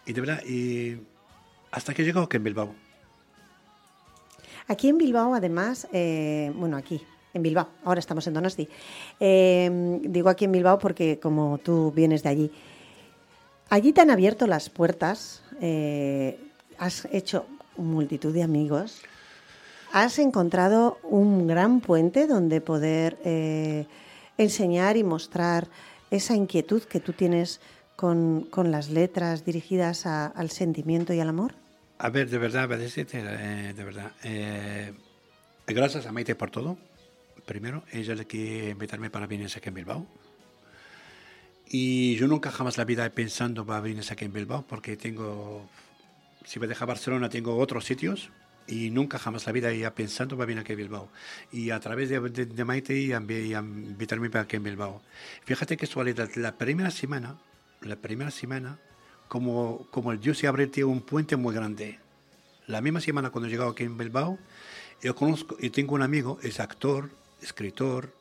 y, 0.07 0.13
de 0.13 0.21
verdad, 0.21 0.43
y 0.47 0.97
hasta 1.71 1.93
que 1.93 2.03
llegó 2.03 2.21
aquí 2.21 2.39
en 2.39 2.45
Bilbao. 2.45 2.75
Aquí 4.69 4.89
en 4.89 4.97
Bilbao, 4.97 5.35
además, 5.35 5.87
eh, 5.93 6.51
bueno, 6.55 6.79
aquí, 6.79 7.03
en 7.35 7.43
Bilbao, 7.43 7.69
ahora 7.85 8.01
estamos 8.01 8.27
en 8.27 8.33
Donosti. 8.33 8.67
Eh, 9.21 9.99
digo 10.05 10.31
aquí 10.31 10.47
en 10.47 10.53
Bilbao 10.53 10.79
porque 10.79 11.19
como 11.21 11.59
tú 11.59 11.93
vienes 11.95 12.23
de 12.23 12.29
allí, 12.31 12.51
allí 13.69 13.93
te 13.93 14.01
han 14.01 14.11
abierto 14.11 14.47
las 14.47 14.71
puertas, 14.71 15.43
eh, 15.61 16.39
has 16.79 17.07
hecho 17.13 17.47
multitud 17.77 18.33
de 18.33 18.43
amigos 18.43 19.03
has 19.93 20.19
encontrado 20.19 20.99
un 21.03 21.47
gran 21.47 21.81
puente 21.81 22.27
donde 22.27 22.61
poder 22.61 23.19
eh, 23.25 23.87
enseñar 24.39 24.97
y 24.97 25.05
mostrar 25.05 25.69
esa 26.11 26.35
inquietud 26.35 26.83
que 26.83 27.01
tú 27.01 27.13
tienes 27.13 27.61
con, 27.97 28.49
las 28.71 28.91
letras 28.91 29.45
dirigidas 29.45 30.07
al 30.07 30.51
sentimiento 30.51 31.13
y 31.13 31.21
al 31.21 31.29
amor? 31.29 31.55
A 31.99 32.11
ver, 32.11 32.29
de 32.29 32.39
verdad, 32.39 32.69
eh, 32.73 33.73
de 33.77 33.85
verdad. 33.85 34.13
Eh, 34.25 34.93
gracias 35.69 36.07
a 36.07 36.13
Maite 36.13 36.35
por 36.35 36.51
todo. 36.51 36.77
Primero, 37.47 37.85
ella 37.93 38.15
le 38.15 38.27
quiere 38.27 38.71
invitarme 38.71 39.09
para 39.09 39.27
venir 39.27 39.47
aquí 39.55 39.69
en 39.69 39.75
Bilbao. 39.75 40.07
Y 41.69 42.17
yo 42.17 42.27
nunca 42.27 42.51
jamás 42.51 42.77
la 42.77 42.85
vida 42.85 43.07
he 43.07 43.11
pensado 43.11 43.65
para 43.65 43.81
venir 43.81 44.05
aquí 44.11 44.25
en 44.25 44.33
Bilbao 44.33 44.65
porque 44.69 44.97
tengo, 44.97 45.69
si 46.45 46.61
me 46.61 46.67
deja 46.67 46.85
Barcelona, 46.85 47.29
tengo 47.29 47.57
otros 47.57 47.85
sitios 47.85 48.31
y 48.67 48.91
nunca 48.91 49.19
jamás 49.19 49.47
la 49.47 49.53
vida 49.53 49.73
iba 49.73 49.91
pensando 49.95 50.37
para 50.37 50.47
venir 50.47 50.61
aquí 50.63 50.73
a 50.73 50.77
Bilbao. 50.77 51.11
Y 51.51 51.71
a 51.71 51.81
través 51.81 52.09
de, 52.09 52.21
de, 52.21 52.65
Maite 52.65 52.99
y 52.99 53.13
invitarme 53.13 54.31
para 54.31 54.45
aquí 54.45 54.57
en 54.57 54.63
Bilbao. 54.63 55.03
Fíjate 55.45 55.77
que 55.77 55.87
casualidad, 55.87 56.31
la 56.37 56.57
primera 56.57 56.91
semana, 56.91 57.39
la 57.81 57.97
primera 57.97 58.31
semana, 58.31 58.79
como, 59.29 59.87
como 59.91 60.13
el 60.13 60.21
Dios 60.21 60.39
se 60.39 60.47
abrió 60.47 60.89
un 60.89 61.01
puente 61.01 61.37
muy 61.37 61.55
grande. 61.55 61.99
La 62.67 62.81
misma 62.81 63.01
semana 63.01 63.31
cuando 63.31 63.49
he 63.49 63.51
llegado 63.51 63.71
aquí 63.71 63.85
en 63.85 63.99
Bilbao, 63.99 64.39
yo 65.03 65.15
conozco 65.15 65.57
y 65.59 65.71
tengo 65.71 65.95
un 65.95 66.03
amigo, 66.03 66.39
es 66.43 66.61
actor, 66.61 67.11
escritor, 67.41 68.15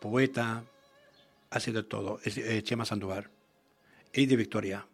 poeta, 0.00 0.64
hace 1.50 1.72
de 1.72 1.82
todo, 1.82 2.18
es 2.24 2.38
eh, 2.38 2.62
Chema 2.62 2.84
Sandoval, 2.84 3.28
y 4.14 4.26
de 4.26 4.36
Victoria. 4.36 4.86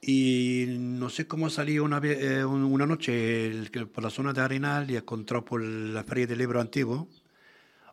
Y 0.00 0.66
no 0.68 1.08
sé 1.08 1.26
cómo 1.26 1.50
salí 1.50 1.78
una, 1.78 2.00
eh, 2.04 2.44
una 2.44 2.86
noche 2.86 3.52
por 3.92 4.04
la 4.04 4.10
zona 4.10 4.32
de 4.32 4.40
Arenal 4.40 4.90
y 4.90 4.96
encontrado 4.96 5.44
por 5.44 5.62
la 5.62 6.04
Feria 6.04 6.26
del 6.26 6.38
Libro 6.38 6.60
Antiguo. 6.60 7.08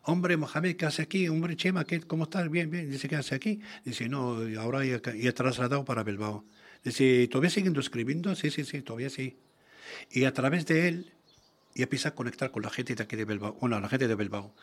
Hombre, 0.06 0.36
Mohamed, 0.36 0.76
¿qué 0.76 0.84
hace 0.84 1.02
aquí? 1.02 1.28
Hombre, 1.28 1.56
Chema, 1.56 1.84
¿qué, 1.84 2.00
¿cómo 2.02 2.24
estás? 2.24 2.50
Bien, 2.50 2.70
bien. 2.70 2.90
Dice, 2.90 3.08
¿qué 3.08 3.16
hace 3.16 3.34
aquí? 3.34 3.60
Dice, 3.84 4.08
no, 4.08 4.36
ahora 4.60 4.84
ya, 4.84 5.00
he 5.14 5.32
trasladado 5.32 5.84
para 5.84 6.04
Bilbao. 6.04 6.44
Dice, 6.84 7.26
¿todavía 7.28 7.50
siguiendo 7.50 7.80
escribiendo? 7.80 8.34
Sí, 8.34 8.50
sí, 8.50 8.64
sí, 8.64 8.82
todavía 8.82 9.08
sí. 9.08 9.38
Y 10.10 10.24
a 10.24 10.32
través 10.34 10.66
de 10.66 10.88
él, 10.88 11.12
y 11.74 11.82
empieza 11.82 12.10
a 12.10 12.14
conectar 12.14 12.50
con 12.50 12.62
la 12.62 12.70
gente 12.70 12.94
de 12.94 13.02
aquí 13.02 13.16
de 13.16 13.24
Bilbao, 13.24 13.54
bueno, 13.60 13.80
la 13.80 13.88
gente 13.88 14.06
de 14.06 14.14
Bilbao. 14.14 14.54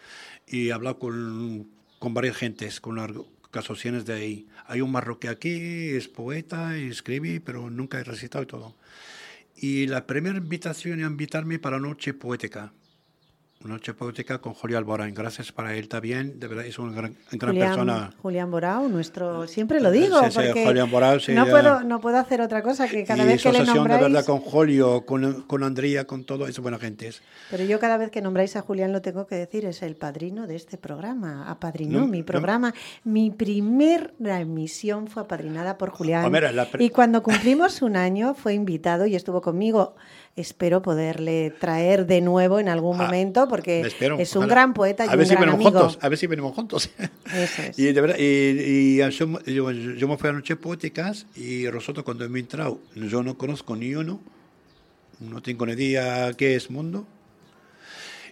Y 0.48 0.68
he 0.70 0.74
hablado 0.74 1.00
con, 1.00 1.72
con 1.98 2.14
varias 2.14 2.38
gentes, 2.38 2.80
con, 2.80 3.00
asociaciones 3.60 4.06
de 4.06 4.14
ahí. 4.14 4.48
Hay 4.66 4.82
un 4.82 4.92
marroquí 4.92 5.28
aquí, 5.28 5.90
es 5.90 6.08
poeta, 6.08 6.78
escribe, 6.78 7.42
pero 7.42 7.70
nunca 7.70 8.00
he 8.00 8.04
recitado 8.04 8.44
y 8.44 8.48
todo. 8.48 8.76
Y 9.56 9.88
la 9.88 10.08
primera 10.08 10.38
invitación 10.38 11.00
es 11.00 11.08
invitarme 11.08 11.60
para 11.60 11.80
Noche 11.80 12.14
Poética. 12.14 12.74
Noche 13.64 13.94
Poética 13.94 14.40
con 14.40 14.54
Julián 14.54 14.86
Borán. 14.86 15.14
Gracias 15.14 15.52
para 15.52 15.76
él 15.76 15.88
también. 15.88 16.40
De 16.40 16.48
verdad, 16.48 16.66
es 16.66 16.80
una 16.80 16.94
gran, 16.94 17.16
gran 17.32 17.56
persona. 17.56 18.12
Julián 18.22 18.52
Borao, 18.52 18.88
nuestro. 18.88 19.48
Siempre 19.48 19.80
lo 19.80 19.92
digo. 19.92 20.18
Sí, 20.30 20.30
porque 20.34 20.66
Julián 20.66 20.90
Borao, 20.90 21.20
sí, 21.20 21.34
no, 21.34 21.46
puedo, 21.46 21.84
no 21.84 22.00
puedo 22.00 22.18
hacer 22.18 22.42
otra 22.42 22.62
cosa 22.62 22.88
que 22.88 23.04
cada 23.04 23.26
vez 23.26 23.42
que 23.42 23.52
le 23.52 23.66
nombráis. 23.66 24.02
de 24.02 24.08
verdad 24.10 24.26
con 24.26 24.40
Julio, 24.40 25.06
con, 25.06 25.44
con 25.44 25.64
Andrea, 25.64 26.06
con 26.06 26.24
todo, 26.24 26.48
es 26.48 26.60
buena 26.60 26.80
gente. 26.80 27.12
Pero 27.50 27.64
yo 27.64 27.80
cada 27.80 27.98
vez 27.98 28.12
que 28.12 28.22
nombráis 28.22 28.56
a 28.56 28.62
Julián 28.62 28.92
lo 28.92 29.02
tengo 29.02 29.28
que 29.28 29.36
decir, 29.36 29.66
es 29.66 29.82
el 29.82 29.96
padrino 29.96 30.48
de 30.48 30.56
este 30.56 30.78
programa. 30.78 31.50
Apadrinó 31.50 32.08
mi 32.08 32.24
programa. 32.24 32.74
Mi 33.04 33.32
primera 33.32 34.40
emisión 34.40 35.08
fue 35.08 35.24
apadrinada 35.24 35.78
por 35.78 35.90
Julián. 35.90 36.32
Y 36.80 36.90
cuando 36.90 37.24
cumplimos 37.24 37.82
un 37.82 37.96
año 37.96 38.34
fue 38.34 38.54
invitado 38.54 39.06
y 39.06 39.16
estuvo 39.16 39.42
conmigo 39.42 39.96
espero 40.36 40.82
poderle 40.82 41.52
traer 41.52 42.06
de 42.06 42.22
nuevo 42.22 42.60
en 42.60 42.70
algún 42.70 43.00
ah, 43.00 43.06
momento 43.06 43.48
porque 43.48 43.82
es 44.20 44.36
un 44.36 44.48
gran 44.48 44.74
poeta 44.74 45.06
y 45.06 45.10
a 45.10 45.16
ver 45.16 45.20
un 45.20 45.26
si 45.26 45.36
gran 45.36 45.50
amigo. 45.50 45.72
Juntos, 45.72 46.00
a 46.02 46.10
ver 46.10 46.18
si 46.18 46.28
venimos 46.28 46.56
juntos. 46.56 46.90
Eso 47.34 47.62
es. 47.70 47.78
Y, 47.78 47.92
de 47.92 48.02
verdad, 48.02 48.16
y, 48.18 48.98
yo, 48.98 49.72
yo, 49.72 50.08
me 50.08 50.18
fui 50.18 50.30
a 50.30 50.34
Noche 50.34 50.56
Poéticas 50.56 51.26
y 51.36 51.70
Rosoto 51.70 52.04
cuando 52.04 52.28
me 52.30 52.40
entrado, 52.40 52.80
yo 52.96 53.24
no 53.24 53.38
conozco 53.38 53.76
ni 53.76 53.94
uno, 53.96 54.22
no 55.20 55.42
tengo 55.42 55.66
ni 55.66 55.74
idea 55.74 56.34
qué 56.34 56.56
es 56.56 56.70
mundo. 56.70 57.06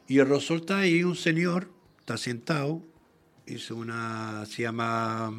Y 0.08 0.22
resulta 0.22 0.80
ahí 0.80 1.04
un 1.04 1.16
señor, 1.16 1.70
está 2.00 2.18
sentado, 2.18 2.82
hizo 3.46 3.76
una, 3.76 4.46
se 4.48 4.64
llama 4.64 5.32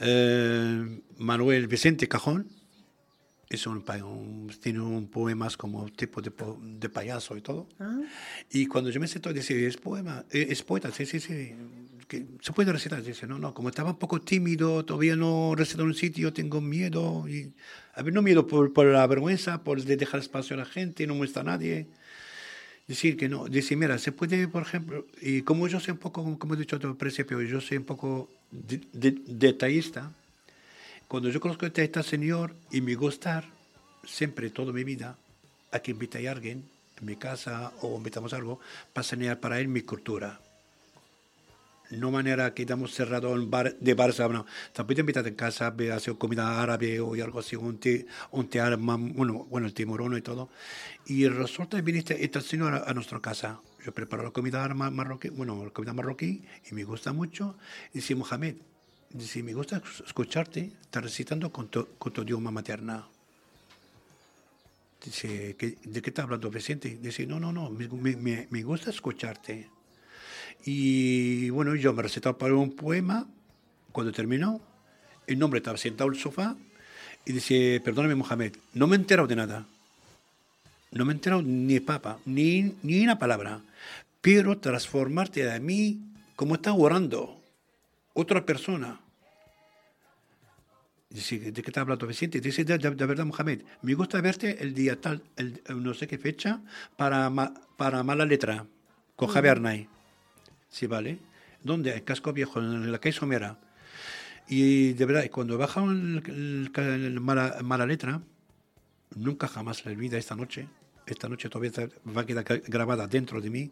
eh, 0.00 1.00
Manuel 1.18 1.68
Vicente 1.68 2.08
Cajón, 2.08 2.48
es 3.50 3.66
un, 3.66 3.82
tiene 4.60 4.80
un 4.80 5.08
poemas 5.08 5.56
como 5.56 5.88
tipo 5.90 6.20
de, 6.20 6.30
de 6.78 6.88
payaso 6.88 7.36
y 7.36 7.40
todo. 7.40 7.66
Ah. 7.80 8.00
Y 8.50 8.66
cuando 8.66 8.90
yo 8.90 9.00
me 9.00 9.08
senté, 9.08 9.32
dice, 9.32 9.66
es 9.66 9.76
poema, 9.76 10.24
eh, 10.30 10.48
es 10.50 10.62
poeta, 10.62 10.90
sí, 10.92 11.06
sí, 11.06 11.18
sí, 11.18 11.54
que 12.06 12.26
se 12.40 12.52
puede 12.52 12.72
recitar. 12.72 13.02
Dice, 13.02 13.26
no, 13.26 13.38
no, 13.38 13.54
como 13.54 13.70
estaba 13.70 13.90
un 13.90 13.98
poco 13.98 14.20
tímido, 14.20 14.84
todavía 14.84 15.16
no 15.16 15.54
recito 15.56 15.82
en 15.82 15.88
un 15.88 15.94
sitio, 15.94 16.32
tengo 16.32 16.60
miedo. 16.60 17.26
Y, 17.28 17.52
a 17.94 18.02
ver, 18.02 18.12
no 18.12 18.20
miedo 18.22 18.46
por, 18.46 18.72
por 18.72 18.86
la 18.86 19.06
vergüenza, 19.06 19.64
por 19.64 19.82
dejar 19.82 20.20
espacio 20.20 20.54
a 20.54 20.58
la 20.58 20.66
gente, 20.66 21.06
no 21.06 21.14
muestra 21.14 21.40
a 21.42 21.44
nadie. 21.44 21.86
Decir 22.86 23.18
que 23.18 23.28
no, 23.28 23.46
decir, 23.48 23.76
mira, 23.76 23.98
se 23.98 24.12
puede, 24.12 24.48
por 24.48 24.62
ejemplo, 24.62 25.06
y 25.20 25.42
como 25.42 25.68
yo 25.68 25.78
sé 25.78 25.92
un 25.92 25.98
poco, 25.98 26.38
como 26.38 26.54
he 26.54 26.56
dicho 26.56 26.76
al 26.82 26.96
principio, 26.96 27.40
yo 27.42 27.60
soy 27.60 27.76
un 27.76 27.84
poco 27.84 28.30
de- 28.50 28.80
de- 28.94 29.20
detallista. 29.26 30.10
Cuando 31.08 31.30
yo 31.30 31.40
conozco 31.40 31.64
a 31.64 31.68
este 31.68 32.02
señor 32.02 32.54
y 32.70 32.82
me 32.82 32.94
gusta, 32.94 33.42
siempre, 34.04 34.50
toda 34.50 34.74
mi 34.74 34.84
vida, 34.84 35.16
a 35.72 35.78
que 35.78 35.92
invite 35.92 36.28
a 36.28 36.32
alguien 36.32 36.68
en 37.00 37.06
mi 37.06 37.16
casa 37.16 37.72
o 37.80 37.96
invitamos 37.96 38.34
algo 38.34 38.60
para 38.92 39.06
enseñar 39.06 39.40
para 39.40 39.58
él 39.58 39.68
mi 39.68 39.80
cultura. 39.80 40.38
No 41.92 42.10
manera 42.10 42.52
que 42.52 42.60
estamos 42.60 42.92
cerrados 42.92 43.32
en 43.32 43.50
bar, 43.50 43.74
de 43.80 43.96
Barça, 43.96 44.30
no. 44.30 44.44
También 44.74 45.00
invitar 45.00 45.26
en 45.26 45.34
casa, 45.34 45.68
a 45.68 45.94
hacer 45.96 46.14
comida 46.18 46.62
árabe 46.62 47.00
o 47.00 47.14
algo 47.14 47.38
así, 47.38 47.56
un 47.56 47.78
té, 47.78 48.04
un 48.30 48.50
té 48.50 48.60
bueno, 48.76 49.46
bueno, 49.48 49.66
el 49.66 49.72
timorono 49.72 50.18
y 50.18 50.20
todo. 50.20 50.50
Y 51.06 51.26
resulta 51.26 51.78
que 51.78 51.82
viene 51.82 52.00
este, 52.00 52.22
este 52.22 52.42
señor 52.42 52.74
a, 52.74 52.84
a 52.84 52.92
nuestra 52.92 53.18
casa. 53.20 53.62
Yo 53.82 53.94
preparo 53.94 54.24
la 54.24 54.30
comida 54.30 54.68
marroquí, 54.74 55.30
bueno, 55.30 55.64
la 55.64 55.70
comida 55.70 55.94
marroquí 55.94 56.44
y 56.70 56.74
me 56.74 56.84
gusta 56.84 57.14
mucho. 57.14 57.56
Y 57.94 58.00
dice, 58.00 58.14
Mohamed, 58.14 58.56
dice, 59.10 59.42
me 59.42 59.54
gusta 59.54 59.82
escucharte, 60.06 60.70
estás 60.82 61.02
recitando 61.02 61.50
con 61.50 61.68
tu, 61.68 61.86
con 61.98 62.12
tu 62.12 62.22
idioma 62.22 62.50
materna. 62.50 63.06
Dice, 65.04 65.54
¿qué- 65.56 65.78
¿de 65.84 66.02
qué 66.02 66.10
está 66.10 66.22
hablando 66.24 66.50
Vicente? 66.50 66.98
Dice, 67.00 67.26
no, 67.26 67.38
no, 67.38 67.52
no, 67.52 67.70
me, 67.70 67.88
me- 67.88 68.46
me- 68.50 68.62
gusta 68.62 68.90
escucharte. 68.90 69.68
Y 70.64 71.50
bueno, 71.50 71.74
yo 71.76 71.92
me 71.92 72.02
recetaba 72.02 72.36
para 72.36 72.54
un 72.54 72.72
poema. 72.74 73.26
Cuando 73.92 74.12
terminó, 74.12 74.60
el 75.26 75.42
hombre 75.42 75.58
estaba 75.58 75.78
sentado 75.78 76.10
en 76.10 76.16
el 76.16 76.20
sofá 76.20 76.56
y 77.24 77.32
dice, 77.32 77.80
perdóname 77.84 78.14
Mohamed, 78.16 78.56
no 78.74 78.86
me 78.86 78.96
he 78.96 78.98
enterado 78.98 79.28
de 79.28 79.36
nada. 79.36 79.66
No 80.90 81.04
me 81.04 81.12
he 81.12 81.16
enterado 81.16 81.42
ni 81.42 81.80
papa, 81.80 82.18
ni, 82.24 82.74
ni 82.82 83.02
una 83.02 83.18
palabra. 83.18 83.60
Pero 84.20 84.58
transformarte 84.58 85.50
a 85.50 85.58
mí 85.60 86.00
como 86.34 86.56
está 86.56 86.72
orando 86.72 87.37
otra 88.20 88.44
persona. 88.44 89.00
Dice, 91.10 91.38
¿de 91.38 91.62
qué 91.62 91.70
está 91.70 91.80
hablando 91.82 92.06
Vicente? 92.06 92.40
Dice, 92.40 92.64
de, 92.64 92.76
de- 92.76 92.90
de 92.90 93.06
verdad, 93.06 93.24
Mohamed, 93.24 93.62
me 93.82 93.94
gusta 93.94 94.20
verte 94.20 94.62
el 94.62 94.74
día 94.74 95.00
tal, 95.00 95.22
el, 95.36 95.62
no 95.76 95.94
sé 95.94 96.06
qué 96.06 96.18
fecha, 96.18 96.60
para, 96.96 97.30
ma- 97.30 97.54
para 97.76 98.02
mala 98.02 98.26
letra, 98.26 98.66
con 99.16 99.28
Javier 99.28 99.52
Arnay. 99.52 99.88
Sí, 100.68 100.86
vale. 100.86 101.18
¿Dónde? 101.62 101.94
En 101.94 102.04
Casco 102.04 102.32
Viejo, 102.32 102.58
en 102.60 102.92
la 102.92 102.98
calle 102.98 103.14
Somera. 103.16 103.58
Y 104.48 104.92
de 104.94 105.04
verdad, 105.06 105.30
cuando 105.30 105.56
baja 105.56 105.82
el, 105.84 106.22
el- 106.26 106.70
el 106.76 107.20
mala, 107.20 107.56
mala 107.62 107.86
letra, 107.86 108.20
nunca 109.14 109.48
jamás 109.48 109.84
la 109.86 109.92
olvida 109.92 110.18
esta 110.18 110.34
noche. 110.34 110.68
Esta 111.06 111.28
noche 111.28 111.48
todavía 111.48 111.88
va 112.14 112.20
a 112.22 112.26
quedar 112.26 112.44
gra- 112.44 112.62
grabada 112.66 113.06
dentro 113.06 113.40
de 113.40 113.48
mí. 113.48 113.70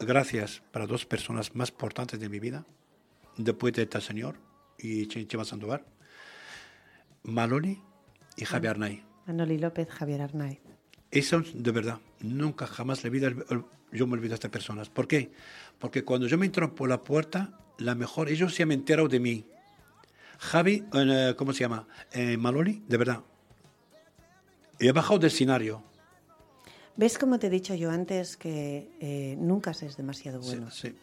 Gracias 0.00 0.62
para 0.72 0.86
dos 0.86 1.06
personas 1.06 1.54
más 1.54 1.70
importantes 1.70 2.18
de 2.20 2.28
mi 2.28 2.40
vida, 2.40 2.64
después 3.36 3.72
de 3.74 3.82
este 3.82 4.00
señor 4.00 4.36
y 4.78 5.06
Ch- 5.06 5.26
Chema 5.26 5.44
Sandoval, 5.44 5.84
Maloli 7.22 7.80
y 8.36 8.44
Javier 8.44 8.72
Arnay. 8.72 9.04
Manoli 9.26 9.58
López, 9.58 9.88
Javier 9.88 10.22
Arnaiz. 10.22 10.58
Eso, 11.10 11.42
de 11.54 11.70
verdad, 11.70 12.00
nunca 12.20 12.66
jamás 12.66 13.04
la 13.04 13.10
vida 13.10 13.32
yo 13.92 14.06
me 14.08 14.14
olvido 14.14 14.30
de 14.30 14.34
estas 14.34 14.50
personas. 14.50 14.88
¿Por 14.90 15.06
qué? 15.06 15.32
Porque 15.78 16.04
cuando 16.04 16.26
yo 16.26 16.36
me 16.36 16.46
entro 16.46 16.74
por 16.74 16.88
la 16.88 17.02
puerta, 17.02 17.56
la 17.78 17.94
mejor, 17.94 18.28
ellos 18.28 18.52
se 18.54 18.64
han 18.64 18.72
enterado 18.72 19.06
de 19.08 19.20
mí. 19.20 19.46
Javi, 20.40 20.84
eh, 20.92 21.34
¿cómo 21.38 21.52
se 21.52 21.60
llama? 21.60 21.86
Eh, 22.10 22.36
Maloli, 22.36 22.82
de 22.88 22.96
verdad. 22.96 23.20
He 24.80 24.90
bajado 24.90 25.20
del 25.20 25.28
escenario. 25.30 25.84
¿Ves 26.96 27.18
como 27.18 27.38
te 27.38 27.48
he 27.48 27.50
dicho 27.50 27.74
yo 27.74 27.90
antes 27.90 28.36
que 28.36 28.88
eh, 29.00 29.36
nunca 29.38 29.74
se 29.74 29.86
es 29.86 29.96
demasiado 29.96 30.42
Sí, 30.42 30.48
bueno? 30.50 30.70
sí. 30.70 30.94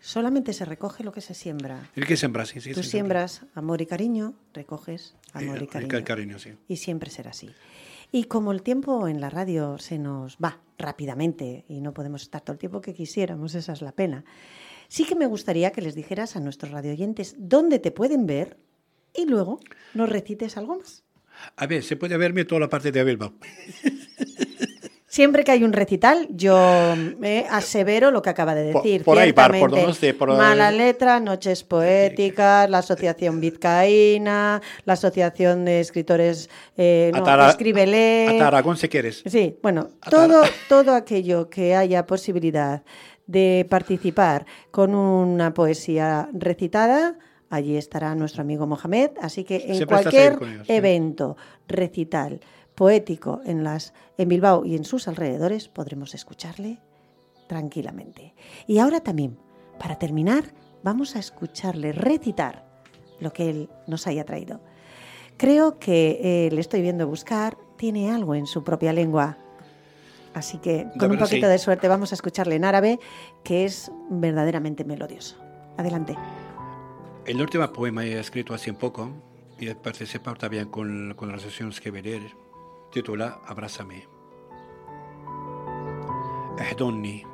Solamente 0.00 0.52
se 0.52 0.66
recoge 0.66 1.02
lo 1.02 1.12
que 1.12 1.22
se 1.22 1.32
siembra. 1.32 1.88
El 1.96 2.06
que 2.06 2.16
sembra, 2.18 2.44
sí, 2.44 2.60
sí. 2.60 2.72
Tú 2.74 2.82
sí, 2.82 2.90
siembras 2.90 3.40
amor 3.54 3.80
y 3.80 3.86
cariño, 3.86 4.34
recoges 4.52 5.14
sí. 5.24 5.30
amor 5.32 5.56
y 5.56 5.60
El- 5.62 5.68
cariño. 5.68 5.96
el 5.96 6.04
cariño, 6.04 6.38
sí. 6.38 6.50
Y 6.68 6.76
siempre 6.76 7.10
será 7.10 7.30
así. 7.30 7.50
Y 8.12 8.24
como 8.24 8.52
el 8.52 8.62
tiempo 8.62 9.08
en 9.08 9.20
la 9.20 9.30
radio 9.30 9.78
se 9.78 9.98
nos 9.98 10.36
va 10.36 10.60
rápidamente 10.78 11.64
y 11.68 11.80
no 11.80 11.94
podemos 11.94 12.22
estar 12.22 12.42
todo 12.42 12.52
el 12.52 12.58
tiempo 12.58 12.80
que 12.82 12.92
quisiéramos, 12.94 13.54
esa 13.54 13.72
es 13.72 13.80
la 13.82 13.92
pena, 13.92 14.24
sí 14.88 15.04
que 15.06 15.16
me 15.16 15.26
gustaría 15.26 15.72
que 15.72 15.80
les 15.80 15.94
dijeras 15.94 16.36
a 16.36 16.40
nuestros 16.40 16.70
radioyentes 16.70 17.34
dónde 17.38 17.78
te 17.78 17.90
pueden 17.90 18.26
ver 18.26 18.58
y 19.16 19.24
luego 19.26 19.58
nos 19.94 20.08
recites 20.10 20.56
algo 20.58 20.76
más. 20.78 21.02
A 21.56 21.66
ver, 21.66 21.82
se 21.82 21.96
puede 21.96 22.16
verme 22.18 22.44
toda 22.44 22.60
la 22.60 22.68
parte 22.68 22.92
de 22.92 23.02
Bilbao. 23.02 23.32
Siempre 25.14 25.44
que 25.44 25.52
hay 25.52 25.62
un 25.62 25.72
recital, 25.72 26.26
yo 26.30 26.56
me 27.20 27.46
asevero 27.50 28.10
lo 28.10 28.20
que 28.20 28.30
acaba 28.30 28.52
de 28.56 28.72
Por- 28.72 28.82
decir. 28.82 29.04
por 29.04 29.16
ahí, 29.16 29.32
par, 29.32 29.56
por 29.56 29.70
donde 29.70 29.92
esté, 29.92 30.12
por. 30.12 30.28
Mala 30.36 30.72
letra, 30.72 31.20
Noches 31.20 31.62
Poéticas, 31.62 32.68
la 32.68 32.78
Asociación 32.78 33.40
Vizcaína, 33.40 34.60
la 34.84 34.92
Asociación 34.94 35.64
de 35.66 35.78
Escritores 35.78 36.50
eh, 36.76 37.12
no, 37.12 37.18
Hasta 37.18 37.34
Ara- 37.34 37.50
Escríbele. 37.50 38.26
hasta 38.28 38.48
Aragón 38.48 38.76
si 38.76 38.88
quieres. 38.88 39.22
Sí, 39.24 39.56
bueno, 39.62 39.90
todo, 40.10 40.42
todo 40.68 40.92
aquello 40.96 41.48
que 41.48 41.76
haya 41.76 42.06
posibilidad 42.06 42.82
de 43.28 43.64
participar 43.70 44.46
con 44.72 44.96
una 44.96 45.54
poesía 45.54 46.28
recitada, 46.32 47.16
allí 47.50 47.76
estará 47.76 48.16
nuestro 48.16 48.42
amigo 48.42 48.66
Mohamed. 48.66 49.10
Así 49.22 49.44
que 49.44 49.58
en 49.68 49.76
Siempre 49.76 49.86
cualquier 49.98 50.38
sí. 50.66 50.72
evento 50.72 51.36
recital 51.68 52.40
poético 52.74 53.40
en, 53.44 53.64
las, 53.64 53.94
en 54.18 54.28
Bilbao 54.28 54.64
y 54.64 54.76
en 54.76 54.84
sus 54.84 55.08
alrededores 55.08 55.68
podremos 55.68 56.14
escucharle 56.14 56.78
tranquilamente. 57.46 58.34
Y 58.66 58.78
ahora 58.78 59.00
también, 59.00 59.38
para 59.78 59.98
terminar, 59.98 60.52
vamos 60.82 61.16
a 61.16 61.18
escucharle 61.18 61.92
recitar 61.92 62.64
lo 63.20 63.32
que 63.32 63.50
él 63.50 63.70
nos 63.86 64.06
haya 64.06 64.24
traído. 64.24 64.60
Creo 65.36 65.78
que 65.78 66.20
eh, 66.22 66.50
le 66.52 66.60
estoy 66.60 66.80
viendo 66.80 67.06
buscar, 67.06 67.56
tiene 67.76 68.10
algo 68.10 68.34
en 68.34 68.46
su 68.46 68.62
propia 68.62 68.92
lengua. 68.92 69.38
Así 70.32 70.58
que 70.58 70.86
con 70.98 71.10
un 71.10 71.18
poquito 71.18 71.46
sí. 71.46 71.52
de 71.52 71.58
suerte 71.58 71.88
vamos 71.88 72.12
a 72.12 72.14
escucharle 72.16 72.56
en 72.56 72.64
árabe, 72.64 72.98
que 73.42 73.64
es 73.64 73.90
verdaderamente 74.10 74.84
melodioso. 74.84 75.36
Adelante. 75.76 76.16
El 77.26 77.40
último 77.40 77.72
poema 77.72 78.04
he 78.04 78.18
escrito 78.18 78.52
hace 78.54 78.70
un 78.70 78.76
poco 78.76 79.10
y 79.58 79.68
he 79.68 79.74
participado 79.74 80.36
también 80.36 80.68
con, 80.68 81.14
con 81.16 81.28
la 81.28 81.36
asociación 81.36 81.70
Escribir, 81.70 82.34
titula 82.94 83.42
Abrázame. 83.50 84.06
احضني 86.60 87.26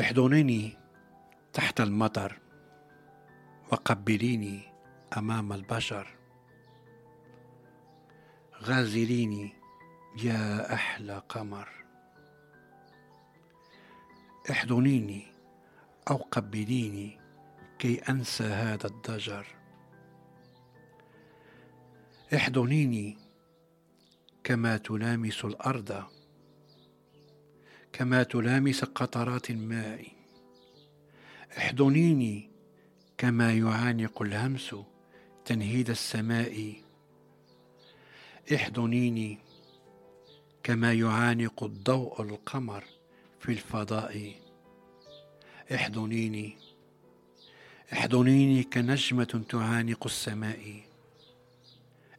احضنيني 0.00 0.78
تحت 1.52 1.80
المطر 1.80 2.38
وقبليني 3.72 4.62
أمام 5.16 5.52
البشر. 5.52 6.08
غازليني 8.62 9.52
يا 10.22 10.74
أحلى 10.74 11.22
قمر. 11.28 11.68
احضنيني 14.50 15.26
أو 16.10 16.16
قبليني 16.16 17.20
كي 17.78 17.94
أنسى 17.98 18.44
هذا 18.44 18.86
الضجر. 18.86 19.63
احضنيني 22.32 23.18
كما 24.44 24.76
تلامس 24.76 25.44
الأرض 25.44 26.04
كما 27.92 28.22
تلامس 28.22 28.84
قطرات 28.84 29.50
الماء. 29.50 30.06
احضنيني 31.58 32.50
كما 33.18 33.52
يعانق 33.52 34.22
الهمس 34.22 34.74
تنهيد 35.44 35.90
السماء. 35.90 36.74
احضنيني 38.54 39.38
كما 40.62 40.92
يعانق 40.92 41.64
الضوء 41.64 42.22
القمر 42.22 42.84
في 43.40 43.52
الفضاء. 43.52 44.34
احضنيني 45.74 46.56
احضنيني 47.92 48.62
كنجمة 48.62 49.44
تعانق 49.48 50.04
السماء. 50.04 50.93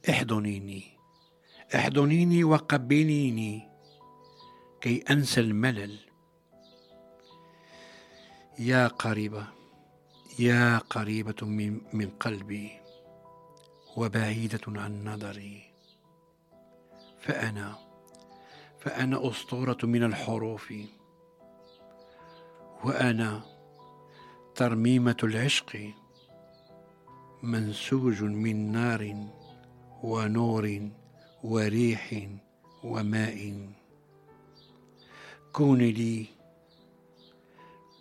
احضنيني 0.09 0.95
احضنيني 1.75 2.43
وقبليني 2.43 3.69
كي 4.81 5.03
أنسى 5.09 5.41
الملل. 5.41 5.99
يا 8.59 8.87
قريبة 8.87 9.47
يا 10.39 10.77
قريبة 10.77 11.35
من, 11.41 11.81
من 11.93 12.09
قلبي 12.09 12.71
وبعيدة 13.97 14.61
عن 14.67 15.03
نظري. 15.03 15.63
فأنا 17.19 17.75
فأنا 18.79 19.29
أسطورة 19.29 19.77
من 19.83 20.03
الحروف. 20.03 20.73
وأنا 22.83 23.41
ترميمة 24.55 25.17
العشق 25.23 25.93
منسوج 27.43 28.23
من 28.23 28.71
نار. 28.71 29.27
ونور 30.05 30.89
وريح 31.43 32.29
وماء. 32.83 33.69
كوني 35.53 35.91
لي 35.91 36.25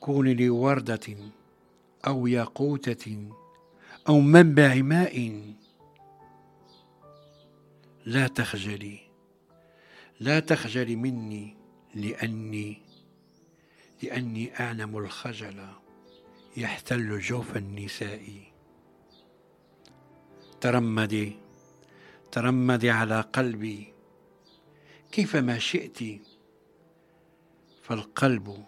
كوني 0.00 0.34
لي 0.34 0.50
وردة 0.50 1.16
أو 2.06 2.26
ياقوتة 2.26 3.28
أو 4.08 4.20
منبع 4.20 4.74
ماء. 4.74 5.16
لا 8.06 8.26
تخجلي 8.26 8.98
لا 10.20 10.40
تخجلي 10.40 10.96
مني 10.96 11.56
لأني 11.94 12.78
لأني 14.02 14.60
أعلم 14.60 14.98
الخجل 14.98 15.66
يحتل 16.56 17.18
جوف 17.18 17.56
النساء. 17.56 18.52
ترمدي 20.60 21.43
ترمدي 22.34 22.90
على 22.90 23.20
قلبي. 23.20 23.92
كيفما 25.12 25.58
شئت. 25.58 25.98
فالقلب 27.82 28.64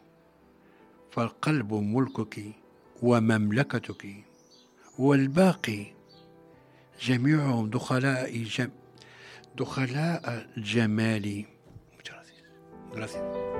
فالقلب 1.10 1.74
ملكك 1.74 2.52
ومملكتك. 3.02 4.24
والباقي 4.98 5.86
جميعهم 7.00 7.70
دخلاء 7.70 8.42
جم 8.42 8.70
دخلاء 9.56 10.46
جمالي 10.56 11.56
Gracias. 12.96 13.55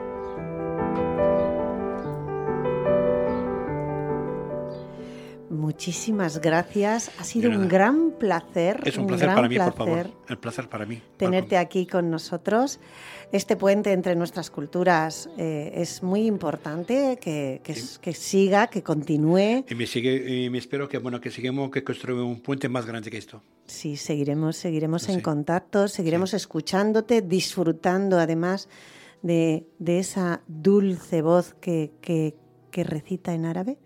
Muchísimas 5.57 6.41
gracias. 6.41 7.11
Ha 7.19 7.25
sido 7.25 7.51
un 7.51 7.69
gran 7.69 8.13
placer. 8.13 8.81
Es 8.85 8.99
un 8.99 9.07
placer 9.07 9.29
para 9.29 9.49
mí, 9.49 9.57
por 9.59 9.75
favor. 9.75 10.11
El 10.29 10.39
placer 10.39 10.69
para 10.69 10.85
mí. 10.85 11.03
Tenerte 11.17 11.57
aquí 11.57 11.87
con 11.87 12.11
nosotros. 12.11 12.79
Este 13.33 13.57
puente 13.57 13.93
entre 13.93 14.15
nuestras 14.15 14.51
culturas 14.51 15.29
eh, 15.37 15.73
es 15.75 16.03
muy 16.03 16.27
importante 16.27 17.19
que, 17.21 17.61
que, 17.65 18.13
siga, 18.13 18.69
que 18.69 18.83
continúe. 18.83 19.65
Y 19.69 19.75
me, 19.75 19.87
sigue, 19.87 20.45
y 20.45 20.51
me 20.51 20.59
espero 20.59 20.89
que, 20.89 20.99
bueno, 20.99 21.21
que 21.21 21.31
sigamos, 21.31 21.71
que 21.71 21.83
construyamos 21.83 22.27
un 22.27 22.41
puente 22.41 22.69
más 22.69 22.87
grande 22.87 23.11
que 23.11 23.19
esto. 23.19 23.43
Sí, 23.67 23.97
seguiremos, 23.97 24.57
seguiremos 24.57 25.09
en 25.09 25.21
contacto, 25.21 25.89
seguiremos 25.89 26.35
escuchándote, 26.35 27.23
disfrutando 27.23 28.19
además 28.19 28.69
de, 29.23 29.67
de 29.79 29.99
esa 29.99 30.43
dulce 30.47 31.23
voz 31.23 31.55
que, 31.61 31.93
que, 32.01 32.37
que 32.71 32.85
recita 32.85 33.35
en 33.35 33.47
árabe 33.47 33.79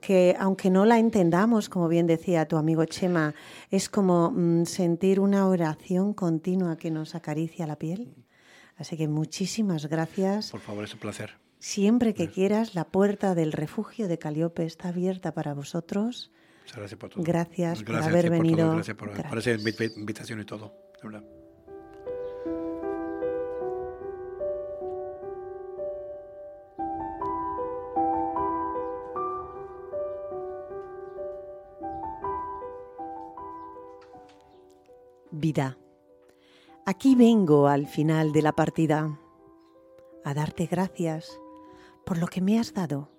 que 0.00 0.36
aunque 0.38 0.70
no 0.70 0.84
la 0.84 0.98
entendamos, 0.98 1.68
como 1.68 1.88
bien 1.88 2.06
decía 2.06 2.46
tu 2.46 2.56
amigo 2.56 2.84
Chema, 2.84 3.34
es 3.70 3.88
como 3.88 4.30
mm, 4.30 4.64
sentir 4.64 5.20
una 5.20 5.46
oración 5.46 6.14
continua 6.14 6.76
que 6.76 6.90
nos 6.90 7.14
acaricia 7.14 7.66
la 7.66 7.76
piel. 7.76 8.14
Así 8.76 8.96
que 8.96 9.08
muchísimas 9.08 9.86
gracias. 9.86 10.50
Por 10.50 10.60
favor, 10.60 10.84
es 10.84 10.94
un 10.94 11.00
placer. 11.00 11.34
Siempre 11.58 12.14
que 12.14 12.30
quieras, 12.30 12.74
la 12.74 12.84
puerta 12.84 13.34
del 13.34 13.52
refugio 13.52 14.08
de 14.08 14.18
Caliope 14.18 14.64
está 14.64 14.88
abierta 14.88 15.34
para 15.34 15.52
vosotros. 15.52 16.30
Muchas 16.62 16.78
gracias 16.78 16.98
por 16.98 17.10
todo. 17.10 17.22
Gracias, 17.22 17.82
por 17.82 17.96
haber 17.96 18.30
venido. 18.30 18.72
gracias 18.72 18.96
por, 18.96 19.10
por 19.28 19.38
esa 19.38 19.50
invitación 19.50 20.40
y 20.40 20.44
todo. 20.44 20.72
De 21.02 21.08
verdad. 21.08 21.39
Aquí 36.86 37.14
vengo 37.14 37.66
al 37.66 37.86
final 37.86 38.32
de 38.32 38.42
la 38.42 38.52
partida 38.52 39.18
a 40.24 40.34
darte 40.34 40.66
gracias 40.66 41.40
por 42.06 42.18
lo 42.18 42.28
que 42.28 42.40
me 42.40 42.58
has 42.58 42.72
dado, 42.72 43.10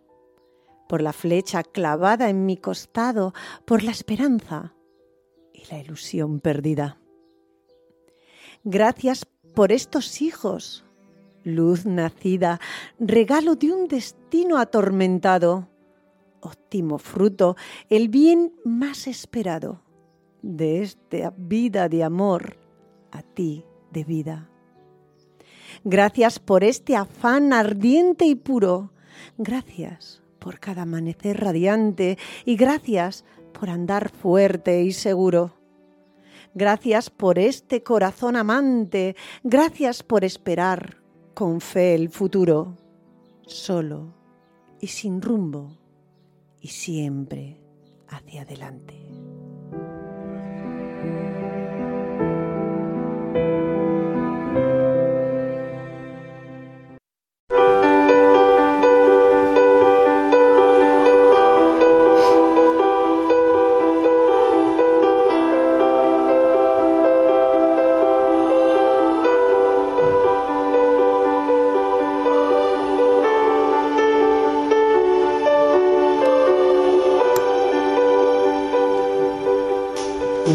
por 0.87 1.01
la 1.01 1.13
flecha 1.13 1.63
clavada 1.63 2.29
en 2.29 2.45
mi 2.45 2.57
costado, 2.57 3.33
por 3.65 3.83
la 3.83 3.91
esperanza 3.91 4.73
y 5.53 5.69
la 5.71 5.79
ilusión 5.79 6.39
perdida. 6.39 6.97
Gracias 8.63 9.25
por 9.53 9.71
estos 9.71 10.21
hijos, 10.21 10.85
luz 11.43 11.85
nacida, 11.85 12.59
regalo 12.99 13.55
de 13.55 13.73
un 13.73 13.87
destino 13.87 14.57
atormentado, 14.57 15.67
óptimo 16.39 16.97
fruto, 16.97 17.57
el 17.89 18.07
bien 18.07 18.53
más 18.63 19.07
esperado 19.07 19.81
de 20.41 20.81
esta 20.81 21.33
vida 21.37 21.89
de 21.89 22.03
amor 22.03 22.57
a 23.11 23.21
ti 23.21 23.65
de 23.91 24.03
vida. 24.03 24.49
Gracias 25.83 26.39
por 26.39 26.63
este 26.63 26.95
afán 26.95 27.53
ardiente 27.53 28.25
y 28.25 28.35
puro. 28.35 28.91
Gracias 29.37 30.21
por 30.39 30.59
cada 30.59 30.83
amanecer 30.83 31.39
radiante 31.39 32.17
y 32.45 32.55
gracias 32.55 33.25
por 33.53 33.69
andar 33.69 34.09
fuerte 34.09 34.83
y 34.83 34.91
seguro. 34.91 35.53
Gracias 36.53 37.09
por 37.09 37.39
este 37.39 37.83
corazón 37.83 38.35
amante. 38.35 39.15
Gracias 39.43 40.03
por 40.03 40.25
esperar 40.25 40.97
con 41.33 41.61
fe 41.61 41.95
el 41.95 42.09
futuro. 42.09 42.75
Solo 43.45 44.13
y 44.79 44.87
sin 44.87 45.21
rumbo 45.21 45.77
y 46.59 46.67
siempre 46.67 47.61
hacia 48.09 48.41
adelante. 48.41 49.10
thank 51.01 51.15
you 53.35 53.80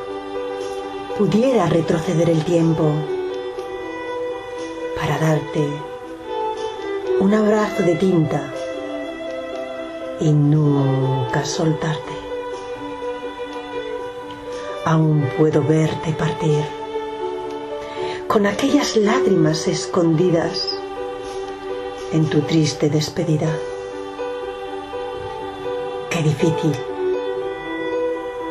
pudiera 1.17 1.67
retroceder 1.67 2.29
el 2.29 2.43
tiempo 2.43 2.91
para 4.97 5.19
darte 5.19 5.67
un 7.19 7.33
abrazo 7.33 7.83
de 7.83 7.95
tinta 7.95 8.51
y 10.19 10.31
nunca 10.31 11.45
soltarte 11.45 12.05
aún 14.86 15.27
puedo 15.38 15.63
verte 15.63 16.13
partir, 16.13 16.63
con 18.27 18.45
aquellas 18.45 18.95
lágrimas 18.95 19.67
escondidas 19.67 20.79
en 22.11 22.25
tu 22.29 22.41
triste 22.41 22.89
despedida. 22.89 23.49
Qué 26.11 26.21
difícil 26.21 26.71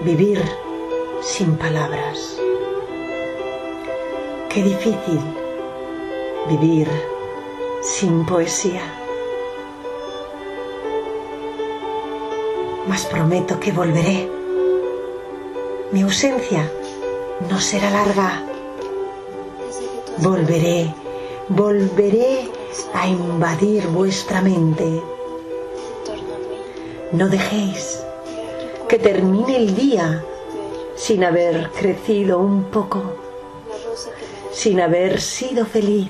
vivir 0.03 0.43
sin 1.23 1.57
palabras. 1.57 2.37
Qué 4.51 4.63
difícil 4.63 5.21
vivir 6.49 6.89
sin 7.83 8.27
poesía. 8.27 8.83
Mas 12.87 13.07
prometo 13.07 13.59
que 13.59 13.73
volveré. 13.73 14.44
Mi 15.93 16.03
ausencia 16.03 16.71
no 17.51 17.61
será 17.61 17.91
larga. 17.91 18.43
Volveré, 20.19 20.93
volveré 21.49 22.49
a 22.95 23.07
invadir 23.07 23.87
vuestra 23.89 24.41
mente. 24.41 25.03
No 27.13 27.29
dejéis 27.29 28.03
que 28.89 28.99
termine 28.99 29.57
el 29.57 29.75
día 29.75 30.25
sin 30.97 31.23
haber 31.23 31.71
crecido 31.71 32.39
un 32.39 32.65
poco, 32.65 33.17
sin 34.53 34.81
haber 34.81 35.21
sido 35.21 35.67
feliz, 35.67 36.09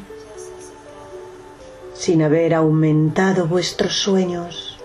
sin 1.95 2.23
haber 2.23 2.55
aumentado 2.55 3.47
vuestros 3.47 3.95
sueños. 3.95 4.79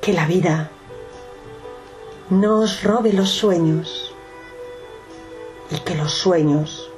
Que 0.00 0.12
la 0.12 0.26
vida 0.26 0.70
no 2.30 2.60
os 2.60 2.84
robe 2.84 3.12
los 3.12 3.28
sueños 3.28 4.14
y 5.68 5.78
que 5.80 5.96
los 5.96 6.12
sueños 6.12 6.88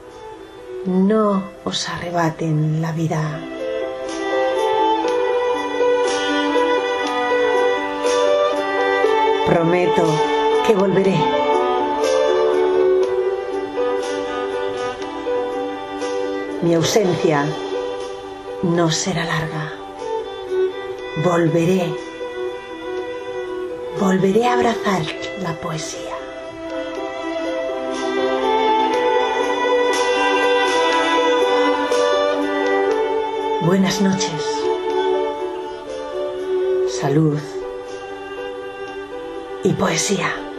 no 0.84 1.42
os 1.64 1.88
arrebaten 1.88 2.82
la 2.82 2.92
vida. 2.92 3.40
Prometo 9.46 10.04
que 10.66 10.74
volveré. 10.74 11.16
Mi 16.60 16.74
ausencia 16.74 17.46
no 18.62 18.90
será 18.90 19.24
larga. 19.24 19.72
Volveré. 21.24 22.11
Volveré 23.98 24.46
a 24.46 24.54
abrazar 24.54 25.02
la 25.40 25.54
poesía. 25.60 26.14
Buenas 33.62 34.00
noches. 34.00 34.42
Salud 37.00 37.38
y 39.62 39.72
poesía. 39.74 40.51